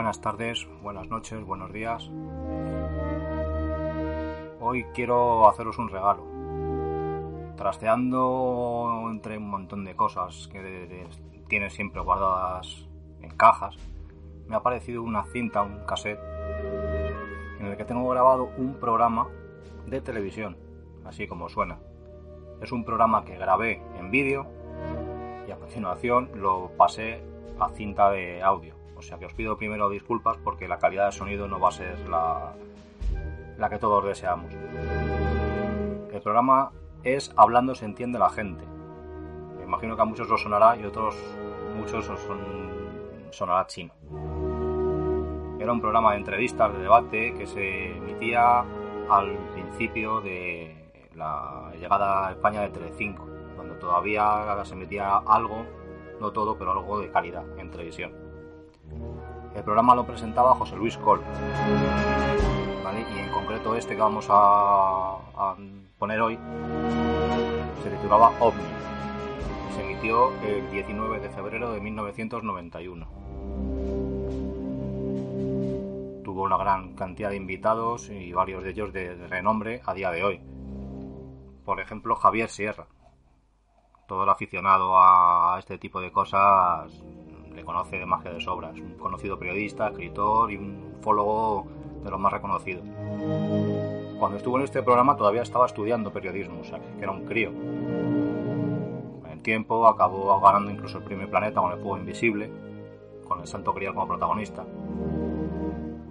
Buenas 0.00 0.22
tardes, 0.22 0.66
buenas 0.82 1.08
noches, 1.08 1.44
buenos 1.44 1.70
días. 1.74 2.10
Hoy 4.58 4.86
quiero 4.94 5.46
haceros 5.46 5.76
un 5.78 5.90
regalo. 5.90 6.24
Trasteando 7.54 9.08
entre 9.10 9.36
un 9.36 9.50
montón 9.50 9.84
de 9.84 9.94
cosas 9.94 10.48
que 10.50 11.06
tienes 11.48 11.74
siempre 11.74 12.00
guardadas 12.00 12.88
en 13.20 13.28
cajas, 13.36 13.76
me 14.48 14.54
ha 14.54 14.60
aparecido 14.60 15.02
una 15.02 15.22
cinta, 15.24 15.60
un 15.60 15.84
cassette, 15.84 16.18
en 17.58 17.66
el 17.66 17.76
que 17.76 17.84
tengo 17.84 18.08
grabado 18.08 18.48
un 18.56 18.76
programa 18.80 19.28
de 19.84 20.00
televisión, 20.00 20.56
así 21.04 21.28
como 21.28 21.50
suena. 21.50 21.78
Es 22.62 22.72
un 22.72 22.86
programa 22.86 23.22
que 23.26 23.36
grabé 23.36 23.82
en 23.98 24.10
vídeo 24.10 24.46
y 25.46 25.50
a 25.50 25.58
continuación 25.58 26.30
lo 26.36 26.70
pasé 26.78 27.22
a 27.58 27.68
cinta 27.68 28.10
de 28.10 28.42
audio. 28.42 28.79
O 29.00 29.02
sea 29.02 29.18
que 29.18 29.24
os 29.24 29.32
pido 29.32 29.56
primero 29.56 29.88
disculpas 29.88 30.36
porque 30.44 30.68
la 30.68 30.78
calidad 30.78 31.06
de 31.06 31.12
sonido 31.12 31.48
no 31.48 31.58
va 31.58 31.70
a 31.70 31.72
ser 31.72 32.06
la, 32.06 32.52
la 33.56 33.70
que 33.70 33.78
todos 33.78 34.04
deseamos. 34.04 34.52
El 36.12 36.20
programa 36.20 36.70
es 37.02 37.32
Hablando 37.34 37.74
se 37.74 37.86
entiende 37.86 38.18
la 38.18 38.28
gente. 38.28 38.62
Me 39.56 39.64
imagino 39.64 39.96
que 39.96 40.02
a 40.02 40.04
muchos 40.04 40.30
os 40.30 40.42
sonará 40.42 40.76
y 40.76 40.84
otros 40.84 41.16
muchos 41.78 42.10
os 42.10 42.20
sonará 43.30 43.66
chino. 43.68 43.94
Era 45.58 45.72
un 45.72 45.80
programa 45.80 46.12
de 46.12 46.18
entrevistas, 46.18 46.70
de 46.74 46.80
debate, 46.80 47.32
que 47.32 47.46
se 47.46 47.96
emitía 47.96 48.66
al 49.08 49.34
principio 49.54 50.20
de 50.20 50.92
la 51.14 51.72
llegada 51.72 52.28
a 52.28 52.32
España 52.32 52.60
de 52.60 52.68
Telecinco, 52.68 53.26
cuando 53.56 53.76
todavía 53.76 54.62
se 54.64 54.74
emitía 54.74 55.16
algo, 55.26 55.64
no 56.20 56.30
todo, 56.32 56.58
pero 56.58 56.72
algo 56.72 57.00
de 57.00 57.10
calidad 57.10 57.46
en 57.58 57.70
televisión. 57.70 58.29
El 59.54 59.64
programa 59.64 59.94
lo 59.94 60.04
presentaba 60.04 60.54
José 60.54 60.76
Luis 60.76 60.96
Col. 60.98 61.20
Y 62.90 63.18
en 63.18 63.28
concreto 63.30 63.74
este 63.74 63.94
que 63.94 64.00
vamos 64.00 64.26
a, 64.28 65.16
poner 65.98 66.20
hoy 66.20 66.38
se 67.82 67.90
titulaba 67.90 68.32
OVNI. 68.40 68.62
Se 69.74 69.82
emitió 69.82 70.32
el 70.42 70.70
19 70.70 71.20
de 71.20 71.30
febrero 71.30 71.72
de 71.72 71.80
1991. 71.80 73.06
Tuvo 76.24 76.42
una 76.42 76.58
gran 76.58 76.94
cantidad 76.94 77.30
de 77.30 77.36
invitados 77.36 78.10
y 78.10 78.32
varios 78.32 78.62
de 78.62 78.70
ellos 78.70 78.92
de 78.92 79.14
renombre 79.28 79.80
a 79.86 79.94
día 79.94 80.10
de 80.10 80.24
hoy. 80.24 80.40
Por 81.64 81.80
ejemplo, 81.80 82.16
Javier 82.16 82.48
Sierra. 82.48 82.86
Todo 84.06 84.24
el 84.24 84.28
aficionado 84.28 84.98
a 84.98 85.56
este 85.58 85.78
tipo 85.78 86.00
de 86.00 86.10
cosas 86.10 86.92
le 87.54 87.64
conoce 87.64 87.98
de 87.98 88.06
más 88.06 88.22
que 88.22 88.30
de 88.30 88.40
sobra. 88.40 88.70
Es 88.70 88.80
un 88.80 88.94
conocido 88.94 89.38
periodista, 89.38 89.88
escritor 89.88 90.50
y 90.52 90.56
un 90.56 90.94
ufólogo 90.98 91.66
de 92.02 92.10
los 92.10 92.20
más 92.20 92.32
reconocidos. 92.32 92.84
Cuando 94.18 94.36
estuvo 94.36 94.58
en 94.58 94.64
este 94.64 94.82
programa 94.82 95.16
todavía 95.16 95.42
estaba 95.42 95.66
estudiando 95.66 96.12
periodismo, 96.12 96.60
o 96.60 96.64
sea, 96.64 96.78
que 96.78 97.02
era 97.02 97.12
un 97.12 97.24
crío. 97.24 97.50
Con 99.22 99.30
el 99.30 99.42
tiempo 99.42 99.86
acabó 99.86 100.38
ganando 100.40 100.70
incluso 100.70 100.98
el 100.98 101.04
primer 101.04 101.30
planeta 101.30 101.60
con 101.60 101.72
el 101.72 101.78
fuego 101.78 101.98
invisible, 101.98 102.50
con 103.26 103.40
el 103.40 103.46
Santo 103.46 103.72
Grial 103.72 103.94
como 103.94 104.08
protagonista. 104.08 104.64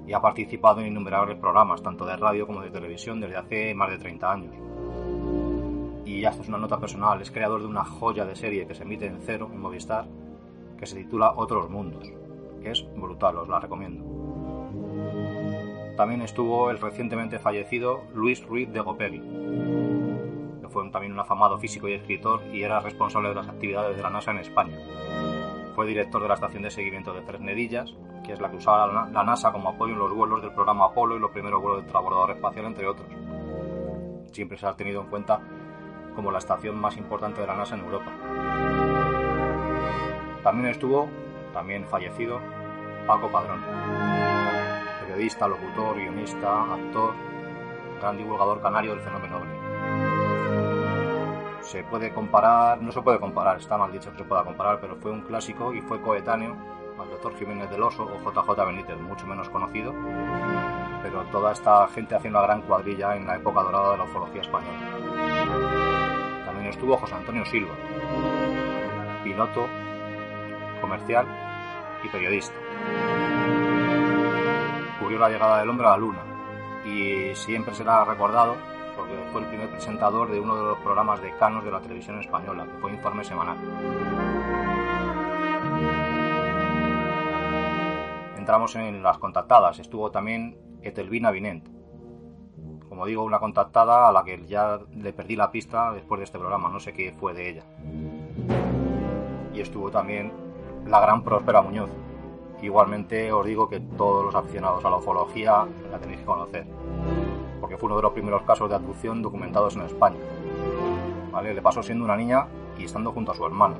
Y 0.07 0.13
ha 0.13 0.21
participado 0.21 0.81
en 0.81 0.87
innumerables 0.87 1.37
programas, 1.37 1.83
tanto 1.83 2.03
de 2.03 2.17
radio 2.17 2.47
como 2.47 2.61
de 2.61 2.71
televisión, 2.71 3.19
desde 3.19 3.37
hace 3.37 3.75
más 3.75 3.91
de 3.91 3.99
30 3.99 4.31
años. 4.31 4.55
Y 6.05 6.21
ya 6.21 6.29
esto 6.29 6.41
es 6.41 6.49
una 6.49 6.57
nota 6.57 6.79
personal, 6.79 7.21
es 7.21 7.29
creador 7.29 7.61
de 7.61 7.67
una 7.67 7.85
joya 7.85 8.25
de 8.25 8.35
serie 8.35 8.65
que 8.65 8.73
se 8.73 8.81
emite 8.81 9.05
en 9.05 9.19
cero 9.21 9.49
en 9.53 9.59
Movistar, 9.59 10.07
que 10.79 10.85
se 10.85 10.95
titula 10.95 11.33
Otros 11.35 11.69
Mundos, 11.69 12.09
que 12.63 12.71
es 12.71 12.87
brutal, 12.95 13.37
os 13.37 13.49
la 13.49 13.59
recomiendo. 13.59 14.05
También 15.97 16.21
estuvo 16.21 16.71
el 16.71 16.79
recientemente 16.79 17.37
fallecido 17.37 18.03
Luis 18.13 18.45
Ruiz 18.45 18.71
de 18.71 18.79
Gopegui, 18.79 19.19
que 20.61 20.69
fue 20.69 20.89
también 20.89 21.11
un 21.11 21.19
afamado 21.19 21.57
físico 21.57 21.89
y 21.89 21.93
escritor 21.93 22.41
y 22.53 22.63
era 22.63 22.79
responsable 22.79 23.29
de 23.29 23.35
las 23.35 23.49
actividades 23.49 23.97
de 23.97 24.03
la 24.03 24.09
NASA 24.09 24.31
en 24.31 24.37
España. 24.37 24.77
Fue 25.75 25.85
director 25.85 26.21
de 26.21 26.29
la 26.29 26.35
estación 26.35 26.63
de 26.63 26.71
seguimiento 26.71 27.13
de 27.13 27.23
Fresnedillas, 27.23 27.93
que 28.23 28.31
es 28.31 28.39
la 28.39 28.49
que 28.49 28.57
usaba 28.57 29.09
la 29.11 29.23
NASA 29.23 29.51
como 29.51 29.69
apoyo 29.69 29.93
en 29.93 29.99
los 29.99 30.13
vuelos 30.13 30.41
del 30.41 30.53
programa 30.53 30.85
Apolo 30.85 31.17
y 31.17 31.19
los 31.19 31.31
primeros 31.31 31.61
vuelos 31.61 31.81
del 31.81 31.91
transbordador 31.91 32.31
espacial, 32.31 32.65
entre 32.67 32.87
otros. 32.87 33.07
Siempre 34.31 34.57
se 34.57 34.65
ha 34.65 34.73
tenido 34.77 35.01
en 35.01 35.07
cuenta 35.07 35.41
como 36.15 36.31
la 36.31 36.37
estación 36.37 36.79
más 36.79 36.95
importante 36.95 37.41
de 37.41 37.47
la 37.47 37.55
NASA 37.55 37.75
en 37.75 37.81
Europa. 37.81 38.78
También 40.43 40.69
estuvo, 40.69 41.09
también 41.53 41.85
fallecido, 41.85 42.39
Paco 43.05 43.29
Padrón. 43.29 43.61
Periodista, 45.01 45.47
locutor, 45.47 45.97
guionista, 45.97 46.73
actor, 46.73 47.13
gran 47.99 48.17
divulgador 48.17 48.61
canario 48.61 48.91
del 48.91 49.01
fenómeno. 49.01 49.41
Se 51.61 51.83
puede 51.83 52.11
comparar, 52.11 52.81
no 52.81 52.91
se 52.91 53.01
puede 53.01 53.19
comparar, 53.19 53.57
está 53.57 53.77
mal 53.77 53.91
dicho 53.91 54.11
que 54.11 54.19
se 54.19 54.23
pueda 54.23 54.43
comparar, 54.43 54.79
pero 54.79 54.95
fue 54.95 55.11
un 55.11 55.21
clásico 55.21 55.73
y 55.73 55.81
fue 55.81 56.01
coetáneo 56.01 56.55
al 56.99 57.09
doctor 57.09 57.35
Jiménez 57.37 57.69
del 57.69 57.83
Oso 57.83 58.03
o 58.03 58.31
JJ 58.31 58.65
Benítez, 58.65 58.99
mucho 58.99 59.27
menos 59.27 59.49
conocido, 59.49 59.93
pero 61.03 61.23
toda 61.31 61.51
esta 61.51 61.87
gente 61.87 62.15
hace 62.15 62.27
una 62.27 62.41
gran 62.41 62.61
cuadrilla 62.63 63.15
en 63.15 63.27
la 63.27 63.35
época 63.35 63.61
dorada 63.61 63.91
de 63.91 63.97
la 63.99 64.03
ufología 64.03 64.41
española. 64.41 64.79
También 66.45 66.67
estuvo 66.67 66.97
José 66.97 67.15
Antonio 67.15 67.45
Silva, 67.45 67.73
piloto 69.23 69.67
comercial 70.79 71.25
y 72.03 72.07
periodista. 72.09 72.55
Cubrió 74.99 75.19
la 75.19 75.29
llegada 75.29 75.59
del 75.59 75.69
hombre 75.69 75.87
a 75.87 75.91
la 75.91 75.97
luna 75.97 76.19
y 76.85 77.35
siempre 77.35 77.73
será 77.73 78.05
recordado 78.05 78.55
porque 78.95 79.15
fue 79.31 79.41
el 79.41 79.47
primer 79.47 79.69
presentador 79.69 80.29
de 80.29 80.39
uno 80.39 80.55
de 80.55 80.63
los 80.63 80.77
programas 80.79 81.21
decanos 81.21 81.63
de 81.63 81.71
la 81.71 81.79
televisión 81.79 82.19
española, 82.19 82.65
que 82.65 82.81
fue 82.81 82.91
Informe 82.91 83.23
Semanal. 83.23 83.57
Entramos 88.37 88.75
en 88.75 89.01
las 89.01 89.17
contactadas. 89.19 89.79
Estuvo 89.79 90.11
también 90.11 90.57
Etelvina 90.81 91.31
Vinent. 91.31 91.69
Como 92.89 93.05
digo, 93.05 93.23
una 93.23 93.39
contactada 93.39 94.09
a 94.09 94.11
la 94.11 94.23
que 94.23 94.45
ya 94.47 94.79
le 94.95 95.13
perdí 95.13 95.35
la 95.35 95.51
pista 95.51 95.93
después 95.93 96.19
de 96.19 96.25
este 96.25 96.39
programa, 96.39 96.67
no 96.67 96.79
sé 96.79 96.91
qué 96.91 97.13
fue 97.13 97.33
de 97.33 97.49
ella. 97.49 97.63
Y 99.53 99.61
estuvo 99.61 99.91
también 99.91 100.33
la 100.85 100.99
gran 100.99 101.23
Próspera 101.23 101.61
Muñoz. 101.61 101.89
Igualmente 102.61 103.31
os 103.31 103.45
digo 103.45 103.69
que 103.69 103.79
todos 103.79 104.25
los 104.25 104.35
aficionados 104.35 104.83
a 104.83 104.89
la 104.89 104.97
ufología 104.97 105.65
la 105.91 105.97
tenéis 105.99 106.19
que 106.19 106.25
conocer, 106.25 106.65
porque 107.61 107.77
fue 107.77 107.87
uno 107.87 107.95
de 107.97 108.01
los 108.01 108.11
primeros 108.11 108.41
casos 108.43 108.69
de 108.69 108.75
abducción 108.75 109.21
documentados 109.21 109.75
en 109.75 109.83
España. 109.83 110.19
¿Vale? 111.31 111.53
Le 111.53 111.61
pasó 111.61 111.81
siendo 111.81 112.03
una 112.03 112.17
niña 112.17 112.47
y 112.77 112.83
estando 112.83 113.11
junto 113.11 113.31
a 113.31 113.35
su 113.35 113.45
hermano, 113.45 113.75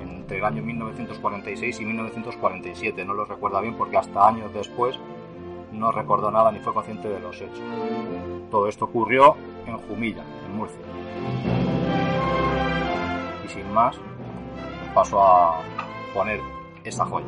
entre 0.00 0.38
el 0.38 0.44
año 0.44 0.62
1946 0.62 1.80
y 1.80 1.84
1947. 1.84 3.04
No 3.04 3.14
lo 3.14 3.24
recuerda 3.24 3.60
bien 3.60 3.76
porque 3.76 3.96
hasta 3.96 4.28
años 4.28 4.52
después 4.52 4.98
no 5.72 5.92
recordó 5.92 6.30
nada 6.30 6.52
ni 6.52 6.58
fue 6.58 6.74
consciente 6.74 7.08
de 7.08 7.20
los 7.20 7.40
hechos. 7.40 7.62
Todo 8.50 8.68
esto 8.68 8.84
ocurrió 8.86 9.36
en 9.66 9.78
Jumilla, 9.78 10.24
en 10.46 10.56
Murcia. 10.56 10.80
Y 13.44 13.48
sin 13.48 13.72
más, 13.72 13.96
paso 14.94 15.22
a 15.22 15.62
poner 16.12 16.40
esa 16.84 17.04
joya. 17.04 17.26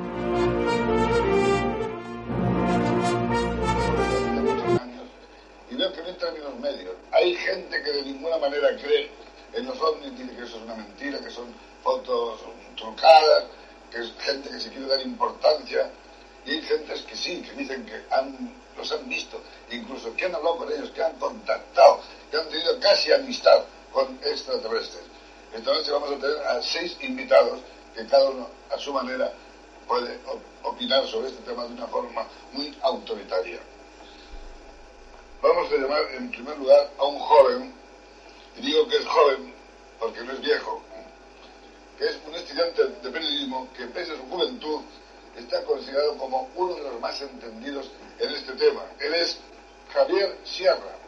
Y 5.70 5.74
veo 5.74 5.92
que 5.92 6.02
no 6.02 6.08
en 6.08 6.18
términos 6.18 6.58
medios. 6.60 6.94
Hay 7.12 7.34
gente 7.34 7.82
que 7.82 7.92
de 7.92 8.02
ninguna 8.02 8.38
manera 8.38 8.76
cree 8.76 9.10
en 9.52 9.66
los 9.66 9.80
ovnis, 9.80 10.18
dice 10.18 10.34
que 10.34 10.42
eso 10.42 10.56
es 10.56 10.62
una 10.62 10.74
mentira, 10.74 11.18
que 11.18 11.30
son 11.30 11.46
fotos 11.82 12.40
trucadas, 12.76 13.44
que 13.90 13.98
es 13.98 14.12
gente 14.20 14.50
que 14.50 14.60
se 14.60 14.70
quiere 14.70 14.86
dar 14.86 15.00
importancia. 15.00 15.90
Y 16.44 16.52
hay 16.52 16.62
gentes 16.62 17.02
que 17.02 17.16
sí, 17.16 17.42
que 17.42 17.52
dicen 17.52 17.86
que 17.86 18.02
han, 18.10 18.52
los 18.76 18.90
han 18.90 19.08
visto, 19.08 19.40
incluso 19.70 20.14
que 20.16 20.24
han 20.24 20.34
hablado 20.34 20.58
con 20.58 20.72
ellos, 20.72 20.90
que 20.90 21.02
han 21.02 21.16
contactado, 21.18 22.00
que 22.30 22.36
han 22.36 22.48
tenido 22.48 22.80
casi 22.80 23.12
amistad 23.12 23.62
con 23.92 24.18
extraterrestres. 24.24 25.04
Entonces 25.54 25.92
vamos 25.92 26.12
a 26.12 26.18
tener 26.18 26.38
a 26.46 26.62
seis 26.62 26.96
invitados 27.00 27.60
que 27.94 28.06
cada 28.06 28.30
uno 28.30 28.48
a 28.70 28.78
su 28.78 28.92
manera 28.92 29.32
puede 29.86 30.18
opinar 30.62 31.06
sobre 31.06 31.28
este 31.28 31.42
tema 31.42 31.64
de 31.64 31.74
una 31.74 31.86
forma 31.86 32.26
muy 32.52 32.76
autoritaria. 32.82 33.60
Vamos 35.42 35.72
a 35.72 35.74
llamar 35.74 36.02
en 36.14 36.30
primer 36.30 36.56
lugar 36.56 36.90
a 36.98 37.04
un 37.04 37.18
joven, 37.18 37.74
y 38.56 38.60
digo 38.60 38.88
que 38.88 38.96
es 38.96 39.06
joven 39.06 39.54
porque 39.98 40.20
no 40.20 40.32
es 40.32 40.40
viejo, 40.40 40.82
que 41.98 42.04
es 42.06 42.18
un 42.26 42.34
estudiante 42.34 42.84
de 42.84 43.10
periodismo 43.10 43.68
que 43.76 43.86
pese 43.86 44.12
a 44.12 44.16
su 44.16 44.22
juventud 44.24 44.82
está 45.36 45.62
considerado 45.64 46.16
como 46.18 46.48
uno 46.54 46.74
de 46.74 46.82
los 46.82 47.00
más 47.00 47.20
entendidos 47.20 47.90
en 48.18 48.30
este 48.30 48.52
tema. 48.52 48.82
Él 49.00 49.14
es 49.14 49.38
Javier 49.92 50.38
Sierra. 50.44 50.98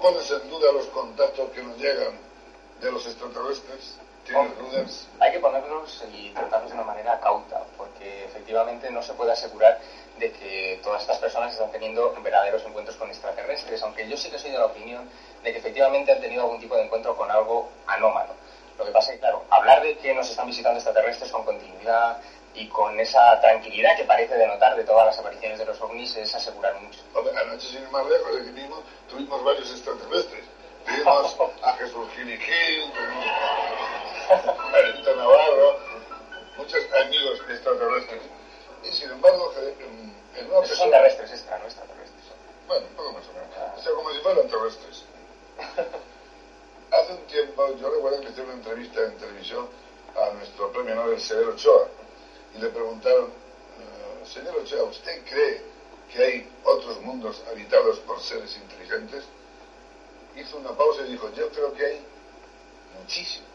Pones 0.00 0.30
en 0.30 0.48
duda 0.48 0.72
los 0.72 0.86
contactos 0.86 1.50
que 1.50 1.62
nos 1.62 1.76
llegan 1.78 2.18
de 2.80 2.92
los 2.92 3.06
extraterrestres? 3.06 3.98
¿Tienes 4.24 4.58
dudas? 4.58 5.08
Hay 5.20 5.32
que 5.32 5.38
ponerlos 5.38 6.02
y 6.12 6.30
tratarlos 6.30 6.70
de 6.70 6.76
una 6.76 6.84
manera 6.84 7.20
cauta, 7.20 7.62
porque 7.76 8.24
efectivamente 8.24 8.90
no 8.90 9.02
se 9.02 9.12
puede 9.12 9.32
asegurar 9.32 9.78
de 10.18 10.32
que 10.32 10.80
todas 10.82 11.02
estas 11.02 11.18
personas 11.18 11.52
están 11.52 11.70
teniendo 11.70 12.14
verdaderos 12.22 12.64
encuentros 12.64 12.96
con 12.96 13.10
extraterrestres, 13.10 13.82
aunque 13.82 14.08
yo 14.08 14.16
sí 14.16 14.30
que 14.30 14.38
soy 14.38 14.50
de 14.50 14.58
la 14.58 14.66
opinión 14.66 15.06
de 15.42 15.52
que 15.52 15.58
efectivamente 15.58 16.12
han 16.12 16.20
tenido 16.20 16.44
algún 16.44 16.60
tipo 16.60 16.74
de 16.74 16.84
encuentro 16.84 17.14
con 17.16 17.30
algo 17.30 17.68
anómalo. 17.86 18.32
Lo 18.78 18.84
que 18.84 18.90
pasa 18.90 19.10
es 19.10 19.16
que, 19.16 19.20
claro, 19.20 19.44
hablar 19.50 19.82
de 19.82 19.96
que 19.98 20.14
nos 20.14 20.28
están 20.28 20.46
visitando 20.46 20.78
extraterrestres 20.78 21.30
con 21.30 21.44
continuidad 21.44 22.18
y 22.54 22.68
con 22.68 22.98
esa 23.00 23.40
tranquilidad 23.40 23.96
que 23.96 24.04
parece 24.04 24.36
denotar 24.36 24.76
de 24.76 24.84
todas 24.84 25.06
las 25.06 25.18
apariciones 25.18 25.58
de 25.58 25.64
los 25.64 25.80
ovnis 25.80 26.16
es 26.16 26.34
asegurar 26.34 26.80
mucho. 26.80 27.00
Hombre, 27.12 27.36
anoche, 27.36 27.66
sin 27.66 27.82
ir 27.82 27.90
más 27.90 28.06
lejos, 28.06 28.40
aquí 28.40 28.50
mismo 28.50 28.82
tuvimos 29.08 29.42
varios 29.44 29.70
extraterrestres. 29.70 30.44
Tuvimos 30.86 31.36
a 31.62 31.72
Jesús 31.74 32.08
Gil 32.14 32.40
tuvimos 32.92 33.26
a 34.30 34.68
Marita 34.70 35.14
Navarro, 35.16 35.78
muchos 36.56 36.80
amigos 37.04 37.40
extraterrestres. 37.50 38.22
Y 38.84 38.92
sin 38.92 39.10
embargo, 39.10 39.52
en, 39.58 40.14
en 40.36 40.50
una 40.50 40.64
Esos 40.64 40.78
son 40.78 40.90
terrestres 40.90 41.32
extra, 41.32 41.58
no 41.58 41.64
extraterrestres. 41.64 42.24
Bueno, 42.68 42.86
poco 42.96 43.12
más 43.14 43.24
o 43.26 43.32
menos. 43.32 43.78
O 43.78 43.82
sea, 43.82 43.92
como 43.92 44.10
si 44.12 44.18
fueran 44.20 44.48
terrestres. 44.48 45.04
Hace 46.92 47.12
un 47.12 47.26
tiempo, 47.26 47.76
yo 47.80 47.90
recuerdo 47.90 48.20
que 48.20 48.28
hice 48.28 48.42
una 48.42 48.52
entrevista 48.52 49.02
en 49.02 49.18
televisión 49.18 49.68
a 50.14 50.32
nuestro 50.34 50.70
premio 50.70 50.94
Nobel 50.94 51.20
Severo 51.20 51.50
Ochoa 51.50 51.88
y 52.54 52.60
le 52.60 52.68
preguntaron, 52.68 53.26
eh, 53.26 54.26
señor 54.26 54.56
Ochoa, 54.56 54.84
¿usted 54.84 55.24
cree 55.24 55.62
que 56.12 56.24
hay 56.24 56.52
otros 56.64 57.00
mundos 57.02 57.42
habitados 57.50 57.98
por 58.00 58.20
seres 58.20 58.56
inteligentes? 58.56 59.24
Hizo 60.36 60.56
una 60.58 60.70
pausa 60.70 61.02
y 61.02 61.12
dijo, 61.12 61.30
yo 61.34 61.48
creo 61.50 61.72
que 61.74 61.84
hay 61.84 62.00
muchísimos. 62.98 63.48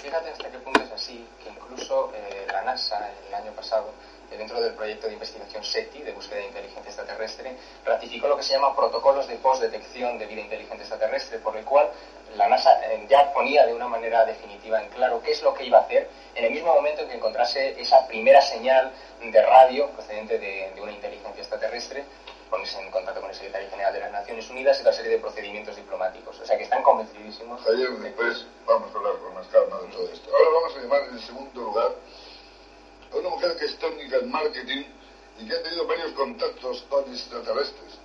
Fíjate 0.00 0.30
hasta 0.30 0.50
qué 0.50 0.58
punto 0.58 0.80
es 0.80 0.92
así, 0.92 1.26
que 1.42 1.50
incluso 1.50 2.10
eh, 2.14 2.46
la 2.50 2.62
NASA 2.62 3.12
el 3.28 3.34
año 3.34 3.52
pasado, 3.52 3.92
dentro 4.36 4.60
del 4.60 4.74
proyecto 4.74 5.06
de 5.06 5.14
investigación 5.14 5.64
SETI, 5.64 6.02
de 6.02 6.12
búsqueda 6.12 6.38
de 6.38 6.46
inteligencia 6.46 6.88
extraterrestre, 6.88 7.56
ratificó 7.84 8.28
lo 8.28 8.36
que 8.36 8.42
se 8.42 8.52
llama 8.52 8.74
protocolos 8.74 9.26
de 9.28 9.36
postdetección 9.36 10.18
de 10.18 10.26
vida 10.26 10.42
inteligente 10.42 10.82
extraterrestre, 10.82 11.38
por 11.38 11.56
el 11.56 11.64
cual 11.64 11.90
la 12.36 12.48
NASA 12.48 12.80
eh, 12.86 13.06
ya 13.08 13.32
ponía 13.32 13.66
de 13.66 13.74
una 13.74 13.88
manera 13.88 14.24
definitiva 14.24 14.80
en 14.82 14.88
claro 14.90 15.20
qué 15.22 15.32
es 15.32 15.42
lo 15.42 15.52
que 15.52 15.64
iba 15.64 15.78
a 15.78 15.82
hacer 15.82 16.08
en 16.34 16.44
el 16.44 16.52
mismo 16.52 16.72
momento 16.72 17.02
en 17.02 17.08
que 17.08 17.16
encontrase 17.16 17.80
esa 17.80 18.06
primera 18.06 18.40
señal 18.40 18.92
de 19.20 19.42
radio 19.42 19.88
procedente 19.90 20.38
de, 20.38 20.72
de 20.74 20.80
una 20.80 20.92
inteligencia 20.92 21.40
extraterrestre 21.40 22.04
ponerse 22.50 22.80
en 22.80 22.90
contacto 22.90 23.20
con 23.20 23.30
el 23.30 23.36
secretario 23.36 23.70
general 23.70 23.92
de 23.92 24.00
las 24.00 24.10
Naciones 24.10 24.50
Unidas 24.50 24.76
y 24.78 24.80
otra 24.80 24.92
serie 24.92 25.12
de 25.12 25.18
procedimientos 25.18 25.76
diplomáticos. 25.76 26.38
O 26.40 26.44
sea 26.44 26.58
que 26.58 26.64
están 26.64 26.82
convencidísimos. 26.82 27.62
Javier, 27.62 27.90
después 27.90 28.44
vamos 28.66 28.92
a 28.92 28.98
hablar 28.98 29.14
con 29.22 29.34
más 29.34 29.46
calma 29.46 29.80
de 29.80 29.86
todo 29.88 30.10
esto. 30.12 30.30
Ahora 30.34 30.50
vamos 30.54 30.76
a 30.76 30.80
llamar 30.80 31.02
en 31.10 31.18
segundo 31.20 31.60
lugar 31.60 31.92
a 33.12 33.16
una 33.16 33.28
mujer 33.30 33.56
que 33.56 33.64
es 33.66 33.78
técnica 33.78 34.16
en 34.16 34.30
marketing 34.30 34.84
y 35.38 35.46
que 35.48 35.54
ha 35.54 35.62
tenido 35.62 35.86
varios 35.86 36.12
contactos 36.12 36.84
con 36.88 37.10
extraterrestres. 37.12 37.98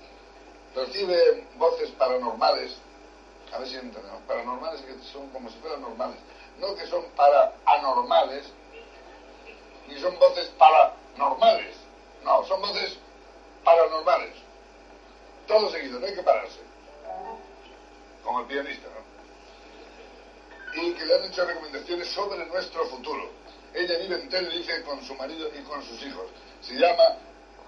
Recibe 0.75 1.47
voces 1.57 1.89
paranormales, 1.91 2.75
a 3.53 3.59
ver 3.59 3.67
si 3.67 3.75
entendemos, 3.75 4.21
paranormales 4.27 4.81
que 4.81 4.93
son 5.11 5.29
como 5.29 5.49
si 5.49 5.57
fueran 5.59 5.81
normales, 5.81 6.17
no 6.59 6.75
que 6.75 6.85
son 6.87 7.05
para 7.15 7.53
anormales, 7.65 8.45
ni 9.87 9.99
son 9.99 10.17
voces 10.19 10.47
paranormales, 10.57 11.75
no, 12.23 12.43
son 12.45 12.61
voces 12.61 12.97
paranormales. 13.63 14.33
Todo 15.47 15.69
seguido, 15.69 15.99
no 15.99 16.07
hay 16.07 16.15
que 16.15 16.23
pararse. 16.23 16.59
Como 18.23 18.39
el 18.39 18.45
pianista, 18.47 18.87
¿no? 18.87 20.81
Y 20.81 20.93
que 20.93 21.05
le 21.05 21.15
han 21.15 21.23
hecho 21.25 21.45
recomendaciones 21.45 22.07
sobre 22.09 22.45
nuestro 22.47 22.85
futuro. 22.87 23.29
Ella 23.75 23.97
vive 23.97 24.15
en 24.15 24.29
Tenerife 24.29 24.83
con 24.83 25.03
su 25.03 25.13
marido 25.15 25.49
y 25.53 25.61
con 25.63 25.83
sus 25.83 26.01
hijos. 26.01 26.27
Se 26.61 26.75
llama 26.75 27.17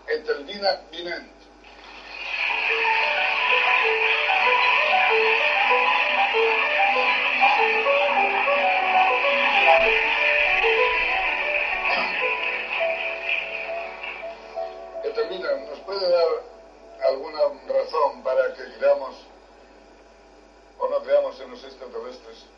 Etelvina 0.08 0.80
Vinent. 0.90 1.28
Etelvina, 15.04 15.50
¿nos 15.70 15.80
puede 15.80 16.10
dar 16.10 16.28
alguna 17.04 17.40
razón 17.68 18.24
para 18.24 18.54
que 18.54 18.64
creamos 18.78 19.16
o 20.80 20.88
no 20.88 21.04
creamos 21.04 21.38
en 21.42 21.52
los 21.52 21.64
extraterrestres? 21.66 22.57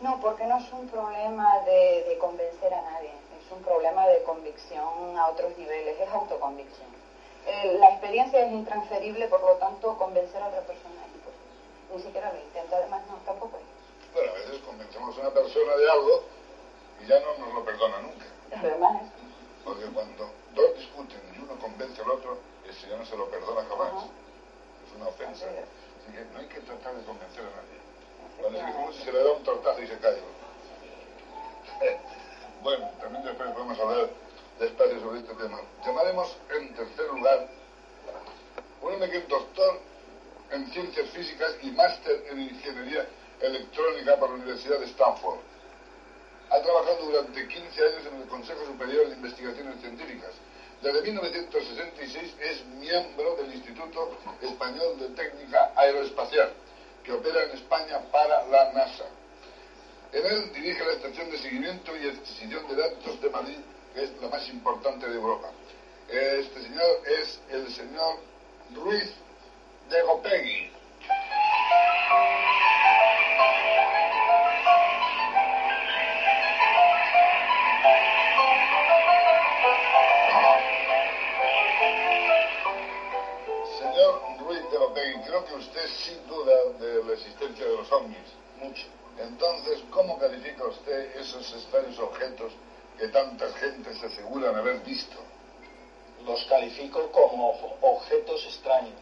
No, 0.00 0.18
porque 0.20 0.46
no 0.46 0.56
es 0.58 0.72
un 0.72 0.86
problema 0.88 1.60
de, 1.60 2.04
de 2.04 2.18
convencer 2.18 2.72
a 2.72 2.80
nadie, 2.82 3.10
es 3.10 3.52
un 3.52 3.62
problema 3.62 4.06
de 4.06 4.22
convicción 4.22 5.16
a 5.18 5.28
otros 5.28 5.56
niveles, 5.58 6.00
es 6.00 6.08
autoconvicción. 6.08 6.88
Eh, 7.46 7.76
la 7.78 7.90
experiencia 7.90 8.40
es 8.46 8.52
intransferible, 8.52 9.26
por 9.28 9.42
lo 9.42 9.54
tanto, 9.56 9.96
convencer 9.98 10.42
a 10.42 10.48
otra 10.48 10.60
persona 10.60 11.04
es 11.04 11.14
imposible. 11.14 11.94
Ni 11.94 12.02
siquiera 12.02 12.32
lo 12.32 12.38
intenta, 12.38 12.76
además 12.76 13.02
no, 13.08 13.16
tampoco 13.26 13.58
es. 13.58 14.14
Bueno, 14.14 14.30
a 14.30 14.34
veces 14.34 14.58
convencemos 14.60 15.16
a 15.16 15.20
una 15.20 15.30
persona 15.30 15.76
de 15.76 15.90
algo 15.90 16.22
y 17.02 17.06
ya 17.06 17.20
no 17.20 17.44
nos 17.44 17.54
lo 17.54 17.64
perdona 17.64 18.00
nunca. 18.00 18.26
Además, 18.56 19.02
Porque 19.64 19.84
cuando 19.86 20.30
dos 20.54 20.74
discuten 20.76 21.20
y 21.34 21.38
uno 21.42 21.58
convence 21.60 22.00
al 22.02 22.10
otro, 22.10 22.38
ese 22.68 22.88
ya 22.88 22.96
no 22.96 23.04
se 23.04 23.16
lo 23.16 23.26
perdona 23.30 23.64
jamás. 23.68 23.92
Ajá. 23.92 24.06
Es 24.86 24.96
una 24.96 25.08
ofensa. 25.08 25.44
Es. 25.46 25.64
Así 26.00 26.12
que 26.12 26.24
no 26.32 26.38
hay 26.38 26.46
que 26.46 26.60
tratar 26.60 26.94
de 26.94 27.04
convencer 27.04 27.44
a 27.44 27.50
nadie. 27.50 27.79
Se 29.04 29.12
le 29.12 29.24
da 29.24 29.32
un 29.32 29.42
tortazo 29.42 29.82
y 29.82 29.86
se 29.86 29.98
cae. 29.98 30.18
Bueno, 32.62 32.90
también 33.00 33.24
después 33.24 33.50
podemos 33.52 33.78
hablar 33.80 34.10
despacio 34.58 35.00
sobre 35.00 35.20
este 35.20 35.34
tema. 35.34 35.58
Llamaremos 35.82 36.36
en 36.54 36.74
tercer 36.74 37.06
lugar 37.06 37.48
un 38.82 38.92
hombre 38.92 39.10
que 39.10 39.16
es 39.16 39.28
doctor 39.28 39.80
en 40.50 40.70
ciencias 40.70 41.08
físicas 41.08 41.56
y 41.62 41.70
máster 41.70 42.22
en 42.30 42.40
ingeniería 42.40 43.06
electrónica 43.40 44.16
por 44.16 44.28
la 44.28 44.36
Universidad 44.36 44.78
de 44.78 44.86
Stanford. 44.86 45.38
Ha 46.50 46.60
trabajado 46.60 47.06
durante 47.06 47.48
15 47.48 47.82
años 47.82 48.06
en 48.12 48.20
el 48.20 48.28
Consejo 48.28 48.66
Superior 48.66 49.08
de 49.08 49.14
Investigaciones 49.14 49.80
Científicas. 49.80 50.32
Desde 50.82 51.02
1966 51.02 52.36
es 52.40 52.64
miembro 52.66 53.36
del 53.36 53.54
Instituto 53.54 54.18
Español 54.42 54.98
de 54.98 55.08
Técnica 55.10 55.72
Aeroespacial, 55.76 56.52
opera 57.12 57.44
en 57.44 57.50
España 57.52 58.00
para 58.10 58.46
la 58.46 58.72
NASA. 58.72 59.04
En 60.12 60.26
él 60.26 60.52
dirige 60.52 60.84
la 60.84 60.92
estación 60.92 61.30
de 61.30 61.38
seguimiento 61.38 61.96
y 61.96 62.08
adquisición 62.08 62.66
de 62.68 62.76
datos 62.76 63.20
de 63.20 63.30
Madrid, 63.30 63.58
que 63.94 64.04
es 64.04 64.10
la 64.20 64.28
más 64.28 64.48
importante 64.48 65.08
de 65.08 65.14
Europa. 65.14 65.50
Este 66.08 66.62
señor 66.62 67.02
es 67.06 67.40
el 67.50 67.72
señor 67.72 68.16
Ruiz 68.74 69.12
de 69.88 70.02
Gopegui. 70.02 70.70
Usted 85.80 86.12
sin 86.12 86.26
duda 86.26 86.52
de 86.78 87.04
la 87.04 87.12
existencia 87.14 87.64
de 87.66 87.76
los 87.76 87.90
ovnis. 87.92 88.18
Mucho. 88.56 88.86
Entonces, 89.18 89.82
¿cómo 89.90 90.18
califica 90.18 90.64
usted 90.64 91.16
esos 91.16 91.52
extraños 91.52 91.98
objetos 91.98 92.52
que 92.98 93.08
tantas 93.08 93.54
gentes 93.56 94.02
aseguran 94.02 94.54
haber 94.56 94.80
visto? 94.80 95.16
Los 96.24 96.44
califico 96.44 97.10
como 97.10 97.54
objetos 97.80 98.44
extraños, 98.44 99.00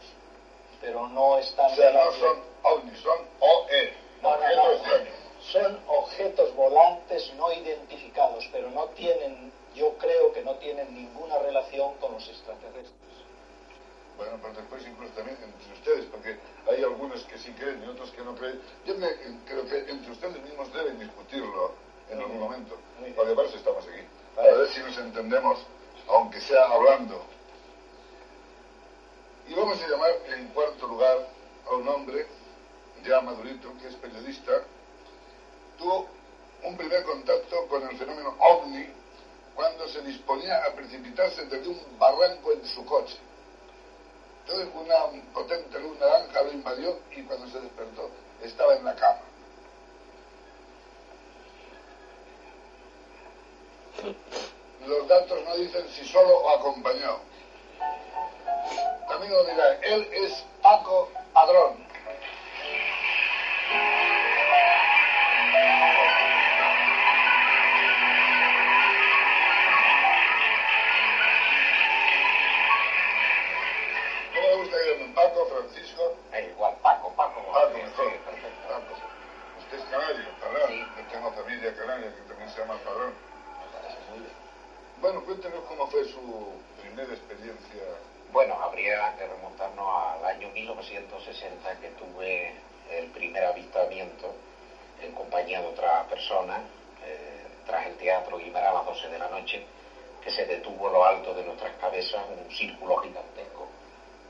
pero 0.81 1.07
no 1.07 1.37
están 1.37 1.71
O 1.71 1.75
sea, 1.75 1.91
no 1.91 2.11
son 2.13 2.39
ovnis, 2.63 2.99
son 2.99 3.19
OE, 3.39 3.93
No, 4.21 4.29
no, 4.29 4.35
objetos 4.37 4.55
no. 4.63 4.71
extraños. 4.71 5.15
Son 5.51 5.79
objetos 5.87 6.55
volantes 6.55 7.33
no 7.35 7.51
identificados, 7.51 8.47
pero 8.51 8.69
no 8.71 8.85
tienen, 8.89 9.51
yo 9.73 9.93
creo 9.97 10.33
que 10.33 10.41
no 10.43 10.55
tienen 10.55 10.93
ninguna 10.93 11.39
relación 11.39 11.95
con 11.95 12.13
los 12.13 12.27
extraterrestres. 12.27 12.93
Bueno, 14.19 14.35
pero 14.41 14.53
después 14.53 14.85
incluso 14.85 15.13
también 15.13 15.37
entre 15.41 15.73
ustedes, 15.73 16.03
porque 16.11 16.35
hay 16.67 16.83
algunos 16.83 17.23
que 17.23 17.37
sí 17.37 17.51
creen 17.53 17.81
y 17.81 17.87
otros 17.87 18.11
que 18.11 18.21
no 18.21 18.35
creen. 18.35 18.59
Yo 18.85 18.93
me- 18.95 19.15
creo 19.45 19.65
que 19.65 19.89
entre 19.89 20.11
ustedes 20.11 20.41
mismos 20.43 20.73
deben 20.73 20.99
discutirlo 20.99 21.71
en 22.09 22.19
algún 22.19 22.37
momento, 22.37 22.75
porque 23.15 23.33
para 23.33 23.47
eso 23.47 23.55
estamos 23.55 23.87
aquí, 23.87 24.01
para 24.35 24.51
ver 24.51 24.67
si 24.71 24.81
nos 24.81 24.97
entendemos, 24.97 25.59
aunque 26.09 26.41
sea 26.41 26.65
hablando. 26.65 27.23
Y 29.47 29.53
vamos 29.53 29.81
a 29.81 29.87
llamar 29.87 30.11
en 30.27 30.49
cuarto 30.49 30.85
lugar 30.85 31.19
a 31.65 31.75
un 31.75 31.87
hombre 31.87 32.25
ya 33.05 33.21
madurito, 33.21 33.71
que 33.79 33.87
es 33.87 33.95
periodista, 33.95 34.63
tuvo 35.77 36.05
un 36.63 36.75
primer 36.75 37.03
contacto 37.03 37.65
con 37.69 37.87
el 37.87 37.95
fenómeno 37.95 38.35
ovni 38.39 38.85
cuando 39.55 39.87
se 39.87 40.01
disponía 40.01 40.57
a 40.65 40.73
precipitarse 40.73 41.45
desde 41.45 41.69
un 41.69 41.97
barranco 41.97 42.51
en 42.51 42.65
su 42.65 42.83
coche. 42.83 43.15
Entonces 44.49 44.73
una 44.73 44.95
potente 45.31 45.79
luz 45.79 45.99
naranja 45.99 46.41
lo 46.41 46.51
invadió 46.51 46.97
y 47.11 47.21
cuando 47.21 47.47
se 47.49 47.59
despertó 47.59 48.09
estaba 48.41 48.73
en 48.73 48.83
la 48.83 48.95
cama. 48.95 49.19
Los 54.87 55.07
datos 55.07 55.39
no 55.45 55.55
dicen 55.55 55.87
si 55.89 56.03
solo 56.07 56.35
o 56.35 56.49
acompañado. 56.57 57.19
También 59.07 59.33
lo 59.33 59.43
dirá, 59.43 59.73
él 59.83 60.09
es 60.13 60.43
Paco 60.63 61.09
Padrón. 61.31 61.88
Paco, 75.29 75.45
Francisco, 75.45 76.15
igual, 76.33 76.75
Paco, 76.81 77.13
Paco. 77.15 77.41
Paco, 77.53 77.77
sí, 77.77 78.17
perfecto. 78.25 78.67
Paco. 78.67 78.93
Usted 79.59 79.77
es 79.77 79.83
canario, 79.85 80.25
padrón. 80.41 80.67
Sí. 80.67 80.85
Yo 80.97 81.03
tengo 81.11 81.31
familia 81.33 81.75
canaria 81.75 82.15
que 82.15 82.21
también 82.21 82.49
se 82.49 82.59
llama 82.59 82.73
bien. 82.73 83.13
Bueno, 85.01 85.23
cuéntenos 85.23 85.59
cómo 85.67 85.85
fue 85.87 86.03
su 86.05 86.53
primera 86.81 87.13
experiencia. 87.13 87.83
Bueno, 88.31 88.55
habría 88.55 89.15
que 89.17 89.27
remontarnos 89.27 90.03
al 90.03 90.25
año 90.25 90.49
1960 90.49 91.79
que 91.79 91.89
tuve 91.89 92.55
el 92.89 93.05
primer 93.11 93.45
avistamiento 93.45 94.33
en 94.99 95.11
compañía 95.11 95.61
de 95.61 95.67
otra 95.67 96.05
persona 96.07 96.61
eh, 97.05 97.45
tras 97.67 97.85
el 97.85 97.95
teatro 97.97 98.37
Guimarães 98.37 98.71
a 98.71 98.73
las 98.73 98.85
12 98.85 99.09
de 99.09 99.19
la 99.19 99.29
noche 99.29 99.63
que 100.23 100.31
se 100.31 100.45
detuvo 100.45 100.89
lo 100.89 101.05
alto 101.05 101.33
de 101.33 101.43
nuestras 101.43 101.75
cabezas 101.77 102.25
un 102.29 102.51
círculo 102.51 102.97
gigantesco, 102.97 103.38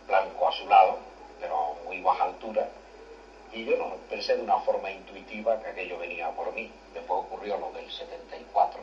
blanco 0.10 0.48
azulado, 0.48 1.00
pero 1.40 1.56
a 1.56 1.84
muy 1.86 2.02
baja 2.02 2.26
altura. 2.26 2.68
Y 3.54 3.66
yo 3.66 3.78
no 3.78 3.96
pensé 4.10 4.36
de 4.36 4.44
una 4.44 4.58
forma 4.60 4.92
intuitiva 4.92 5.60
que 5.62 5.70
aquello 5.70 5.98
venía 5.98 6.30
por 6.32 6.52
mí. 6.54 6.72
Después 6.94 7.22
ocurrió 7.22 7.58
lo 7.58 7.72
del 7.72 7.90
74, 7.90 8.82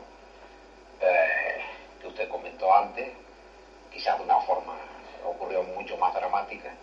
eh, 1.01 1.61
que 2.01 2.07
usted 2.07 2.27
comentó 2.29 2.73
antes, 2.73 3.09
quizás 3.91 4.17
de 4.17 4.23
una 4.23 4.39
forma 4.41 4.75
ocurrió 5.25 5.63
mucho 5.63 5.97
más 5.97 6.13
dramática 6.13 6.73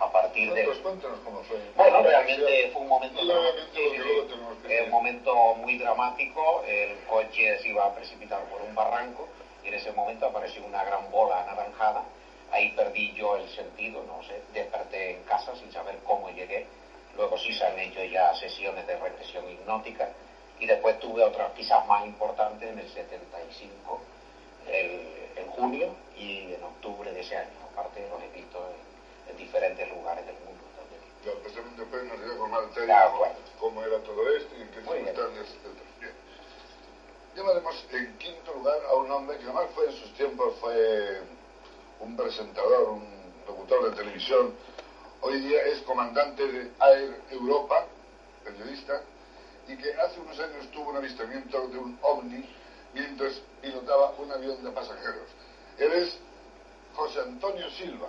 a 0.00 0.10
partir 0.10 0.52
de 0.52 0.64
cuéntenos 0.82 1.18
cómo 1.24 1.42
fue. 1.44 1.56
bueno 1.76 2.02
realmente 2.02 2.70
fue 2.72 2.82
un 2.82 2.88
momento 2.88 3.20
Eh, 4.68 4.82
un 4.84 4.90
momento 4.90 5.54
muy 5.54 5.78
dramático 5.78 6.64
el 6.66 6.98
coche 7.04 7.58
se 7.60 7.68
iba 7.68 7.86
a 7.86 7.94
precipitar 7.94 8.42
por 8.44 8.60
un 8.62 8.74
barranco 8.74 9.28
y 9.62 9.68
en 9.68 9.74
ese 9.74 9.92
momento 9.92 10.26
apareció 10.26 10.64
una 10.64 10.84
gran 10.84 11.10
bola 11.10 11.42
anaranjada 11.42 12.02
ahí 12.54 12.68
perdí 12.68 13.12
yo 13.14 13.36
el 13.36 13.48
sentido 13.48 14.02
no 14.04 14.22
sé 14.22 14.40
desperté 14.52 15.10
en 15.10 15.22
casa 15.22 15.54
sin 15.56 15.70
saber 15.72 15.96
cómo 16.04 16.28
llegué 16.30 16.64
luego 17.16 17.36
sí 17.36 17.52
se 17.52 17.64
han 17.64 17.78
hecho 17.78 18.02
ya 18.02 18.32
sesiones 18.34 18.86
de 18.86 18.96
regresión 18.96 19.48
hipnótica 19.50 20.08
y 20.58 20.66
después 20.66 20.98
tuve 21.00 21.22
otras 21.22 21.50
quizás 21.52 21.84
más 21.86 22.04
importantes 22.04 22.68
en 22.68 22.78
el 22.78 22.88
75 22.88 23.98
el- 24.66 25.14
en 25.36 25.46
junio 25.48 25.88
y 26.16 26.52
en 26.52 26.62
octubre 26.62 27.12
de 27.12 27.20
ese 27.20 27.36
año. 27.36 27.50
Aparte 27.72 28.06
los 28.08 28.22
he 28.22 28.28
visto 28.28 28.64
en, 29.26 29.30
en 29.32 29.36
diferentes 29.36 29.86
lugares 29.88 30.24
del 30.24 30.36
mundo 30.36 30.62
también. 30.76 31.00
Ya, 31.24 31.32
pues 31.42 31.54
después 31.54 32.04
nos 32.04 32.48
más 32.48 32.62
detalle 32.68 32.86
De 32.86 32.92
acuerdo. 32.92 33.34
cómo 33.58 33.82
era 33.82 33.98
todo 33.98 34.28
esto 34.36 34.54
y 34.56 34.60
en 34.62 34.68
qué 34.70 34.80
circunstancias. 34.80 35.46
Llamaremos 37.34 37.84
en 37.92 38.16
quinto 38.18 38.52
lugar 38.52 38.78
a 38.88 38.94
un 38.94 39.10
hombre 39.10 39.36
que 39.38 39.44
además 39.44 39.66
fue 39.74 39.86
en 39.86 39.92
sus 39.92 40.12
tiempos 40.14 40.54
fue 40.60 41.20
un 42.00 42.16
presentador, 42.16 42.90
un 42.90 43.04
locutor 43.46 43.90
de 43.90 43.96
televisión. 43.96 44.54
Hoy 45.20 45.40
día 45.40 45.62
es 45.66 45.80
comandante 45.82 46.46
de 46.46 46.70
Air 46.80 47.20
Europa, 47.30 47.86
periodista, 48.44 49.00
y 49.68 49.76
que 49.76 49.94
hace 49.94 50.20
unos 50.20 50.38
años 50.38 50.70
tuvo 50.70 50.90
un 50.90 50.96
avistamiento 50.96 51.68
de 51.68 51.78
un 51.78 51.98
ovni 52.02 52.44
mientras 52.92 53.40
pilotaba 53.62 54.14
un 54.18 54.30
avión 54.30 54.62
de 54.62 54.70
pasajeros. 54.70 55.28
Él 55.78 55.92
es 55.92 56.18
José 56.94 57.20
Antonio 57.20 57.68
Silva. 57.70 58.08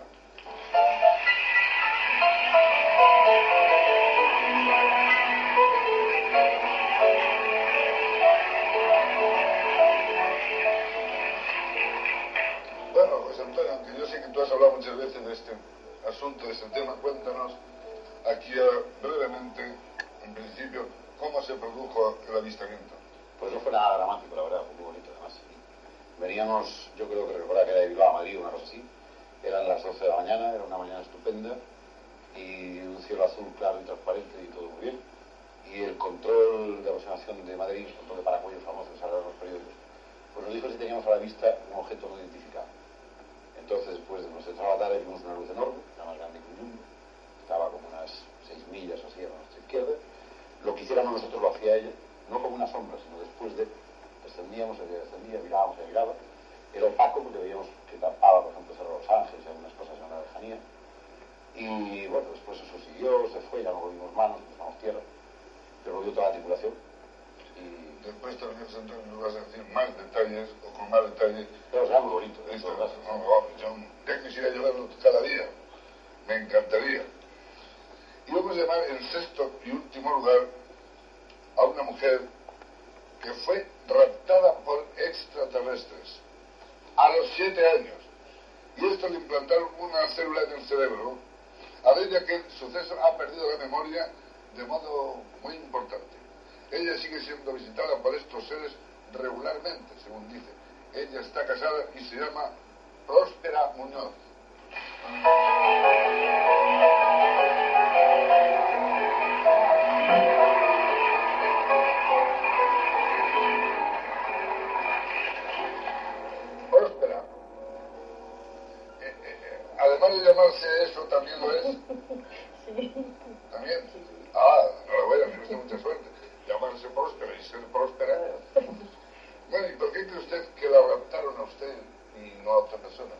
Bueno, 129.49 129.67
¿y 129.67 129.73
por 129.73 129.91
qué 129.91 130.05
cree 130.07 130.19
usted 130.19 130.43
que 130.55 130.69
la 130.69 130.81
raptaron 130.81 131.37
a 131.37 131.43
usted 131.43 131.75
y 132.17 132.43
no 132.43 132.51
a 132.51 132.57
otra 132.59 132.77
persona? 132.77 133.13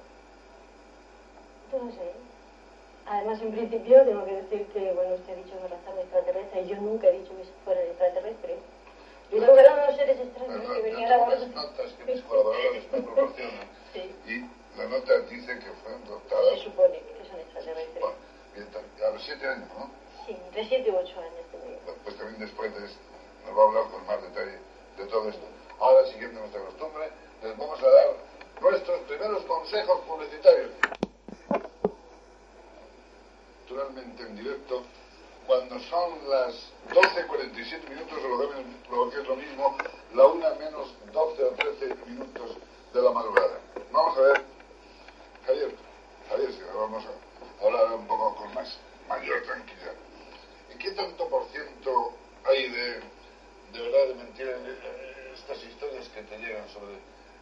No 1.71 1.91
sé. 1.91 2.11
Además, 3.05 3.39
en 3.41 3.51
principio, 3.51 4.03
tengo 4.03 4.25
que 4.25 4.31
decir 4.31 4.65
que, 4.73 4.91
bueno, 4.93 5.13
usted 5.13 5.33
ha 5.33 5.35
dicho 5.35 5.61
que 5.61 5.67
raza 5.67 5.93
de 5.93 6.01
extraterrestre, 6.01 6.61
y 6.61 6.67
yo 6.67 6.77
nunca 6.77 7.07
he 7.07 7.11
dicho 7.11 7.29
que 7.37 7.45
fuera 7.63 7.83
extraterrestre. 7.83 8.55
Yo 9.31 9.37
creo 9.37 9.53
que 9.53 9.59
eran 9.59 9.79
unos 9.79 9.95
seres 9.95 10.19
extraños 10.19 10.71
que 10.71 10.81
venían 10.81 11.11
a 11.11 11.15
tengo 11.15 11.25
bordo. 11.25 11.45
unas 11.45 11.55
notas 11.55 11.93
que 11.93 12.03
mis 12.05 12.21
colaboradores 12.21 12.91
me 12.91 13.01
proporcionan 13.01 13.67
Sí, 13.93 14.15
y 14.25 14.77
la 14.77 14.85
nota 14.87 15.19
dice 15.29 15.59
que 15.59 15.71
fueron 15.81 16.01
raptadas 16.05 16.57
se 16.57 16.63
supone 16.63 16.99
que 16.99 17.25
son 17.29 17.39
extraterrestres. 17.39 18.01
bueno, 18.01 19.07
a 19.07 19.09
los 19.11 19.23
siete 19.23 19.47
años, 19.47 19.69
¿no? 19.77 19.89
Sí, 20.25 20.31
entre 20.31 20.65
7 20.65 20.91
u 20.91 20.95
8 20.97 21.19
años 21.19 21.45
pues 22.03 22.17
también 22.17 22.39
después 22.39 22.73
de 22.73 22.85
esto 22.85 22.99
nos 23.45 23.57
va 23.57 23.61
a 23.61 23.65
hablar 23.65 23.91
con 23.91 24.05
más 24.05 24.21
detalle 24.21 24.57
de 24.97 25.05
todo 25.05 25.29
esto. 25.29 25.45
Ahora, 25.79 26.07
siguiendo 26.07 26.39
nuestra 26.39 26.61
costumbre, 26.61 27.09
les 27.43 27.57
vamos 27.57 27.79
a 27.79 27.89
dar 27.89 28.07
nuestros 28.61 28.99
primeros 29.01 29.43
consejos 29.45 30.01
publicitarios. 30.07 30.71
naturalmente 33.75 34.23
en 34.23 34.35
directo 34.37 34.83
cuando 35.47 35.79
son 35.79 36.29
las 36.29 36.53
12.47 36.89 37.89
minutos 37.89 38.17
o 38.23 38.27
lo 38.95 39.09
que, 39.09 39.21
es 39.21 39.27
lo 39.27 39.35
mismo, 39.35 39.77
la 40.13 40.25
una 40.27 40.49
menos 40.51 40.93
12 41.11 41.43
o 41.43 41.49
13 41.51 41.95
minutos 42.07 42.57
de 42.93 43.01
la 43.01 43.11
madrugada. 43.11 43.59
Vamos 43.91 44.17
a 44.17 44.21
ver, 44.21 44.41
Javier, 45.45 45.75
Javier, 46.29 46.53
si 46.53 46.61
vamos 46.73 47.03
a 47.05 47.65
hablar 47.65 47.93
un 47.93 48.07
poco 48.07 48.35
con 48.35 48.53
más 48.53 48.77
mayor 49.07 49.43
tranquilidad. 49.43 49.93
¿Y 50.73 50.77
qué 50.77 50.91
tanto 50.91 51.27
por 51.29 51.45
ciento 51.49 52.13
hay 52.45 52.69
de, 52.69 52.87
de 53.73 53.81
verdad, 53.81 54.07
de 54.07 54.15
mentira 54.15 54.57
en 54.57 54.65
eh, 54.67 55.14
estas 55.45 55.63
historias 55.63 56.09
que 56.09 56.23
te 56.23 56.37
llegan 56.39 56.67
sobre 56.69 56.97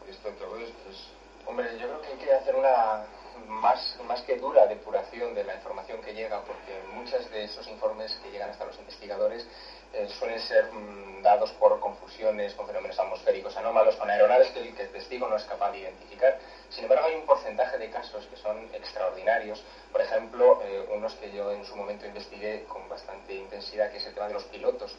extraterrestres? 0.09 1.07
Hombre, 1.45 1.71
yo 1.79 1.87
creo 1.87 2.01
que 2.01 2.07
hay 2.07 2.17
que 2.17 2.33
hacer 2.33 2.55
una 2.55 3.05
más, 3.47 3.97
más 4.05 4.21
que 4.23 4.37
dura 4.37 4.67
depuración 4.67 5.33
de 5.33 5.43
la 5.43 5.55
información 5.55 6.01
que 6.01 6.13
llega, 6.13 6.41
porque 6.41 6.81
muchos 6.93 7.29
de 7.31 7.45
esos 7.45 7.65
informes 7.67 8.13
que 8.21 8.31
llegan 8.31 8.49
hasta 8.49 8.65
los 8.65 8.77
investigadores 8.77 9.47
eh, 9.93 10.07
suelen 10.19 10.39
ser 10.41 10.65
mm, 10.71 11.21
dados 11.21 11.51
por 11.53 11.79
confusiones 11.79 12.53
con 12.55 12.67
fenómenos 12.67 12.99
atmosféricos 12.99 13.55
anómalos, 13.55 13.95
con 13.95 14.09
aeronaves 14.09 14.49
que 14.51 14.59
el, 14.59 14.75
que 14.75 14.83
el 14.83 14.91
testigo 14.91 15.27
no 15.29 15.37
es 15.37 15.43
capaz 15.45 15.71
de 15.71 15.79
identificar. 15.79 16.37
Sin 16.69 16.83
embargo, 16.83 17.05
hay 17.05 17.15
un 17.15 17.25
porcentaje 17.25 17.77
de 17.77 17.89
casos 17.89 18.25
que 18.27 18.35
son 18.35 18.69
extraordinarios. 18.73 19.63
Por 19.91 20.01
ejemplo, 20.01 20.61
eh, 20.63 20.89
unos 20.93 21.13
que 21.15 21.31
yo 21.31 21.51
en 21.51 21.65
su 21.65 21.75
momento 21.75 22.05
investigué 22.05 22.65
con 22.65 22.87
bastante 22.89 23.33
intensidad, 23.33 23.91
que 23.91 23.97
es 23.97 24.05
el 24.05 24.13
tema 24.13 24.27
de 24.27 24.33
los 24.33 24.43
pilotos 24.45 24.93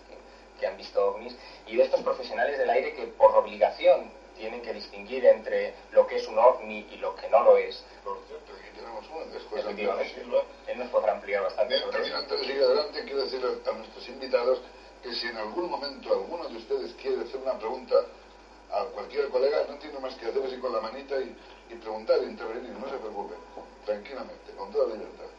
que 0.59 0.67
han 0.67 0.77
visto 0.77 1.15
ovnis, 1.15 1.35
y 1.67 1.77
de 1.77 1.85
estos 1.85 2.01
profesionales 2.03 2.59
del 2.59 2.71
aire 2.71 2.95
que 2.95 3.07
por 3.07 3.35
obligación 3.37 4.11
tienen 4.37 4.63
que 4.63 4.73
distinguir 4.73 5.25
entre 5.27 5.75
lo 5.93 6.07
que 6.07 6.17
es 6.17 6.27
un 6.27 6.39
ovni 6.39 6.87
y 6.91 6.97
lo 6.97 7.15
que 7.15 7.29
no 7.29 7.43
lo 7.43 7.57
es. 7.57 7.85
Por 8.03 8.19
cierto, 8.27 8.53
aquí 8.53 8.77
tenemos 8.77 9.05
uno, 9.09 9.25
después 9.33 9.63
Efectivamente. 9.63 10.23
Él 10.67 10.79
nos 10.79 10.89
podrá 10.89 11.13
ampliar 11.13 11.43
bastante 11.43 11.75
Bien, 11.77 11.91
también 11.91 12.15
antes 12.15 12.41
de 12.41 12.47
seguir 12.47 12.63
adelante, 12.63 13.05
quiero 13.05 13.25
decir 13.25 13.41
a, 13.45 13.71
a 13.71 13.73
nuestros 13.75 14.09
invitados 14.09 14.61
que 15.03 15.15
si 15.15 15.27
en 15.27 15.37
algún 15.37 15.71
momento 15.71 16.13
alguno 16.13 16.49
de 16.49 16.57
ustedes 16.57 16.93
quiere 16.95 17.23
hacer 17.23 17.41
una 17.41 17.59
pregunta 17.59 17.95
a 18.73 18.85
cualquier 18.87 19.29
colega, 19.29 19.65
no 19.69 19.77
tiene 19.77 19.99
más 19.99 20.15
que 20.17 20.27
hacer 20.27 20.43
así 20.45 20.57
con 20.57 20.73
la 20.73 20.81
manita 20.81 21.21
y, 21.21 21.37
y 21.71 21.75
preguntar, 21.77 22.23
intervenir, 22.23 22.71
no 22.71 22.89
se 22.89 22.97
preocupe, 22.97 23.35
tranquilamente, 23.85 24.53
con 24.57 24.73
toda 24.73 24.87
libertad. 24.87 25.34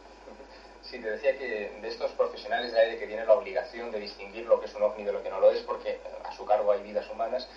Te 0.96 1.12
decía 1.12 1.38
que 1.38 1.72
de 1.82 1.88
estos 1.90 2.12
profesionales 2.12 2.72
del 2.72 2.80
aire 2.80 2.98
que 2.98 3.06
tienen 3.06 3.28
la 3.28 3.34
obligación 3.34 3.92
de 3.92 4.00
distinguir 4.00 4.46
lo 4.46 4.60
que 4.60 4.68
es 4.68 4.76
un 4.76 4.84
ovni 4.84 5.04
de 5.04 5.12
lo 5.12 5.22
que 5.22 5.30
no 5.30 5.40
lo 5.40 5.52
es, 5.52 5.60
porque 5.62 5.90
eh, 5.90 6.00
a 6.24 6.32
su 6.32 6.46
cargo 6.46 6.72
hay 6.72 6.82
vidas 6.84 7.10
humanas, 7.10 7.48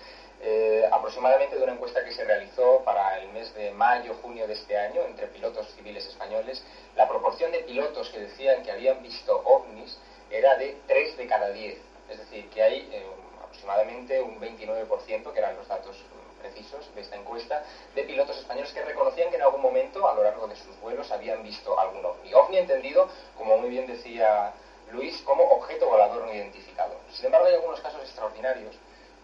eh, 0.41 0.87
aproximadamente 0.91 1.55
de 1.55 1.63
una 1.63 1.73
encuesta 1.73 2.03
que 2.03 2.11
se 2.11 2.25
realizó 2.25 2.81
para 2.83 3.17
el 3.17 3.29
mes 3.29 3.53
de 3.55 3.71
mayo, 3.71 4.13
junio 4.21 4.45
de 4.45 4.53
este 4.53 4.77
año, 4.77 5.03
entre 5.03 5.27
pilotos 5.27 5.73
civiles 5.75 6.05
españoles, 6.05 6.61
la 6.95 7.07
proporción 7.07 7.51
de 7.51 7.59
pilotos 7.59 8.09
que 8.09 8.19
decían 8.19 8.61
que 8.61 8.71
habían 8.71 9.01
visto 9.01 9.41
ovnis 9.45 9.97
era 10.29 10.55
de 10.57 10.77
3 10.87 11.17
de 11.17 11.27
cada 11.27 11.49
10. 11.49 11.77
Es 12.09 12.17
decir, 12.17 12.49
que 12.49 12.61
hay 12.61 12.89
eh, 12.91 13.05
aproximadamente 13.41 14.19
un 14.21 14.39
29%, 14.39 15.31
que 15.31 15.39
eran 15.39 15.55
los 15.55 15.67
datos 15.67 15.95
precisos 16.39 16.93
de 16.95 17.01
esta 17.01 17.15
encuesta, 17.15 17.63
de 17.95 18.03
pilotos 18.03 18.37
españoles 18.37 18.71
que 18.73 18.83
reconocían 18.83 19.29
que 19.29 19.35
en 19.35 19.43
algún 19.43 19.61
momento 19.61 20.07
a 20.07 20.13
lo 20.15 20.23
largo 20.23 20.47
de 20.47 20.55
sus 20.55 20.79
vuelos 20.79 21.11
habían 21.11 21.43
visto 21.43 21.79
algún 21.79 22.05
ovni. 22.05 22.33
OVNI 22.33 22.57
entendido, 22.57 23.07
como 23.37 23.57
muy 23.57 23.69
bien 23.69 23.87
decía 23.87 24.53
Luis, 24.91 25.21
como 25.21 25.43
objeto 25.43 25.87
volador 25.87 26.25
no 26.25 26.33
identificado. 26.33 26.95
Sin 27.11 27.25
embargo, 27.25 27.47
hay 27.47 27.55
algunos 27.55 27.79
casos 27.81 28.01
extraordinarios 28.01 28.75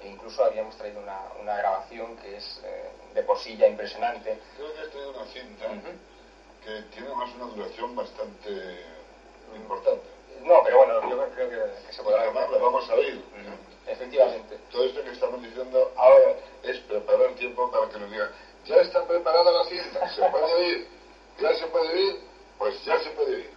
e 0.02 0.08
incluso 0.08 0.44
habíamos 0.44 0.76
traído 0.78 1.00
una, 1.02 1.20
una 1.42 1.56
grabación 1.58 2.16
que 2.18 2.38
es 2.38 2.62
eh, 2.64 2.90
de 3.14 3.24
por 3.24 3.40
sí 3.40 3.58
ya 3.58 3.68
impresionante. 3.68 4.38
Creo 4.56 4.74
que 4.74 4.82
has 4.82 4.90
traído 4.90 5.10
una 5.12 5.26
cinta 5.26 5.66
que 6.64 6.82
tiene 6.94 7.10
más 7.16 7.30
una 7.36 7.46
duración 7.46 7.96
bastante 7.96 8.84
importante. 9.56 10.06
No, 10.44 10.62
pero 10.64 10.78
bueno, 10.78 11.10
yo 11.10 11.30
creo 11.34 11.50
que, 11.50 11.86
que 11.88 11.94
se 11.94 12.04
podrá 12.04 12.22
además 12.22 12.50
la 12.52 12.58
vamos 12.58 12.90
a 12.90 12.94
oír. 12.94 13.24
Efectivamente. 13.88 14.58
Todo 14.72 14.86
esto 14.86 15.04
que 15.04 15.12
estamos 15.12 15.42
diciendo 15.42 15.92
ahora 15.96 16.36
es 16.64 16.80
preparar 16.82 17.34
tiempo 17.36 17.70
para 17.72 17.88
que 17.90 18.00
nos 18.00 18.12
digan, 18.12 18.30
ya 18.66 18.76
está 18.78 19.06
preparada 19.06 19.52
la 19.52 19.64
cinta, 19.66 20.10
se 20.10 20.24
puede 20.30 20.54
oír, 20.54 20.88
ya 21.40 21.54
se 21.56 21.68
puede 21.68 21.90
oír, 21.90 22.20
pues 22.58 22.84
ya 22.84 22.98
se 23.00 23.10
puede 23.12 23.36
oír. 23.36 23.56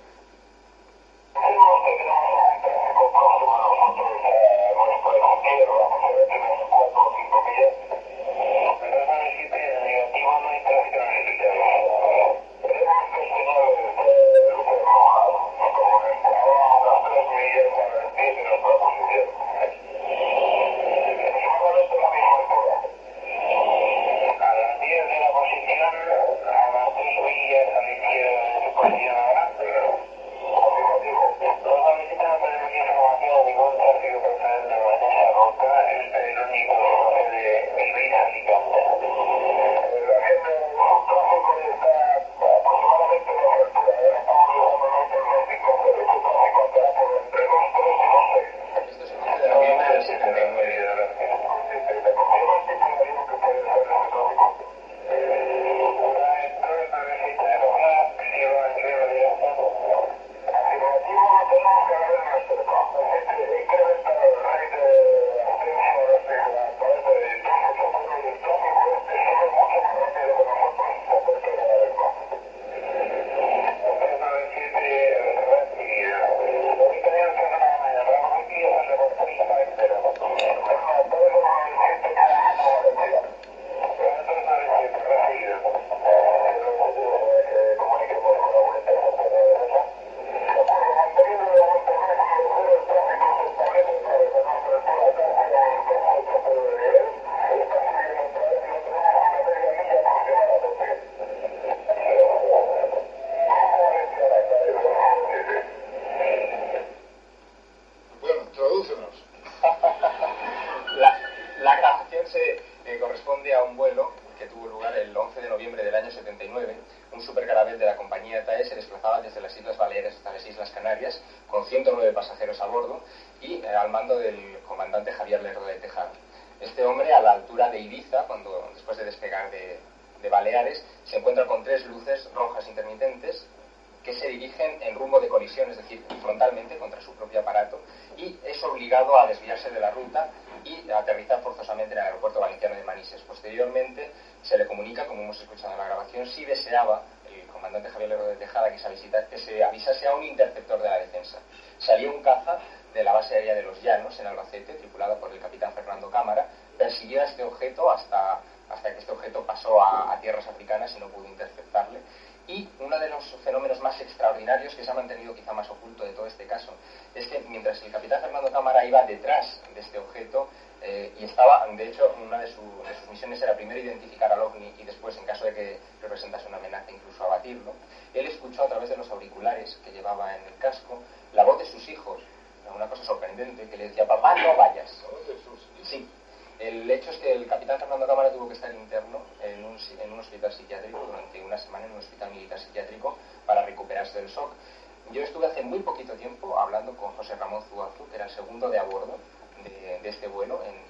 A 24.39 24.55
las 24.55 24.81
10 24.81 25.07
de 25.09 25.21
la 25.21 25.31
posición, 25.33 25.95
a 26.47 26.71
las 26.73 26.95
3 26.95 27.25
millas 27.25 27.69
a 27.75 27.83
la 27.83 27.91
izquierda 27.93 28.41
de 28.45 28.65
su 28.65 28.71
posición 28.75 29.17
ahora. 29.17 29.45
Los 31.65 31.87
avionistas 31.87 32.29
no 32.29 32.37
tenemos 32.47 32.73
información 32.73 33.35
de 33.37 33.53
ningún 33.53 33.75
tráfico 33.77 34.19
preferente 34.23 34.75
en 35.51 35.98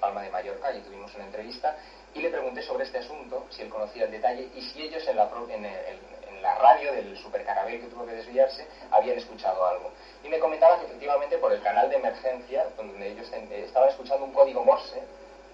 Palma 0.09 0.23
de 0.23 0.31
Mallorca, 0.31 0.73
y 0.73 0.81
tuvimos 0.81 1.13
una 1.13 1.25
entrevista, 1.25 1.75
y 2.15 2.19
le 2.21 2.29
pregunté 2.29 2.63
sobre 2.63 2.83
este 2.83 2.97
asunto, 2.97 3.45
si 3.51 3.61
él 3.61 3.69
conocía 3.69 4.05
el 4.05 4.11
detalle, 4.11 4.49
y 4.55 4.61
si 4.63 4.81
ellos 4.81 5.07
en 5.07 5.15
la, 5.15 6.55
radio 6.55 6.91
del 6.91 7.15
supercarabel 7.17 7.79
que 7.79 7.87
tuvo 7.87 8.05
que 8.07 8.13
desviarse 8.13 8.65
habían 8.89 9.17
escuchado 9.17 9.65
algo. 9.67 9.91
Y 10.23 10.29
me 10.29 10.39
comentaba 10.39 10.79
que 10.79 10.85
efectivamente 10.87 11.37
por 11.37 11.53
el 11.53 11.61
canal 11.61 11.89
de 11.89 11.97
emergencia, 11.97 12.65
donde 12.75 13.07
ellos 13.07 13.29
eh, 13.31 13.63
estaban 13.65 13.89
escuchando 13.89 14.25
un 14.25 14.33
código 14.33 14.63
Morse, 14.63 15.03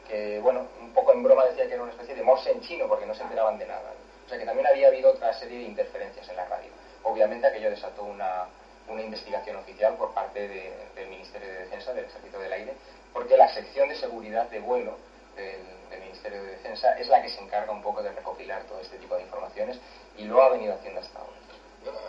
que, 0.08 0.40
bueno, 0.40 0.68
un 0.80 0.92
poco 0.94 1.12
en 1.12 1.22
broma 1.22 1.46
decía 1.46 1.68
que 1.68 1.74
era 1.74 1.84
una 1.84 1.92
especie 1.92 2.16
de 2.16 2.24
Morse 2.24 2.50
en 2.52 2.62
chino, 2.62 2.88
porque 2.88 3.06
no 3.06 3.14
se 3.14 3.24
enteraban 3.24 3.58
de 3.58 3.66
nada. 3.66 3.92
O 4.26 4.30
sea 4.30 4.38
que 4.38 4.46
también 4.46 4.68
había 4.68 4.88
habido 4.88 5.12
otra 5.12 5.34
serie 5.34 5.58
de 5.60 5.66
interferencias 5.66 6.30
en 6.30 6.38
la 6.38 6.46
radio. 6.46 6.72
Obviamente 7.04 7.46
aquello 7.46 7.70
desató 7.70 8.04
una, 8.04 8.46
una 8.88 9.02
investigación 9.02 9.58
oficial 9.58 9.96
por 9.98 10.14
parte 10.14 10.48
de- 10.48 10.74
del 10.96 11.10
Ministerio 11.10 11.50
de 11.50 11.60
Defensa, 11.60 11.94
del 11.94 12.06
Ejército 12.06 12.40
del 12.40 12.54
Aire, 12.54 12.74
porque 13.16 13.38
la 13.38 13.48
sección 13.48 13.88
de 13.88 13.96
seguridad 13.96 14.50
de 14.50 14.60
vuelo 14.60 14.98
del, 15.38 15.62
del 15.90 16.00
Ministerio 16.02 16.44
de 16.44 16.50
Defensa 16.52 17.00
es 17.00 17.08
la 17.08 17.22
que 17.22 17.30
se 17.30 17.40
encarga 17.40 17.72
un 17.72 17.82
poco 17.82 18.04
de 18.04 18.12
recopilar 18.12 18.64
todo 18.64 18.78
este 18.82 18.98
tipo 18.98 19.16
de 19.16 19.22
informaciones 19.22 19.80
y 20.18 20.26
lo 20.26 20.42
ha 20.44 20.50
venido 20.50 20.74
haciendo 20.74 21.00
hasta 21.00 21.18
ahora. 21.20 21.32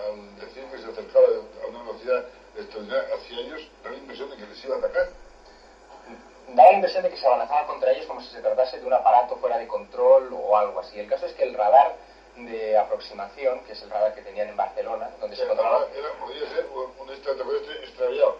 Al 0.08 0.40
decir 0.40 0.64
que 0.64 0.78
se 0.78 0.88
acercaba 0.90 1.26
a 1.62 1.66
una 1.68 1.78
velocidad 1.84 2.24
extraordinaria 2.56 3.14
hacia 3.14 3.38
ellos, 3.38 3.68
da 3.84 3.90
la 3.90 3.96
impresión 3.98 4.30
de 4.30 4.36
que 4.36 4.46
les 4.46 4.64
iba 4.64 4.74
a 4.74 4.78
atacar. 4.78 5.08
daba 6.48 6.68
la 6.70 6.74
impresión 6.74 7.02
de 7.04 7.10
que 7.10 7.16
se 7.18 7.26
abalanzaba 7.26 7.66
contra 7.68 7.92
ellos 7.92 8.06
como 8.06 8.20
si 8.20 8.32
se 8.32 8.40
tratase 8.40 8.80
de 8.80 8.86
un 8.86 8.92
aparato 8.92 9.36
fuera 9.36 9.58
de 9.58 9.68
control 9.68 10.32
o 10.32 10.56
algo 10.56 10.80
así. 10.80 10.98
El 10.98 11.08
caso 11.08 11.26
es 11.26 11.32
que 11.34 11.44
el 11.44 11.54
radar 11.54 11.94
de 12.34 12.76
aproximación, 12.76 13.60
que 13.64 13.72
es 13.74 13.82
el 13.82 13.90
radar 13.90 14.12
que 14.12 14.22
tenían 14.22 14.48
en 14.48 14.56
Barcelona, 14.56 15.08
donde 15.20 15.36
se 15.36 15.42
Era, 15.42 15.50
controlaba... 15.54 15.86
era- 15.94 16.12
podía 16.18 16.48
ser 16.48 16.66
un 16.66 16.90
un 16.98 17.10
extraterrestre 17.14 17.84
extraviado 17.84 18.38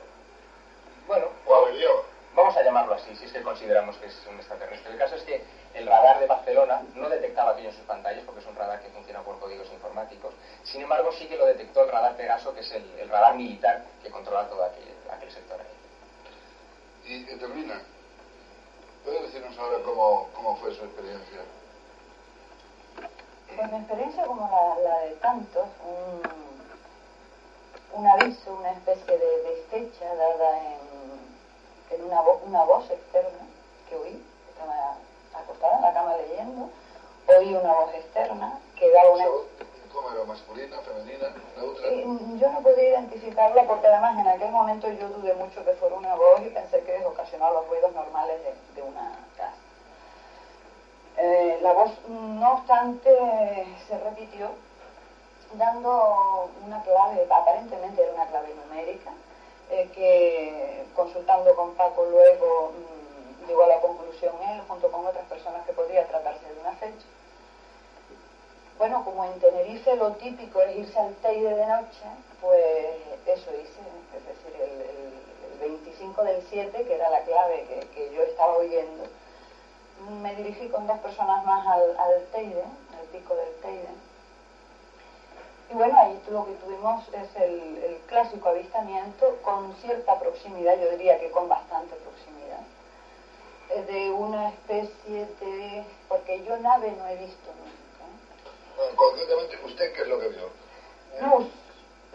Bueno, 1.07 1.27
o 1.47 1.55
averiado. 1.55 2.16
Vamos 2.37 2.57
a 2.57 2.63
llamarlo 2.63 2.95
así, 2.95 3.17
si 3.17 3.25
es 3.25 3.33
que 3.33 3.43
consideramos 3.43 3.97
que 3.97 4.07
es 4.07 4.27
un 4.29 4.37
extraterrestre. 4.37 4.93
El 4.93 4.99
caso 4.99 5.17
es 5.17 5.23
que 5.23 5.43
el 5.75 5.87
radar 5.87 6.21
de 6.21 6.27
Barcelona 6.27 6.83
no 6.95 7.09
detectaba 7.09 7.53
aquello 7.53 7.71
en 7.71 7.75
sus 7.77 7.87
pantallas 7.87 8.23
porque 8.25 8.41
es 8.41 8.47
un 8.47 8.55
radar 8.55 8.81
que 8.81 8.91
funciona 8.91 9.23
por 9.23 9.41
códigos 9.41 9.73
informáticos. 9.73 10.35
Sin 10.63 10.83
embargo, 10.83 11.11
sí 11.13 11.27
que 11.27 11.37
lo 11.37 11.47
detectó 11.47 11.83
el 11.85 11.91
radar 11.91 12.17
Pegaso, 12.17 12.55
que 12.55 12.61
es 12.61 12.71
el, 12.73 12.85
el 13.01 13.09
radar 13.09 13.35
militar 13.35 13.83
que 14.03 14.11
controla 14.11 14.47
todo 14.49 14.65
aquel, 14.65 14.95
aquel 15.11 15.33
sector 15.33 15.59
ahí. 15.61 17.15
Y 17.15 17.39
termina. 17.39 17.81
¿Puede 19.05 19.23
decirnos 19.23 19.57
ahora 19.59 19.79
cómo, 19.85 20.29
cómo 20.35 20.57
fue 20.57 20.75
su 20.75 20.85
experiencia? 20.85 21.39
Pues 23.57 23.73
mi 23.73 23.79
experiencia 23.79 24.25
como 24.27 24.51
la, 24.51 24.91
la 24.91 24.99
de 25.07 25.13
tantos, 25.17 25.69
un, 25.85 26.23
un 27.93 28.07
aviso, 28.07 28.55
una 28.55 28.73
especie 28.73 29.17
de, 29.17 29.43
de 29.43 29.65
fecha 29.71 30.15
dada 30.15 30.59
en, 30.59 30.86
en 31.91 32.05
una, 32.05 32.21
vo- 32.23 32.41
una 32.45 32.65
voz 32.65 32.89
externa 32.91 33.39
que 33.89 33.97
oí, 33.97 34.23
estaba 34.51 34.97
acostada 35.35 35.77
en 35.77 35.83
la 35.83 35.93
cama 35.93 36.17
leyendo, 36.17 36.69
oí 37.37 37.55
una 37.55 37.73
voz 37.73 37.95
externa 37.95 38.59
que 38.79 38.91
daba 38.91 39.11
una... 39.11 39.23
¿Esa 39.25 39.33
voz 39.33 39.43
¿Cómo 39.93 40.11
era? 40.13 40.25
¿Masculina, 40.25 40.77
femenina, 40.81 41.33
neutra? 41.57 41.89
Y, 41.91 42.05
mm, 42.05 42.39
Yo 42.39 42.51
no 42.51 42.61
podía 42.61 42.91
identificarla 42.91 43.63
porque 43.63 43.87
además 43.87 44.19
en 44.19 44.27
aquel 44.29 44.51
momento 44.51 44.91
yo 44.91 45.09
dudé 45.09 45.33
mucho 45.35 45.65
que 45.65 45.73
fuera 45.73 45.95
una 45.95 46.15
voz 46.15 46.41
y 46.45 46.51
pensé 46.51 46.83
que 46.83 47.03
ocasionaba 47.07 47.55
los 47.55 47.69
ruidos 47.69 47.93
normales 47.95 48.39
de, 48.45 48.53
de 48.75 48.87
una 48.87 49.11
casa. 49.37 49.55
Eh, 51.17 51.59
la 51.63 51.73
voz, 51.73 51.93
no 52.09 52.53
obstante, 52.55 53.11
se 53.89 53.97
repitió 53.99 54.51
dando 55.55 56.51
una 56.67 56.83
clave, 56.83 57.27
aparentemente 57.31 58.03
era 58.03 58.13
una 58.13 58.27
clave 58.27 58.53
numérica, 58.55 59.13
eh, 59.71 59.89
que 59.95 60.85
consultando 60.95 61.55
con 61.55 61.73
Paco 61.73 62.05
luego 62.05 62.71
mm, 62.73 63.47
llegó 63.47 63.63
a 63.65 63.69
la 63.69 63.81
conclusión 63.81 64.35
él, 64.43 64.61
junto 64.67 64.89
con 64.91 65.05
otras 65.07 65.25
personas, 65.27 65.65
que 65.65 65.73
podría 65.73 66.07
tratarse 66.07 66.47
de 66.53 66.61
una 66.61 66.73
fecha. 66.73 67.05
Bueno, 68.79 69.03
como 69.05 69.25
en 69.25 69.39
Tenerife 69.39 69.97
lo 69.97 70.13
típico 70.13 70.61
es 70.61 70.77
irse 70.77 70.99
al 70.99 71.13
Teide 71.23 71.55
de 71.55 71.67
noche, 71.67 72.05
pues 72.41 72.95
eso 73.25 73.51
hice, 73.53 73.81
es 74.17 74.25
decir, 74.27 74.61
el, 74.61 74.81
el- 74.83 75.53
el 75.53 75.59
25 75.59 76.23
del 76.23 76.43
7, 76.51 76.85
que 76.85 76.95
era 76.95 77.09
la 77.09 77.21
clave 77.21 77.65
que, 77.67 77.81
que 77.95 78.11
yo 78.13 78.23
estaba 78.23 78.55
oyendo, 78.57 79.05
me 80.21 80.35
dirigí 80.35 80.69
con 80.69 80.87
dos 80.87 80.99
personas 80.99 81.43
más 81.45 81.67
al, 81.67 81.95
al 81.99 82.23
Teide, 82.33 82.61
al 82.63 83.07
pico 83.11 83.35
del 83.35 83.51
Teide. 83.63 83.89
Y 85.69 85.75
bueno, 85.75 85.99
ahí 85.99 86.21
lo 86.31 86.45
que 86.47 86.53
tuvimos 86.53 87.05
es 87.13 87.37
el, 87.37 87.79
el 87.83 87.99
clásico 88.07 88.49
avistamiento 88.51 89.37
con 89.43 89.75
cierta 89.77 90.19
proximidad, 90.19 90.79
yo 90.79 90.91
diría 90.91 91.19
que 91.19 91.31
con 91.31 91.49
bastante 91.49 91.97
proximidad, 91.97 92.61
eh, 93.71 93.83
de 93.83 94.11
una 94.13 94.51
especie 94.51 95.27
de... 95.41 95.85
porque 96.09 96.43
yo 96.45 96.57
nave 96.59 96.95
no 96.97 97.07
he 97.09 97.17
visto 97.17 97.51
nunca. 97.51 98.77
Bueno, 98.77 98.97
concretamente, 98.97 99.59
¿usted 99.65 99.93
qué 99.93 100.03
es 100.03 100.09
lo 100.09 100.21
que 100.21 100.29
vio? 100.29 100.51
Luz, 101.21 101.47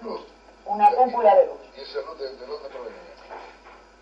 Luz. 0.02 0.22
una 0.66 0.90
cúpula 0.96 1.36
de 1.36 1.46
luz. 1.48 1.60
¿Y 1.76 1.82
esa 1.82 2.00
luz 2.02 2.20
de, 2.20 2.36
de 2.36 2.46
dónde 2.46 2.70
provenía? 2.70 3.02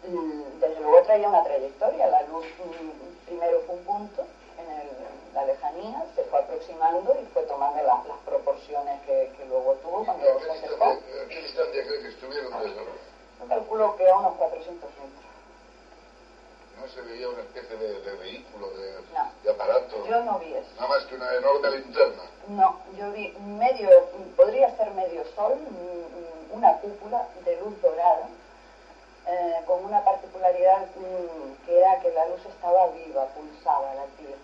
Mm, 0.07 0.59
Desde 0.59 0.79
luego 0.81 1.01
traía 1.03 1.27
una 1.27 1.43
trayectoria. 1.43 2.07
La 2.07 2.21
luz 2.23 2.45
mm, 2.45 3.25
primero 3.25 3.61
fue 3.65 3.75
un 3.75 3.83
punto 3.83 4.25
en 4.59 4.69
el- 4.71 5.33
la 5.33 5.43
lejanía, 5.43 6.03
se 6.15 6.23
fue 6.23 6.39
aproximando 6.39 7.15
y 7.21 7.25
fue 7.33 7.43
tomando 7.43 7.81
las, 7.83 8.03
las 8.05 8.17
proporciones 8.19 8.99
que, 9.05 9.29
que 9.37 9.45
luego 9.45 9.73
tuvo 9.81 10.01
¿A 10.01 10.05
cuando 10.05 10.37
qué, 10.37 10.43
se 10.45 10.51
acercó. 10.51 10.85
a 10.85 11.27
qué 11.27 11.39
distancia 11.41 11.83
cree 11.83 11.99
que 12.01 12.07
estuvieron 12.07 12.51
de 12.51 12.65
esa 12.65 12.81
luz? 12.81 12.99
Yo 13.39 13.47
calculo 13.47 13.95
que 13.95 14.09
a 14.09 14.15
unos 14.15 14.33
400 14.35 14.89
metros. 14.89 15.23
¿No 16.79 16.87
se 16.87 17.01
veía 17.01 17.27
una 17.27 17.41
especie 17.41 17.75
de, 17.75 17.99
de 17.99 18.15
vehículo, 18.15 18.69
de, 18.71 18.91
No. 19.13 19.29
de 19.43 19.49
aparato? 19.49 20.05
Yo 20.05 20.21
no 20.21 20.39
vi 20.39 20.53
eso. 20.53 20.67
Nada 20.75 20.87
más 20.87 21.03
que 21.05 21.15
una 21.15 21.33
enorme 21.35 21.69
linterna. 21.71 22.23
No, 22.47 22.73
yo 22.97 23.11
vi 23.11 23.31
medio, 23.37 23.89
podría 24.35 24.75
ser 24.77 24.89
medio 24.91 25.23
sol, 25.35 25.55
mm, 25.55 26.51
mm, 26.53 26.55
una 26.55 26.73
cúpula 26.77 27.25
de 27.43 27.55
luz 27.57 27.79
dorada, 27.81 28.27
eh, 29.27 29.61
con 29.65 29.83
una 29.83 30.03
particularidad 30.03 30.85
mm, 30.95 31.65
que 31.65 31.77
era 31.79 31.99
que 31.99 32.11
la 32.11 32.25
luz 32.25 32.43
estaba 32.45 32.87
viva, 32.87 33.25
pulsaba, 33.25 33.93
latía. 33.93 34.35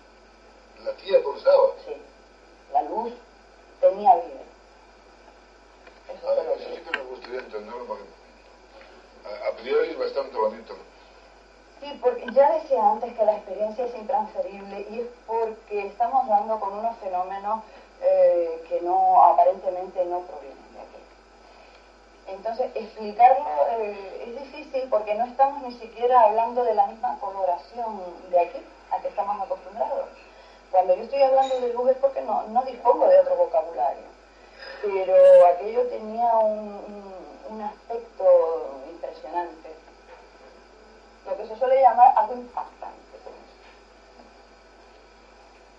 La 0.84 0.92
tía 0.94 1.22
pulsaba. 1.24 1.70
Sí, 1.86 1.96
la 2.74 2.82
luz 2.84 3.14
tenía 3.82 4.16
vida. 4.16 4.42
Eso 6.10 6.18
A 6.30 6.34
fue 6.34 6.36
ver, 6.36 6.46
lo 6.46 6.54
eso 6.56 6.70
que 6.70 6.76
sí 6.76 6.82
que 6.82 6.98
me 6.98 7.04
gustaría 7.06 7.40
entenderlo 7.40 7.86
porque 7.86 8.04
a, 9.26 9.50
a 9.50 9.52
priori 9.54 9.90
es 9.90 9.98
bastante 9.98 10.38
bonito. 10.38 10.76
Sí, 11.82 12.00
porque 12.02 12.26
ya 12.34 12.52
decía 12.54 12.90
antes 12.90 13.14
que 13.14 13.26
la 13.26 13.36
experiencia 13.36 13.86
es 13.86 13.96
intransferible 13.96 14.88
y 14.90 15.00
es 15.02 15.08
porque 15.28 15.88
estamos 15.88 16.28
dando 16.28 16.60
con 16.60 16.74
unos 16.74 16.98
fenómenos 16.98 17.62
eh, 18.02 18.64
que 18.70 18.82
no 18.82 19.24
aparentemente 19.24 20.04
no 20.06 20.20
provienen 20.22 20.74
de 20.74 20.80
aquí. 20.80 21.02
Entonces, 22.28 22.72
explicarlo 22.76 23.46
eh, 23.72 24.26
es 24.28 24.36
difícil 24.44 24.88
porque 24.90 25.16
no 25.16 25.26
estamos 25.26 25.64
ni 25.64 25.74
siquiera 25.80 26.22
hablando 26.22 26.64
de 26.64 26.74
la 26.76 26.88
misma 26.88 27.20
coloración 27.20 28.02
de 28.30 28.40
aquí 28.40 28.58
a 28.92 29.00
que 29.02 29.08
estamos 29.10 29.42
acostumbrados. 29.42 30.08
Cuando 30.76 30.94
yo 30.94 31.04
estoy 31.04 31.22
hablando 31.22 31.58
de 31.62 31.72
luz 31.72 31.90
es 31.92 31.98
porque 32.00 32.20
no, 32.20 32.44
no 32.50 32.62
dispongo 32.66 33.08
de 33.08 33.18
otro 33.22 33.38
vocabulario. 33.38 34.04
Pero 34.82 35.46
aquello 35.48 35.84
tenía 35.88 36.36
un, 36.36 36.68
un- 37.48 37.54
un 37.54 37.62
aspecto 37.62 38.82
impresionante 38.90 39.70
lo 41.26 41.38
que 41.38 41.46
se 41.48 41.58
suele 41.58 41.80
llamar 41.80 42.12
algo 42.18 42.34
impactante. 42.34 43.00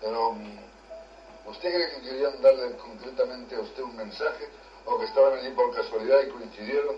Pero, 0.01 0.31
mm, 0.31 1.49
¿usted 1.49 1.69
cree 1.71 1.89
que 1.91 2.01
querían 2.01 2.41
darle 2.41 2.75
concretamente 2.77 3.55
a 3.55 3.59
usted 3.59 3.83
un 3.83 3.95
mensaje? 3.97 4.49
¿O 4.87 4.97
que 4.97 5.05
estaban 5.05 5.33
allí 5.35 5.51
por 5.51 5.75
casualidad 5.75 6.21
y 6.21 6.29
coincidieron? 6.29 6.95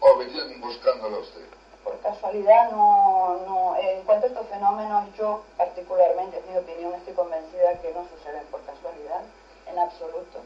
¿O 0.00 0.16
venían 0.18 0.60
buscándolo 0.60 1.16
a 1.16 1.20
usted? 1.20 1.46
Por 1.88 2.00
casualidad, 2.00 2.70
no, 2.70 3.38
no, 3.46 3.76
en 3.78 4.02
cuanto 4.04 4.26
a 4.26 4.28
estos 4.28 4.46
fenómenos, 4.48 5.04
yo 5.16 5.40
particularmente, 5.56 6.36
en 6.36 6.52
mi 6.52 6.58
opinión, 6.58 6.92
estoy 6.92 7.14
convencida 7.14 7.80
que 7.80 7.90
no 7.94 8.04
suceden 8.14 8.44
por 8.50 8.60
casualidad, 8.60 9.22
en 9.66 9.78
absoluto. 9.78 10.38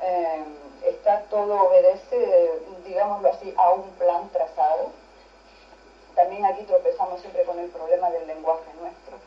eh, 0.00 0.42
está 0.86 1.20
todo 1.28 1.68
obedece, 1.68 2.52
digámoslo 2.86 3.28
así, 3.28 3.52
a 3.58 3.70
un 3.70 3.90
plan 3.98 4.30
trazado. 4.32 4.92
También 6.14 6.46
aquí 6.46 6.62
tropezamos 6.62 7.20
siempre 7.20 7.44
con 7.44 7.58
el 7.58 7.68
problema 7.68 8.10
del 8.10 8.26
lenguaje 8.26 8.72
nuestro. 8.80 9.18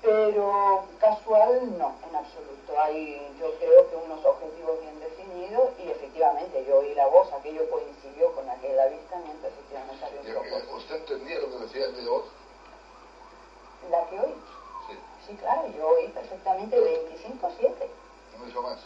Pero 0.00 0.84
no, 1.30 1.94
en 2.08 2.16
absoluto. 2.16 2.80
Hay, 2.80 3.36
yo 3.38 3.54
creo 3.58 3.88
que 3.88 3.96
unos 3.96 4.24
objetivos 4.24 4.80
bien 4.80 4.98
definidos 4.98 5.70
y 5.78 5.88
efectivamente 5.90 6.64
yo 6.66 6.78
oí 6.78 6.94
la 6.94 7.06
voz, 7.06 7.32
aquello 7.32 7.68
coincidió 7.70 8.32
con 8.34 8.48
aquel 8.48 8.78
avistamiento, 8.78 9.46
efectivamente 9.46 10.04
había 10.04 10.20
un 10.20 10.26
y 10.26 10.30
propósito. 10.32 10.76
¿Usted 10.76 10.96
entendía 10.96 11.38
lo 11.38 11.50
que 11.50 11.56
decía 11.64 11.86
aquella 11.86 12.10
voz? 12.10 12.24
La 13.90 14.06
que 14.06 14.20
oí, 14.20 14.34
Sí. 14.88 14.98
sí, 15.26 15.36
claro, 15.36 15.66
yo 15.68 15.88
oí 15.88 16.08
perfectamente 16.08 16.76
25-7. 16.76 17.86
No 18.38 18.44
dijo 18.46 18.62
más. 18.62 18.78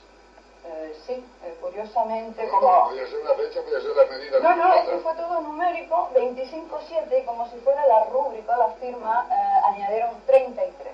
Eh, 0.66 0.96
sí, 1.06 1.12
eh, 1.44 1.56
curiosamente, 1.60 2.42
No, 2.46 2.52
como... 2.60 2.84
podía 2.88 3.06
ser 3.06 3.24
la 3.24 3.34
fecha, 3.34 3.62
podía 3.62 3.80
ser 3.80 3.96
la 3.96 4.04
medida. 4.06 4.38
No, 4.40 4.56
no, 4.56 4.74
esto 4.74 4.98
fue 5.00 5.14
todo 5.14 5.40
numérico, 5.40 6.08
25-7, 6.14 7.22
y 7.22 7.24
como 7.26 7.48
si 7.50 7.56
fuera 7.58 7.86
la 7.86 8.04
rúbrica, 8.04 8.56
la 8.56 8.68
firma, 8.80 9.26
eh, 9.30 9.60
añadieron 9.64 10.10
33. 10.26 10.93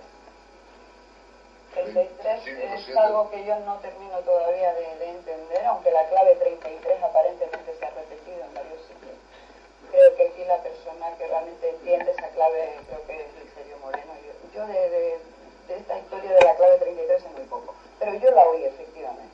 33 1.74 2.46
es 2.46 2.88
25-7. 2.88 2.98
algo 2.98 3.30
que 3.30 3.44
yo 3.44 3.59
no 3.61 3.76
termino 3.78 4.18
todavía 4.20 4.74
de, 4.74 4.96
de 4.98 5.09
entender, 5.11 5.64
aunque 5.66 5.90
la 5.90 6.09
clave 6.09 6.35
33 6.37 7.02
aparentemente 7.02 7.74
se 7.78 7.85
ha 7.85 7.90
repetido 7.90 8.44
en 8.44 8.54
varios 8.54 8.80
sitios. 8.83 9.14
Creo 9.90 10.14
que 10.16 10.28
aquí 10.28 10.44
la 10.44 10.59
persona 10.62 11.16
que 11.16 11.26
realmente 11.26 11.68
entiende 11.70 12.11
esa 12.12 12.28
clave, 12.28 12.78
creo 12.88 13.06
que 13.06 13.20
es 13.22 13.35
Licerio 13.44 13.76
Moreno. 13.78 14.12
Yo, 14.26 14.61
yo 14.61 14.66
de, 14.66 14.90
de- 14.90 15.18
de 15.68 15.76
esta 15.76 15.98
historia 15.98 16.33
de 16.33 16.40
la 16.44 16.54
clave 16.56 16.78
33 16.78 17.22
sé 17.22 17.28
muy 17.28 17.44
poco, 17.44 17.74
pero 17.98 18.14
yo 18.14 18.30
la 18.33 18.42
oí 18.48 18.64
efectivamente. 18.64 19.30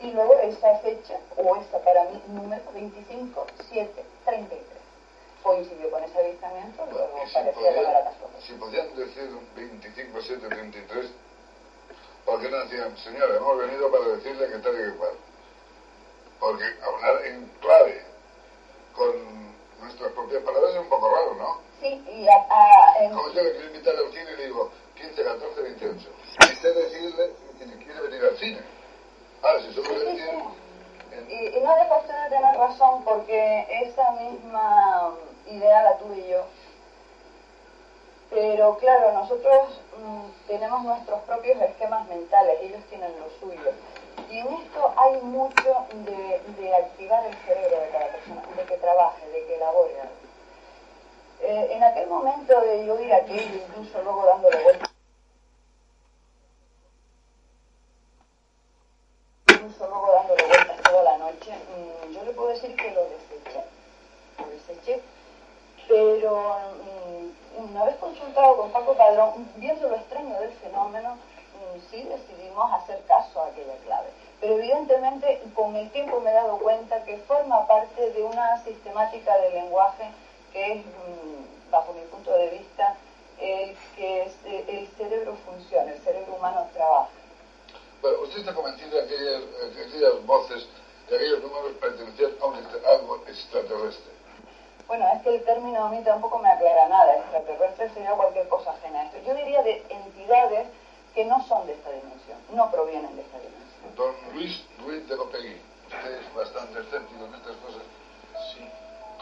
Y 0.00 0.10
luego 0.12 0.38
esa 0.40 0.78
fecha, 0.78 1.18
o 1.36 1.56
esa 1.56 1.78
para 1.80 2.04
mí, 2.04 2.22
número 2.28 2.62
25, 2.72 3.46
7, 3.70 4.04
33. 4.24 4.62
Coincidió 5.42 5.90
con 5.90 6.02
ese 6.02 6.18
avistamiento, 6.18 6.86
luego 6.90 7.20
si 7.26 7.34
parecía 7.34 7.74
que 7.74 7.80
no 7.82 7.88
era 7.90 8.04
casualidad. 8.04 8.40
si 8.40 8.52
podían 8.54 8.96
decir 8.96 9.30
25, 9.54 10.20
7, 10.22 10.48
33, 10.48 11.06
¿por 12.24 12.40
qué 12.40 12.48
no 12.50 12.58
decían, 12.58 12.96
señora, 12.98 13.36
hemos 13.36 13.58
venido 13.58 13.90
para 13.90 14.04
decirle 14.08 14.48
que 14.48 14.58
tal 14.58 14.74
y 14.74 14.90
que 14.90 14.96
cual? 14.96 15.12
Porque 16.40 16.64
hablar 16.82 17.24
en 17.26 17.46
clave 17.60 18.02
con 18.94 19.54
nuestras 19.80 20.12
propias 20.12 20.42
palabras 20.42 20.72
es 20.74 20.80
un 20.80 20.88
poco 20.88 21.08
raro, 21.10 21.34
¿no? 21.34 21.58
Sí, 21.80 22.02
y 22.08 22.28
a, 22.28 22.34
a- 22.50 22.98
en- 23.04 23.12
Como 23.12 23.28
yo 23.30 23.42
le 23.42 23.52
quiero 23.52 23.66
invitar 23.66 23.94
al 23.96 24.10
cine 24.12 24.30
y 24.32 24.36
le 24.36 24.44
digo 24.46 24.70
15, 24.96 25.24
14, 25.24 25.62
28. 25.62 26.08
Y 26.48 26.52
usted 26.52 26.74
decirle 26.74 27.30
que 27.58 27.84
quiere 27.84 28.00
venir 28.00 28.24
al 28.24 28.36
cine. 28.38 28.60
Ahora, 29.42 29.60
si 29.62 29.72
solo 29.74 29.88
le 29.98 30.04
decir... 30.04 30.28
en- 31.12 31.30
Y, 31.30 31.56
y 31.58 31.60
no 31.60 31.74
deja 31.76 31.96
usted 31.96 32.14
de 32.24 32.28
tener 32.30 32.56
razón 32.56 33.04
porque 33.04 33.66
esa 33.84 34.10
misma 34.12 35.14
idea 35.46 35.82
la 35.82 35.98
tuve 35.98 36.28
yo. 36.28 36.44
Pero 38.34 38.76
claro, 38.78 39.12
nosotros 39.12 39.80
mm, 39.96 40.48
tenemos 40.48 40.82
nuestros 40.82 41.20
propios 41.20 41.56
esquemas 41.62 42.04
mentales, 42.08 42.58
ellos 42.62 42.82
tienen 42.90 43.12
los 43.20 43.32
suyos. 43.38 43.74
Y 44.28 44.38
en 44.38 44.48
esto 44.54 44.92
hay 44.96 45.20
mucho 45.22 45.86
de, 45.92 46.42
de 46.58 46.74
activar 46.74 47.24
el 47.26 47.34
cerebro 47.46 47.78
de 47.78 47.90
cada 47.90 48.08
persona, 48.08 48.42
de 48.56 48.64
que 48.64 48.76
trabaje, 48.78 49.28
de 49.28 49.46
que 49.46 49.54
elabore. 49.54 49.94
Eh, 51.42 51.68
en 51.76 51.84
aquel 51.84 52.08
momento 52.08 52.60
de 52.60 52.84
yo 52.84 52.98
ir 52.98 53.14
aquello, 53.14 53.54
incluso 53.68 54.02
luego 54.02 54.26
dándole 54.26 54.62
vueltas, 54.64 54.90
incluso 59.48 59.88
luego 59.88 60.12
dándole 60.12 60.44
vueltas 60.44 60.82
toda 60.82 61.02
la 61.04 61.18
noche, 61.18 61.52
mm, 61.52 62.12
yo 62.14 62.24
le 62.24 62.32
puedo 62.32 62.48
decir 62.48 62.74
que 62.74 62.90
lo 62.90 63.04
deseché, 63.04 63.64
lo 64.38 64.46
deseché, 64.48 65.02
pero 65.88 66.56
mm, 67.56 67.68
una 67.70 67.84
vez 67.84 67.96
consultado 67.96 68.56
con 68.56 68.70
Paco 68.70 68.94
Padrón, 68.94 69.48
viendo 69.56 69.88
lo 69.88 69.96
extraño 69.96 70.38
del 70.40 70.52
fenómeno, 70.52 71.10
mm, 71.14 71.78
sí 71.90 72.02
decidimos 72.02 72.72
hacer 72.72 73.02
caso 73.06 73.40
a 73.42 73.46
aquella 73.46 73.76
clave. 73.84 74.08
Pero 74.40 74.54
evidentemente 74.54 75.40
con 75.54 75.76
el 75.76 75.90
tiempo 75.90 76.20
me 76.20 76.30
he 76.30 76.34
dado 76.34 76.58
cuenta 76.58 77.02
que 77.04 77.16
forma 77.18 77.66
parte 77.66 78.10
de 78.10 78.22
una 78.22 78.62
sistemática 78.64 79.36
del 79.38 79.54
lenguaje 79.54 80.10
que 80.52 80.72
es, 80.74 80.84
mm, 80.84 81.70
bajo 81.70 81.92
mi 81.92 82.02
punto 82.02 82.30
de 82.32 82.48
vista, 82.50 82.94
el 83.40 83.76
que 83.96 84.24
es- 84.24 84.36
el 84.44 84.86
cerebro 84.96 85.34
funciona, 85.44 85.90
el 85.90 85.98
cerebro 86.00 86.34
humano 86.34 86.66
trabaja. 86.72 87.08
Bueno, 88.00 88.18
usted 88.22 88.40
está 88.40 88.54
convencido 88.54 88.90
de 89.00 89.06
que 89.08 89.14
aquellas, 89.14 89.42
que 89.74 89.82
aquellas 89.82 90.26
voces, 90.26 90.66
de 91.08 91.16
aquellos 91.16 91.42
números 91.42 91.72
pertenecían 91.80 92.32
a 92.40 92.46
un 92.46 92.54
algo 92.86 93.16
extraterrestre. 93.26 94.12
Bueno, 94.86 95.06
es 95.14 95.22
que 95.22 95.34
el 95.34 95.44
término 95.44 95.84
a 95.84 95.88
mí 95.88 96.02
tampoco 96.04 96.38
me 96.38 96.48
aclara 96.48 96.88
nada. 96.88 97.16
Extraterrestre 97.16 97.90
sería 97.90 98.12
cualquier 98.12 98.48
cosa 98.48 98.70
ajena 98.72 99.00
a 99.00 99.04
esto. 99.04 99.18
Yo 99.26 99.34
diría 99.34 99.62
de 99.62 99.84
entidades 99.88 100.68
que 101.14 101.24
no 101.24 101.44
son 101.46 101.66
de 101.66 101.72
esta 101.74 101.90
dimensión, 101.90 102.38
no 102.52 102.70
provienen 102.70 103.14
de 103.16 103.22
esta 103.22 103.38
dimensión. 103.38 103.94
Don 103.96 104.14
Luis 104.34 104.64
Ruiz 104.84 105.08
de 105.08 105.16
Lopegui, 105.16 105.60
usted 105.86 106.20
es 106.20 106.34
bastante 106.34 106.80
escéptico 106.80 107.24
en 107.24 107.34
estas 107.34 107.56
cosas. 107.56 107.82
Sí. 108.52 108.68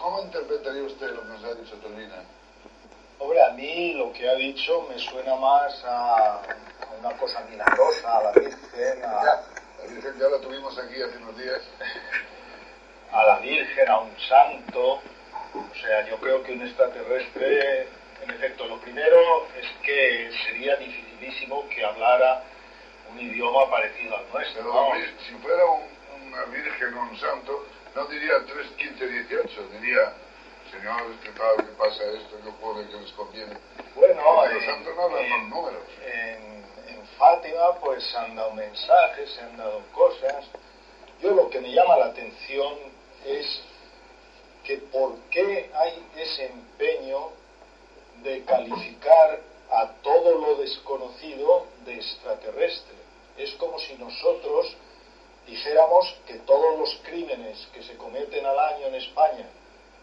¿Cómo 0.00 0.22
interpretaría 0.22 0.82
usted 0.84 1.10
lo 1.10 1.22
que 1.22 1.28
nos 1.28 1.44
ha 1.44 1.54
dicho 1.54 1.76
Tolina? 1.76 2.24
Hombre, 3.18 3.44
a 3.44 3.50
mí 3.50 3.92
lo 3.92 4.12
que 4.12 4.28
ha 4.28 4.34
dicho 4.34 4.86
me 4.88 4.98
suena 4.98 5.36
más 5.36 5.84
a 5.84 6.40
a 6.82 6.98
una 6.98 7.16
cosa 7.16 7.40
milagrosa, 7.48 8.18
a 8.18 8.22
la 8.22 8.32
Virgen, 8.32 9.04
a, 9.04 9.22
Ya, 9.22 9.42
la 9.80 9.86
Virgen 9.88 10.18
ya 10.18 10.28
la 10.28 10.40
tuvimos 10.40 10.76
aquí 10.78 11.00
hace 11.00 11.16
unos 11.18 11.36
días. 11.36 11.60
a 13.12 13.24
la 13.24 13.38
Virgen, 13.38 13.88
a 13.88 13.98
un 14.00 14.12
santo. 14.28 15.00
O 15.54 15.74
sea, 15.74 16.06
yo 16.06 16.16
creo 16.18 16.42
que 16.42 16.52
un 16.52 16.62
extraterrestre, 16.62 17.88
en 18.22 18.30
efecto, 18.30 18.66
lo 18.66 18.78
primero 18.78 19.46
es 19.60 19.66
que 19.82 20.30
sería 20.46 20.76
dificilísimo 20.76 21.68
que 21.68 21.84
hablara 21.84 22.42
un 23.10 23.20
idioma 23.20 23.68
parecido 23.70 24.16
al 24.16 24.28
nuestro. 24.32 24.62
Pero 24.62 24.72
¿no? 24.72 24.94
si 25.26 25.34
fuera 25.42 25.64
un- 25.66 26.28
una 26.28 26.44
Virgen 26.44 26.94
o 26.94 27.02
un 27.02 27.18
santo, 27.18 27.64
no 27.94 28.04
diría 28.06 28.34
3, 28.46 28.66
15, 28.78 29.06
18, 29.06 29.68
diría, 29.80 30.12
señores, 30.70 31.16
¿qué 31.22 31.30
tal? 31.30 31.56
¿Qué 31.56 31.72
pasa 31.76 32.02
esto? 32.16 32.38
¿Qué 32.42 32.48
ocurre? 32.48 32.88
¿Qué 32.88 32.96
les 32.96 33.12
conviene? 33.12 33.54
Bueno, 33.94 34.22
Porque 34.24 34.54
los 34.54 34.64
santos 34.64 34.96
no 34.96 35.02
hablan 35.02 35.28
con 35.28 35.50
números. 35.50 35.82
en, 36.02 36.64
en 36.94 37.06
Fátima 37.18 37.74
pues 37.80 38.02
se 38.04 38.16
han 38.16 38.34
dado 38.34 38.52
mensajes, 38.52 39.30
se 39.30 39.40
han 39.42 39.56
dado 39.58 39.82
cosas. 39.92 40.46
Yo 41.20 41.32
lo 41.34 41.50
que 41.50 41.60
me 41.60 41.70
llama 41.72 41.98
la 41.98 42.06
atención 42.06 42.74
es 43.26 43.62
que 44.64 44.76
por 44.78 45.16
qué 45.30 45.70
hay 45.74 46.06
ese 46.16 46.46
empeño 46.46 47.30
de 48.22 48.44
calificar 48.44 49.40
a 49.70 49.88
todo 50.02 50.38
lo 50.38 50.56
desconocido 50.56 51.66
de 51.84 51.94
extraterrestre. 51.94 52.94
Es 53.36 53.52
como 53.54 53.78
si 53.78 53.94
nosotros 53.94 54.76
dijéramos 55.46 56.14
que 56.26 56.34
todos 56.40 56.78
los 56.78 57.00
crímenes 57.04 57.66
que 57.72 57.82
se 57.82 57.96
cometen 57.96 58.44
al 58.46 58.58
año 58.58 58.86
en 58.86 58.94
España 58.94 59.46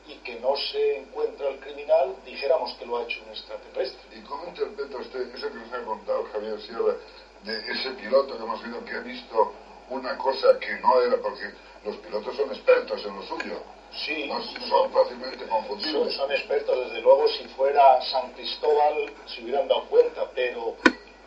y 0.08 0.16
que 0.18 0.40
no 0.40 0.56
se 0.56 0.98
encuentra 0.98 1.50
el 1.50 1.60
criminal, 1.60 2.16
dijéramos 2.26 2.74
que 2.74 2.86
lo 2.86 2.98
ha 2.98 3.04
hecho 3.04 3.22
un 3.24 3.30
extraterrestre. 3.30 4.18
¿Y 4.18 4.22
cómo 4.22 4.48
interpreta 4.48 4.98
usted 4.98 5.36
eso 5.36 5.50
que 5.50 5.56
nos 5.56 5.74
ha 5.74 5.84
contado 5.84 6.26
Javier 6.34 6.60
Sierra 6.62 6.96
de 7.44 7.72
ese 7.72 7.92
piloto 7.92 8.38
que 8.38 8.44
hemos 8.44 8.64
visto 8.64 8.86
que 8.86 8.92
ha 8.92 9.00
visto 9.02 9.54
una 9.90 10.18
cosa 10.18 10.60
que 10.60 10.80
no 10.80 11.02
era? 11.02 11.18
Porque 11.22 11.54
los 11.86 11.96
pilotos 11.98 12.36
son 12.36 12.50
expertos 12.50 13.06
en 13.06 13.16
lo 13.16 13.24
suyo. 13.24 13.62
Sí, 13.92 14.28
No 14.28 14.42
son 14.68 14.92
fácilmente 14.92 15.48
confundibles. 15.48 16.16
son 16.16 16.32
expertos, 16.32 16.78
desde 16.88 17.02
luego, 17.02 17.28
si 17.30 17.44
fuera 17.50 18.02
San 18.04 18.32
Cristóbal 18.34 19.12
se 19.26 19.44
hubieran 19.44 19.68
dado 19.68 19.84
cuenta, 19.86 20.30
pero 20.36 20.76